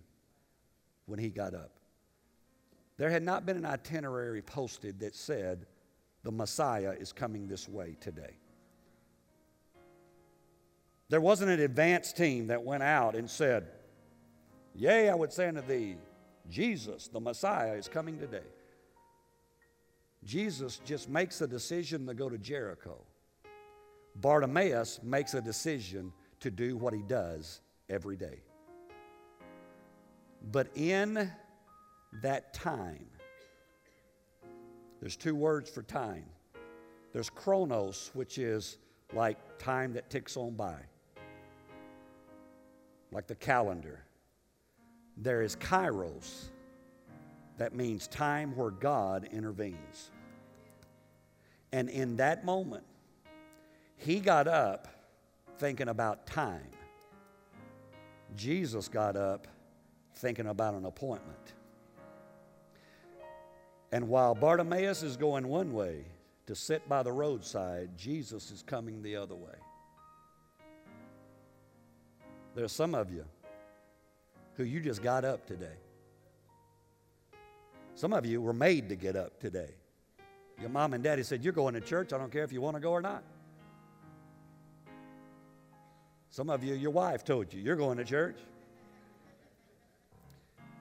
when 1.06 1.18
he 1.18 1.28
got 1.28 1.54
up. 1.54 1.72
There 2.96 3.10
had 3.10 3.22
not 3.22 3.44
been 3.44 3.56
an 3.56 3.66
itinerary 3.66 4.42
posted 4.42 5.00
that 5.00 5.16
said, 5.16 5.66
the 6.22 6.30
Messiah 6.30 6.92
is 6.92 7.12
coming 7.12 7.48
this 7.48 7.68
way 7.68 7.96
today. 8.00 8.36
There 11.12 11.20
wasn't 11.20 11.50
an 11.50 11.60
advance 11.60 12.10
team 12.10 12.46
that 12.46 12.64
went 12.64 12.82
out 12.82 13.14
and 13.16 13.28
said, 13.28 13.66
Yea, 14.74 15.10
I 15.10 15.14
would 15.14 15.30
say 15.30 15.46
unto 15.46 15.60
thee, 15.60 15.96
Jesus, 16.48 17.08
the 17.08 17.20
Messiah, 17.20 17.74
is 17.74 17.86
coming 17.86 18.18
today. 18.18 18.48
Jesus 20.24 20.80
just 20.86 21.10
makes 21.10 21.42
a 21.42 21.46
decision 21.46 22.06
to 22.06 22.14
go 22.14 22.30
to 22.30 22.38
Jericho. 22.38 22.96
Bartimaeus 24.16 25.00
makes 25.02 25.34
a 25.34 25.42
decision 25.42 26.14
to 26.40 26.50
do 26.50 26.78
what 26.78 26.94
he 26.94 27.02
does 27.02 27.60
every 27.90 28.16
day. 28.16 28.40
But 30.50 30.68
in 30.74 31.30
that 32.22 32.54
time, 32.54 33.04
there's 34.98 35.16
two 35.16 35.34
words 35.34 35.68
for 35.68 35.82
time. 35.82 36.24
There's 37.12 37.28
chronos, 37.28 38.10
which 38.14 38.38
is 38.38 38.78
like 39.12 39.58
time 39.58 39.92
that 39.92 40.08
ticks 40.08 40.38
on 40.38 40.54
by 40.54 40.78
like 43.12 43.26
the 43.26 43.34
calendar. 43.34 44.00
There 45.16 45.42
is 45.42 45.54
kairos, 45.56 46.46
that 47.58 47.74
means 47.74 48.08
time 48.08 48.56
where 48.56 48.70
God 48.70 49.28
intervenes. 49.30 50.10
And 51.72 51.88
in 51.88 52.16
that 52.16 52.44
moment, 52.44 52.84
he 53.96 54.20
got 54.20 54.48
up 54.48 54.88
thinking 55.58 55.88
about 55.88 56.26
time. 56.26 56.66
Jesus 58.34 58.88
got 58.88 59.16
up 59.16 59.46
thinking 60.16 60.46
about 60.46 60.74
an 60.74 60.86
appointment. 60.86 61.52
And 63.92 64.08
while 64.08 64.34
Bartimaeus 64.34 65.02
is 65.02 65.16
going 65.16 65.46
one 65.46 65.72
way, 65.72 66.06
to 66.46 66.54
sit 66.54 66.88
by 66.88 67.02
the 67.02 67.12
roadside, 67.12 67.90
Jesus 67.96 68.50
is 68.50 68.62
coming 68.62 69.02
the 69.02 69.16
other 69.16 69.34
way. 69.34 69.54
There 72.54 72.64
are 72.64 72.68
some 72.68 72.94
of 72.94 73.10
you 73.10 73.24
who 74.56 74.64
you 74.64 74.80
just 74.80 75.02
got 75.02 75.24
up 75.24 75.46
today. 75.46 75.76
Some 77.94 78.12
of 78.12 78.26
you 78.26 78.40
were 78.40 78.52
made 78.52 78.88
to 78.88 78.96
get 78.96 79.16
up 79.16 79.40
today. 79.40 79.70
Your 80.60 80.70
mom 80.70 80.94
and 80.94 81.02
daddy 81.02 81.22
said, 81.22 81.42
You're 81.42 81.52
going 81.52 81.74
to 81.74 81.80
church. 81.80 82.12
I 82.12 82.18
don't 82.18 82.30
care 82.30 82.44
if 82.44 82.52
you 82.52 82.60
want 82.60 82.76
to 82.76 82.80
go 82.80 82.90
or 82.90 83.00
not. 83.00 83.22
Some 86.30 86.48
of 86.48 86.64
you, 86.64 86.74
your 86.74 86.90
wife 86.90 87.24
told 87.24 87.52
you, 87.52 87.60
You're 87.60 87.76
going 87.76 87.98
to 87.98 88.04
church. 88.04 88.36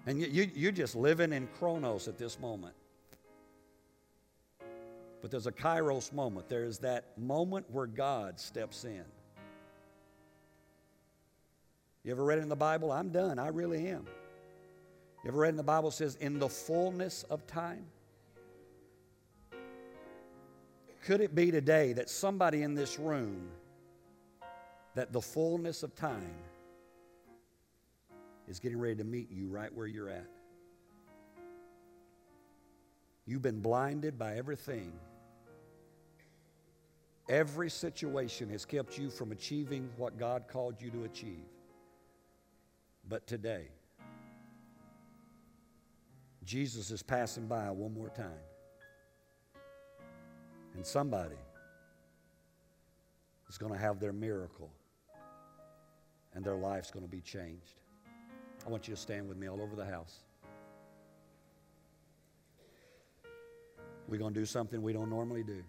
And 0.05 0.19
you, 0.19 0.27
you, 0.27 0.51
you're 0.55 0.71
just 0.71 0.95
living 0.95 1.31
in 1.31 1.47
chronos 1.59 2.07
at 2.07 2.17
this 2.17 2.39
moment. 2.39 2.73
But 5.21 5.29
there's 5.29 5.47
a 5.47 5.51
kairos 5.51 6.11
moment. 6.11 6.49
There's 6.49 6.79
that 6.79 7.17
moment 7.17 7.67
where 7.69 7.85
God 7.85 8.39
steps 8.39 8.85
in. 8.85 9.03
You 12.03 12.11
ever 12.11 12.23
read 12.23 12.39
in 12.39 12.49
the 12.49 12.55
Bible? 12.55 12.91
I'm 12.91 13.09
done. 13.09 13.37
I 13.37 13.49
really 13.49 13.87
am. 13.87 14.07
You 15.23 15.29
ever 15.29 15.39
read 15.39 15.49
in 15.49 15.55
the 15.55 15.63
Bible 15.63 15.91
says, 15.91 16.15
in 16.15 16.39
the 16.39 16.49
fullness 16.49 17.23
of 17.29 17.45
time? 17.45 17.85
Could 21.03 21.21
it 21.21 21.35
be 21.35 21.51
today 21.51 21.93
that 21.93 22.09
somebody 22.09 22.63
in 22.63 22.73
this 22.73 22.97
room, 22.97 23.49
that 24.95 25.13
the 25.13 25.21
fullness 25.21 25.83
of 25.83 25.95
time 25.95 26.35
is 28.47 28.59
getting 28.59 28.79
ready 28.79 28.95
to 28.95 29.03
meet 29.03 29.31
you 29.31 29.47
right 29.47 29.73
where 29.73 29.87
you're 29.87 30.09
at? 30.09 30.27
You've 33.27 33.43
been 33.43 33.61
blinded 33.61 34.17
by 34.17 34.37
everything. 34.37 34.91
Every 37.29 37.69
situation 37.69 38.49
has 38.49 38.65
kept 38.65 38.97
you 38.97 39.11
from 39.11 39.31
achieving 39.31 39.89
what 39.97 40.17
God 40.17 40.45
called 40.47 40.81
you 40.81 40.89
to 40.89 41.03
achieve. 41.03 41.45
But 43.07 43.27
today, 43.27 43.67
Jesus 46.43 46.91
is 46.91 47.03
passing 47.03 47.47
by 47.47 47.69
one 47.71 47.93
more 47.93 48.09
time. 48.09 48.31
And 50.75 50.85
somebody 50.85 51.35
is 53.49 53.57
going 53.57 53.73
to 53.73 53.79
have 53.79 53.99
their 53.99 54.13
miracle 54.13 54.71
and 56.33 56.43
their 56.43 56.55
life's 56.55 56.91
going 56.91 57.05
to 57.05 57.11
be 57.11 57.21
changed. 57.21 57.75
I 58.65 58.69
want 58.69 58.87
you 58.87 58.95
to 58.95 58.99
stand 58.99 59.27
with 59.27 59.37
me 59.37 59.49
all 59.49 59.61
over 59.61 59.75
the 59.75 59.85
house. 59.85 60.19
We're 64.07 64.17
going 64.17 64.33
to 64.33 64.39
do 64.39 64.45
something 64.45 64.81
we 64.81 64.93
don't 64.93 65.09
normally 65.09 65.43
do. 65.43 65.63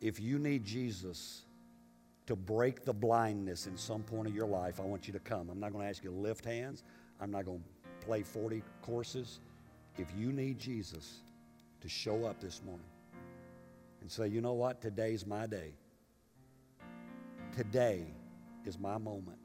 If 0.00 0.20
you 0.20 0.38
need 0.38 0.64
Jesus 0.64 1.42
to 2.30 2.36
break 2.36 2.84
the 2.84 2.92
blindness 2.92 3.66
in 3.66 3.76
some 3.76 4.04
point 4.04 4.28
of 4.28 4.34
your 4.36 4.46
life, 4.46 4.78
I 4.78 4.84
want 4.84 5.08
you 5.08 5.12
to 5.14 5.18
come. 5.18 5.50
I'm 5.50 5.58
not 5.58 5.72
going 5.72 5.84
to 5.84 5.90
ask 5.90 6.04
you 6.04 6.10
to 6.10 6.16
lift 6.16 6.44
hands. 6.44 6.84
I'm 7.20 7.32
not 7.32 7.44
going 7.44 7.58
to 7.58 8.06
play 8.06 8.22
40 8.22 8.62
courses. 8.82 9.40
If 9.98 10.06
you 10.16 10.30
need 10.30 10.56
Jesus 10.56 11.22
to 11.80 11.88
show 11.88 12.24
up 12.24 12.40
this 12.40 12.62
morning 12.64 12.86
and 14.00 14.08
say, 14.08 14.28
you 14.28 14.40
know 14.40 14.52
what, 14.52 14.80
today's 14.80 15.26
my 15.26 15.48
day. 15.48 15.72
Today 17.56 18.04
is 18.64 18.78
my 18.78 18.96
moment. 18.96 19.38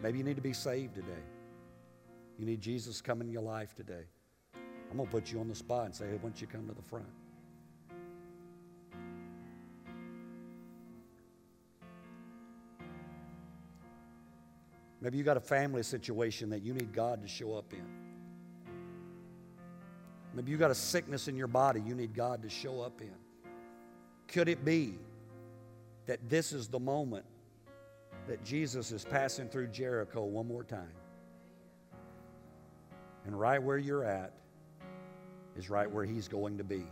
Maybe 0.00 0.18
you 0.18 0.24
need 0.24 0.36
to 0.36 0.42
be 0.42 0.54
saved 0.54 0.96
today. 0.96 1.06
You 2.36 2.46
need 2.46 2.60
Jesus 2.60 3.00
coming 3.00 3.28
in 3.28 3.32
your 3.32 3.42
life 3.42 3.76
today. 3.76 4.06
I'm 4.90 4.96
going 4.96 5.08
to 5.08 5.12
put 5.14 5.30
you 5.30 5.38
on 5.38 5.46
the 5.46 5.54
spot 5.54 5.84
and 5.84 5.94
say, 5.94 6.06
hey, 6.06 6.14
why 6.14 6.22
don't 6.22 6.40
you 6.40 6.48
come 6.48 6.66
to 6.66 6.74
the 6.74 6.82
front? 6.82 7.06
Maybe 15.00 15.18
you 15.18 15.24
got 15.24 15.36
a 15.36 15.40
family 15.40 15.82
situation 15.82 16.50
that 16.50 16.62
you 16.62 16.72
need 16.72 16.92
God 16.92 17.22
to 17.22 17.28
show 17.28 17.54
up 17.54 17.72
in. 17.72 17.86
Maybe 20.34 20.50
you 20.50 20.58
got 20.58 20.70
a 20.70 20.74
sickness 20.74 21.28
in 21.28 21.36
your 21.36 21.46
body 21.46 21.80
you 21.80 21.94
need 21.94 22.14
God 22.14 22.42
to 22.42 22.48
show 22.50 22.80
up 22.80 23.00
in. 23.00 23.14
Could 24.28 24.48
it 24.48 24.64
be 24.64 24.98
that 26.06 26.20
this 26.28 26.52
is 26.52 26.68
the 26.68 26.78
moment 26.78 27.24
that 28.28 28.44
Jesus 28.44 28.92
is 28.92 29.04
passing 29.04 29.48
through 29.48 29.68
Jericho 29.68 30.24
one 30.24 30.46
more 30.46 30.64
time? 30.64 30.92
And 33.24 33.38
right 33.38 33.62
where 33.62 33.78
you're 33.78 34.04
at 34.04 34.32
is 35.56 35.70
right 35.70 35.90
where 35.90 36.04
he's 36.04 36.28
going 36.28 36.58
to 36.58 36.64
be. 36.64 36.84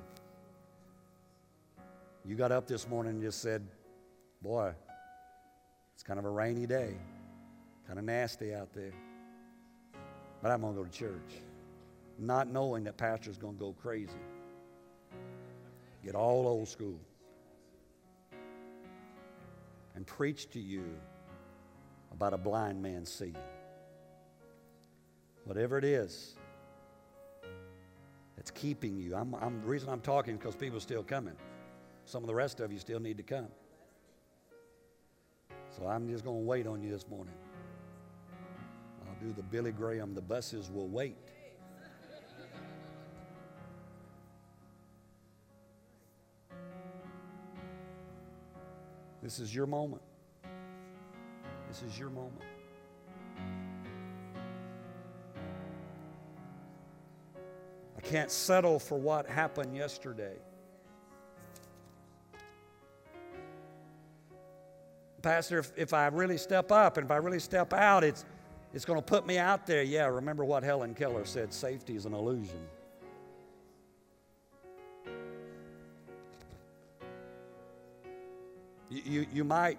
You 2.25 2.35
got 2.35 2.51
up 2.51 2.67
this 2.67 2.89
morning 2.89 3.15
and 3.15 3.23
just 3.23 3.43
said, 3.43 3.63
Boy, 4.41 4.73
it's 5.95 6.03
kind 6.03 6.19
of 6.19 6.25
a 6.25 6.31
rainy 6.31 6.67
day. 6.67 6.97
Kind 7.87 7.99
of 7.99 8.05
nasty 8.05 8.55
out 8.55 8.73
there. 8.73 8.93
But 10.43 10.51
I'm 10.51 10.61
going 10.61 10.75
to 10.75 10.83
go 10.83 10.85
to 10.85 10.91
church. 10.91 11.43
Not 12.19 12.49
knowing 12.49 12.85
that 12.85 12.97
pastor's 12.97 13.39
going 13.39 13.55
to 13.55 13.61
go 13.61 13.75
crazy. 13.81 14.13
Get 16.05 16.15
all 16.15 16.47
old 16.47 16.69
school. 16.69 16.99
And 19.95 20.07
preach 20.07 20.51
to 20.51 20.61
you 20.61 20.85
about 22.13 22.33
a 22.33 22.39
blind 22.39 22.83
man 22.83 23.05
seeing. 23.05 23.37
Whatever 25.45 25.79
it 25.79 25.85
is 25.85 26.35
that's 28.37 28.51
keeping 28.51 28.97
you. 28.97 29.15
I'm, 29.15 29.35
I'm, 29.37 29.61
the 29.61 29.67
reason 29.67 29.89
I'm 29.89 30.01
talking 30.01 30.35
is 30.35 30.41
because 30.41 30.57
people 30.57 30.79
are 30.79 30.81
still 30.81 31.03
coming. 31.03 31.35
Some 32.07 32.23
of 32.23 32.27
the 32.27 32.35
rest 32.35 32.61
of 32.61 32.73
you 32.73 32.79
still 32.79 33.01
need 33.01 33.17
to 33.19 33.23
come. 33.23 33.49
So 35.77 35.87
I'm 35.87 36.09
just 36.09 36.25
going 36.25 36.41
to 36.41 36.45
wait 36.45 36.67
on 36.67 36.83
you 36.83 36.91
this 36.91 37.09
morning 37.09 37.35
do 39.25 39.33
the 39.33 39.43
Billy 39.43 39.73
Graham, 39.73 40.15
the 40.15 40.21
buses 40.21 40.71
will 40.71 40.89
wait. 40.89 41.17
This 49.23 49.41
is 49.41 49.55
your 49.55 49.67
moment. 49.67 50.03
This 51.69 51.83
is 51.91 51.99
your 51.99 52.11
moment. 52.11 52.43
I 57.97 58.01
can't 58.03 58.31
settle 58.31 58.79
for 58.79 58.99
what 58.99 59.27
happened 59.27 59.75
yesterday. 59.75 60.35
Pastor, 65.23 65.61
if, 65.61 65.73
if 65.75 65.95
I 65.95 66.09
really 66.09 66.37
step 66.37 66.71
up 66.71 66.99
and 66.99 67.07
if 67.07 67.11
I 67.11 67.17
really 67.17 67.41
step 67.41 67.73
out, 67.73 68.05
it's, 68.05 68.27
it's 68.75 68.85
going 68.85 68.99
to 68.99 69.05
put 69.05 69.25
me 69.25 69.39
out 69.39 69.67
there. 69.67 69.85
Yeah, 69.85 70.07
remember 70.07 70.45
what 70.45 70.65
Helen 70.65 70.95
Keller 70.95 71.25
said 71.25 71.55
safety 71.55 71.95
is 71.95 72.07
an 72.07 72.13
illusion. 72.13 72.61
You, 78.91 79.03
you, 79.05 79.27
you 79.33 79.45
might 79.45 79.79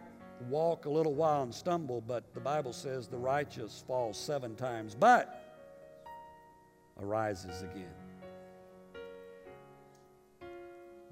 walk 0.49 0.85
a 0.85 0.89
little 0.89 1.13
while 1.13 1.43
and 1.43 1.53
stumble, 1.53 2.01
but 2.01 2.33
the 2.33 2.39
Bible 2.39 2.71
says 2.71 3.07
the 3.07 3.17
righteous 3.17 3.83
falls 3.85 4.17
seven 4.17 4.55
times, 4.55 4.95
but 4.95 5.41
arises 7.01 7.63
again. 7.63 7.93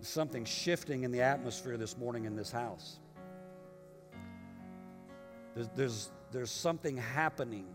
Something 0.02 0.44
shifting 0.44 1.04
in 1.04 1.12
the 1.12 1.22
atmosphere 1.22 1.78
this 1.78 1.98
morning 1.98 2.26
in 2.26 2.36
this 2.36 2.52
house. 2.52 3.00
There's, 5.56 5.70
there's, 5.76 6.12
there's 6.34 6.52
something 6.52 6.98
happening 6.98 7.68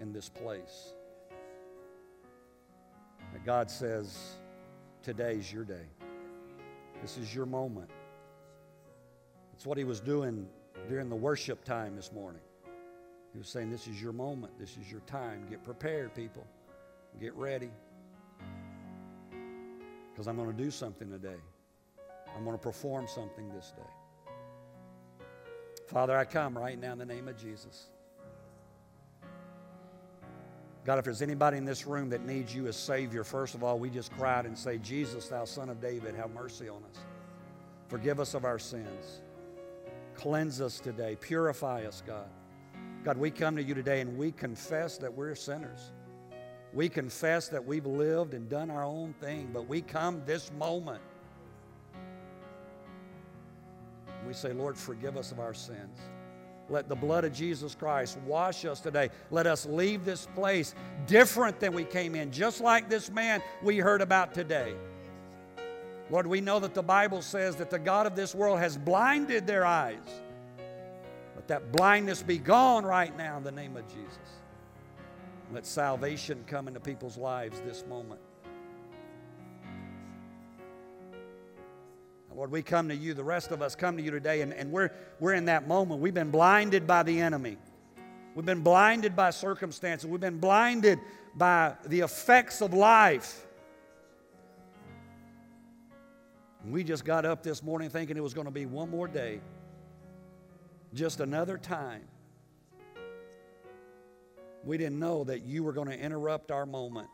in 0.00 0.12
this 0.12 0.28
place. 0.28 0.92
That 3.32 3.44
God 3.44 3.70
says, 3.70 4.18
today's 5.02 5.52
your 5.52 5.64
day. 5.64 5.86
This 7.00 7.16
is 7.16 7.32
your 7.34 7.46
moment. 7.46 7.90
It's 9.54 9.64
what 9.64 9.78
he 9.78 9.84
was 9.84 10.00
doing 10.00 10.48
during 10.88 11.08
the 11.08 11.16
worship 11.16 11.64
time 11.64 11.94
this 11.96 12.12
morning. 12.12 12.40
He 13.32 13.38
was 13.38 13.48
saying, 13.48 13.70
This 13.70 13.86
is 13.86 14.00
your 14.00 14.12
moment. 14.12 14.58
This 14.58 14.76
is 14.76 14.90
your 14.90 15.00
time. 15.00 15.46
Get 15.48 15.62
prepared, 15.62 16.14
people. 16.14 16.46
Get 17.20 17.34
ready. 17.34 17.70
Because 20.10 20.26
I'm 20.26 20.36
going 20.36 20.50
to 20.50 20.62
do 20.62 20.70
something 20.70 21.10
today. 21.10 21.40
I'm 22.36 22.44
going 22.44 22.56
to 22.56 22.62
perform 22.62 23.06
something 23.06 23.52
this 23.52 23.72
day. 23.76 23.97
Father, 25.88 26.14
I 26.14 26.26
come 26.26 26.56
right 26.56 26.78
now 26.78 26.92
in 26.92 26.98
the 26.98 27.06
name 27.06 27.28
of 27.28 27.38
Jesus. 27.38 27.86
God, 30.84 30.98
if 30.98 31.04
there's 31.06 31.22
anybody 31.22 31.56
in 31.56 31.64
this 31.64 31.86
room 31.86 32.10
that 32.10 32.26
needs 32.26 32.54
you 32.54 32.66
as 32.66 32.76
Savior, 32.76 33.24
first 33.24 33.54
of 33.54 33.64
all, 33.64 33.78
we 33.78 33.88
just 33.88 34.12
cry 34.12 34.38
out 34.38 34.44
and 34.44 34.56
say, 34.56 34.76
Jesus, 34.78 35.28
thou 35.28 35.46
Son 35.46 35.70
of 35.70 35.80
David, 35.80 36.14
have 36.14 36.30
mercy 36.30 36.68
on 36.68 36.82
us. 36.84 37.00
Forgive 37.88 38.20
us 38.20 38.34
of 38.34 38.44
our 38.44 38.58
sins. 38.58 39.22
Cleanse 40.14 40.60
us 40.60 40.78
today. 40.78 41.16
Purify 41.18 41.86
us, 41.86 42.02
God. 42.06 42.28
God, 43.02 43.16
we 43.16 43.30
come 43.30 43.56
to 43.56 43.62
you 43.62 43.74
today 43.74 44.02
and 44.02 44.18
we 44.18 44.30
confess 44.30 44.98
that 44.98 45.12
we're 45.12 45.34
sinners. 45.34 45.92
We 46.74 46.90
confess 46.90 47.48
that 47.48 47.64
we've 47.64 47.86
lived 47.86 48.34
and 48.34 48.46
done 48.50 48.70
our 48.70 48.84
own 48.84 49.14
thing, 49.14 49.48
but 49.54 49.66
we 49.66 49.80
come 49.80 50.22
this 50.26 50.52
moment. 50.52 51.00
We 54.28 54.34
say, 54.34 54.52
Lord, 54.52 54.76
forgive 54.76 55.16
us 55.16 55.32
of 55.32 55.40
our 55.40 55.54
sins. 55.54 55.98
Let 56.68 56.86
the 56.86 56.94
blood 56.94 57.24
of 57.24 57.32
Jesus 57.32 57.74
Christ 57.74 58.18
wash 58.26 58.66
us 58.66 58.78
today. 58.78 59.08
Let 59.30 59.46
us 59.46 59.64
leave 59.64 60.04
this 60.04 60.26
place 60.34 60.74
different 61.06 61.58
than 61.60 61.72
we 61.72 61.84
came 61.84 62.14
in, 62.14 62.30
just 62.30 62.60
like 62.60 62.90
this 62.90 63.10
man 63.10 63.42
we 63.62 63.78
heard 63.78 64.02
about 64.02 64.34
today. 64.34 64.74
Lord, 66.10 66.26
we 66.26 66.42
know 66.42 66.60
that 66.60 66.74
the 66.74 66.82
Bible 66.82 67.22
says 67.22 67.56
that 67.56 67.70
the 67.70 67.78
God 67.78 68.06
of 68.06 68.14
this 68.14 68.34
world 68.34 68.58
has 68.58 68.76
blinded 68.76 69.46
their 69.46 69.64
eyes. 69.64 69.96
Let 71.34 71.48
that 71.48 71.72
blindness 71.72 72.22
be 72.22 72.36
gone 72.36 72.84
right 72.84 73.16
now 73.16 73.38
in 73.38 73.44
the 73.44 73.52
name 73.52 73.78
of 73.78 73.88
Jesus. 73.88 74.18
Let 75.54 75.64
salvation 75.64 76.44
come 76.46 76.68
into 76.68 76.80
people's 76.80 77.16
lives 77.16 77.60
this 77.60 77.82
moment. 77.88 78.20
Lord, 82.38 82.52
we 82.52 82.62
come 82.62 82.88
to 82.88 82.94
you, 82.94 83.14
the 83.14 83.24
rest 83.24 83.50
of 83.50 83.62
us 83.62 83.74
come 83.74 83.96
to 83.96 84.02
you 84.02 84.12
today, 84.12 84.42
and, 84.42 84.54
and 84.54 84.70
we're, 84.70 84.90
we're 85.18 85.34
in 85.34 85.46
that 85.46 85.66
moment. 85.66 86.00
We've 86.00 86.14
been 86.14 86.30
blinded 86.30 86.86
by 86.86 87.02
the 87.02 87.18
enemy. 87.18 87.56
We've 88.36 88.46
been 88.46 88.62
blinded 88.62 89.16
by 89.16 89.30
circumstances. 89.30 90.08
We've 90.08 90.20
been 90.20 90.38
blinded 90.38 91.00
by 91.34 91.74
the 91.86 91.98
effects 91.98 92.62
of 92.62 92.72
life. 92.72 93.44
We 96.64 96.84
just 96.84 97.04
got 97.04 97.24
up 97.24 97.42
this 97.42 97.60
morning 97.60 97.90
thinking 97.90 98.16
it 98.16 98.22
was 98.22 98.34
going 98.34 98.46
to 98.46 98.52
be 98.52 98.66
one 98.66 98.88
more 98.88 99.08
day, 99.08 99.40
just 100.94 101.18
another 101.18 101.58
time. 101.58 102.04
We 104.62 104.78
didn't 104.78 105.00
know 105.00 105.24
that 105.24 105.42
you 105.42 105.64
were 105.64 105.72
going 105.72 105.88
to 105.88 105.98
interrupt 105.98 106.52
our 106.52 106.66
moment 106.66 107.10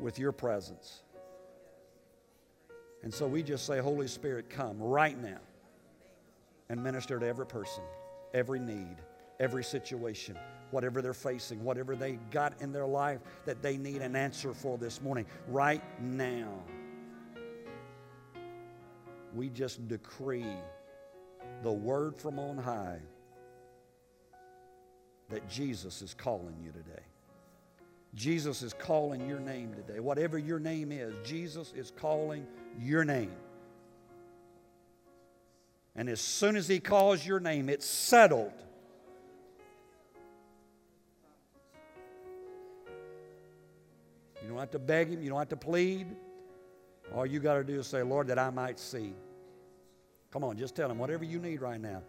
with 0.00 0.18
your 0.18 0.32
presence. 0.32 1.02
And 3.08 3.14
so 3.14 3.26
we 3.26 3.42
just 3.42 3.64
say, 3.64 3.78
Holy 3.78 4.06
Spirit, 4.06 4.50
come 4.50 4.78
right 4.78 5.18
now 5.18 5.38
and 6.68 6.84
minister 6.84 7.18
to 7.18 7.26
every 7.26 7.46
person, 7.46 7.82
every 8.34 8.60
need, 8.60 8.96
every 9.40 9.64
situation, 9.64 10.36
whatever 10.72 11.00
they're 11.00 11.14
facing, 11.14 11.64
whatever 11.64 11.96
they 11.96 12.18
got 12.30 12.60
in 12.60 12.70
their 12.70 12.86
life 12.86 13.20
that 13.46 13.62
they 13.62 13.78
need 13.78 14.02
an 14.02 14.14
answer 14.14 14.52
for 14.52 14.76
this 14.76 15.00
morning. 15.00 15.24
Right 15.46 15.82
now, 16.02 16.52
we 19.34 19.48
just 19.48 19.88
decree 19.88 20.58
the 21.62 21.72
word 21.72 22.14
from 22.14 22.38
on 22.38 22.58
high 22.58 23.00
that 25.30 25.48
Jesus 25.48 26.02
is 26.02 26.12
calling 26.12 26.56
you 26.62 26.72
today. 26.72 27.07
Jesus 28.14 28.62
is 28.62 28.72
calling 28.72 29.28
your 29.28 29.38
name 29.38 29.74
today. 29.74 30.00
Whatever 30.00 30.38
your 30.38 30.58
name 30.58 30.92
is, 30.92 31.14
Jesus 31.24 31.72
is 31.76 31.92
calling 31.96 32.46
your 32.80 33.04
name. 33.04 33.32
And 35.94 36.08
as 36.08 36.20
soon 36.20 36.56
as 36.56 36.68
he 36.68 36.80
calls 36.80 37.26
your 37.26 37.40
name, 37.40 37.68
it's 37.68 37.86
settled. 37.86 38.52
You 44.42 44.48
don't 44.48 44.58
have 44.58 44.70
to 44.70 44.78
beg 44.78 45.08
him, 45.08 45.22
you 45.22 45.28
don't 45.28 45.38
have 45.38 45.48
to 45.50 45.56
plead. 45.56 46.06
All 47.14 47.26
you 47.26 47.40
got 47.40 47.54
to 47.54 47.64
do 47.64 47.80
is 47.80 47.86
say, 47.86 48.02
Lord, 48.02 48.28
that 48.28 48.38
I 48.38 48.50
might 48.50 48.78
see. 48.78 49.12
Come 50.30 50.44
on, 50.44 50.56
just 50.56 50.76
tell 50.76 50.90
him 50.90 50.98
whatever 50.98 51.24
you 51.24 51.38
need 51.38 51.60
right 51.60 51.80
now. 51.80 52.02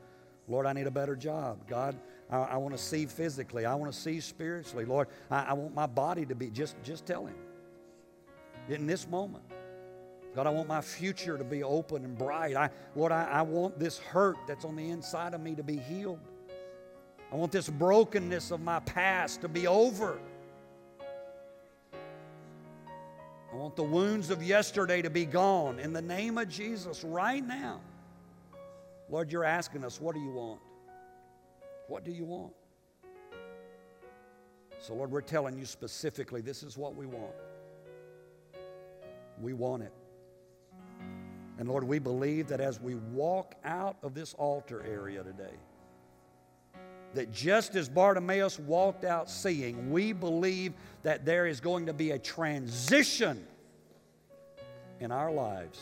Lord, 0.47 0.65
I 0.65 0.73
need 0.73 0.87
a 0.87 0.91
better 0.91 1.15
job. 1.15 1.67
God, 1.67 1.97
I, 2.29 2.37
I 2.37 2.57
want 2.57 2.75
to 2.75 2.81
see 2.81 3.05
physically. 3.05 3.65
I 3.65 3.75
want 3.75 3.91
to 3.91 3.97
see 3.97 4.19
spiritually. 4.19 4.85
Lord, 4.85 5.07
I, 5.29 5.45
I 5.45 5.53
want 5.53 5.73
my 5.73 5.87
body 5.87 6.25
to 6.25 6.35
be. 6.35 6.49
Just, 6.49 6.75
just 6.83 7.05
tell 7.05 7.25
him. 7.25 7.35
In 8.67 8.85
this 8.85 9.07
moment. 9.07 9.43
God, 10.35 10.45
I 10.45 10.51
want 10.51 10.67
my 10.67 10.81
future 10.81 11.37
to 11.37 11.43
be 11.43 11.63
open 11.63 12.05
and 12.05 12.15
bright. 12.17 12.55
I, 12.55 12.69
Lord, 12.95 13.11
I, 13.11 13.23
I 13.23 13.41
want 13.41 13.79
this 13.79 13.97
hurt 13.97 14.37
that's 14.47 14.63
on 14.63 14.75
the 14.75 14.89
inside 14.89 15.33
of 15.33 15.41
me 15.41 15.55
to 15.55 15.63
be 15.63 15.77
healed. 15.77 16.19
I 17.31 17.35
want 17.35 17.51
this 17.51 17.67
brokenness 17.69 18.51
of 18.51 18.61
my 18.61 18.79
past 18.81 19.41
to 19.41 19.47
be 19.47 19.65
over. 19.65 20.19
I 23.51 23.55
want 23.55 23.75
the 23.75 23.83
wounds 23.83 24.29
of 24.29 24.43
yesterday 24.43 25.01
to 25.01 25.09
be 25.09 25.25
gone 25.25 25.79
in 25.79 25.93
the 25.93 26.01
name 26.01 26.37
of 26.37 26.47
Jesus 26.47 27.03
right 27.03 27.45
now. 27.45 27.81
Lord, 29.09 29.31
you're 29.31 29.43
asking 29.43 29.83
us, 29.83 29.99
what 29.99 30.13
do 30.13 30.21
you 30.21 30.31
want? 30.31 30.59
What 31.89 32.05
do 32.05 32.11
you 32.11 32.23
want? 32.23 32.53
So, 34.79 34.93
Lord, 34.93 35.11
we're 35.11 35.21
telling 35.21 35.57
you 35.57 35.65
specifically 35.65 36.39
this 36.39 36.63
is 36.63 36.77
what 36.77 36.95
we 36.95 37.05
want. 37.05 37.33
We 39.41 39.53
want 39.53 39.83
it. 39.83 39.93
And 41.57 41.67
Lord, 41.67 41.83
we 41.83 41.99
believe 41.99 42.47
that 42.47 42.61
as 42.61 42.79
we 42.79 42.95
walk 42.95 43.55
out 43.65 43.97
of 44.03 44.13
this 44.13 44.33
altar 44.35 44.85
area 44.87 45.23
today, 45.23 45.55
that 47.15 47.33
just 47.33 47.75
as 47.75 47.89
Bartimaeus 47.89 48.59
walked 48.59 49.03
out 49.03 49.29
seeing, 49.29 49.91
we 49.91 50.13
believe 50.13 50.73
that 51.03 51.25
there 51.25 51.47
is 51.47 51.59
going 51.59 51.87
to 51.87 51.93
be 51.93 52.11
a 52.11 52.19
transition 52.19 53.45
in 54.99 55.11
our 55.11 55.31
lives 55.31 55.79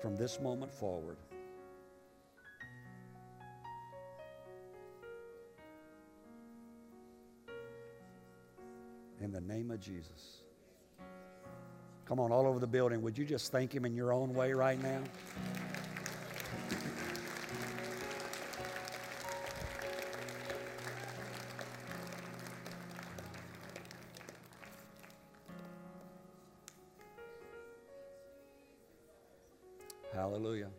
from 0.00 0.16
this 0.16 0.40
moment 0.40 0.72
forward. 0.72 1.16
In 9.20 9.32
the 9.32 9.40
name 9.40 9.70
of 9.70 9.80
Jesus. 9.80 10.42
Come 12.06 12.18
on, 12.18 12.32
all 12.32 12.46
over 12.46 12.58
the 12.58 12.66
building. 12.66 13.02
Would 13.02 13.18
you 13.18 13.24
just 13.24 13.52
thank 13.52 13.72
Him 13.72 13.84
in 13.84 13.94
your 13.94 14.12
own 14.12 14.34
way 14.34 14.52
right 14.52 14.82
now? 14.82 15.02
Hallelujah. 30.14 30.70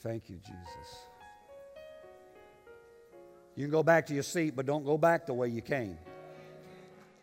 Thank 0.00 0.28
you, 0.28 0.36
Jesus. 0.36 0.96
You 3.56 3.64
can 3.64 3.70
go 3.70 3.82
back 3.82 4.06
to 4.06 4.14
your 4.14 4.22
seat, 4.22 4.54
but 4.54 4.66
don't 4.66 4.84
go 4.84 4.98
back 4.98 5.26
the 5.26 5.34
way 5.34 5.48
you 5.48 5.62
came. 5.62 5.96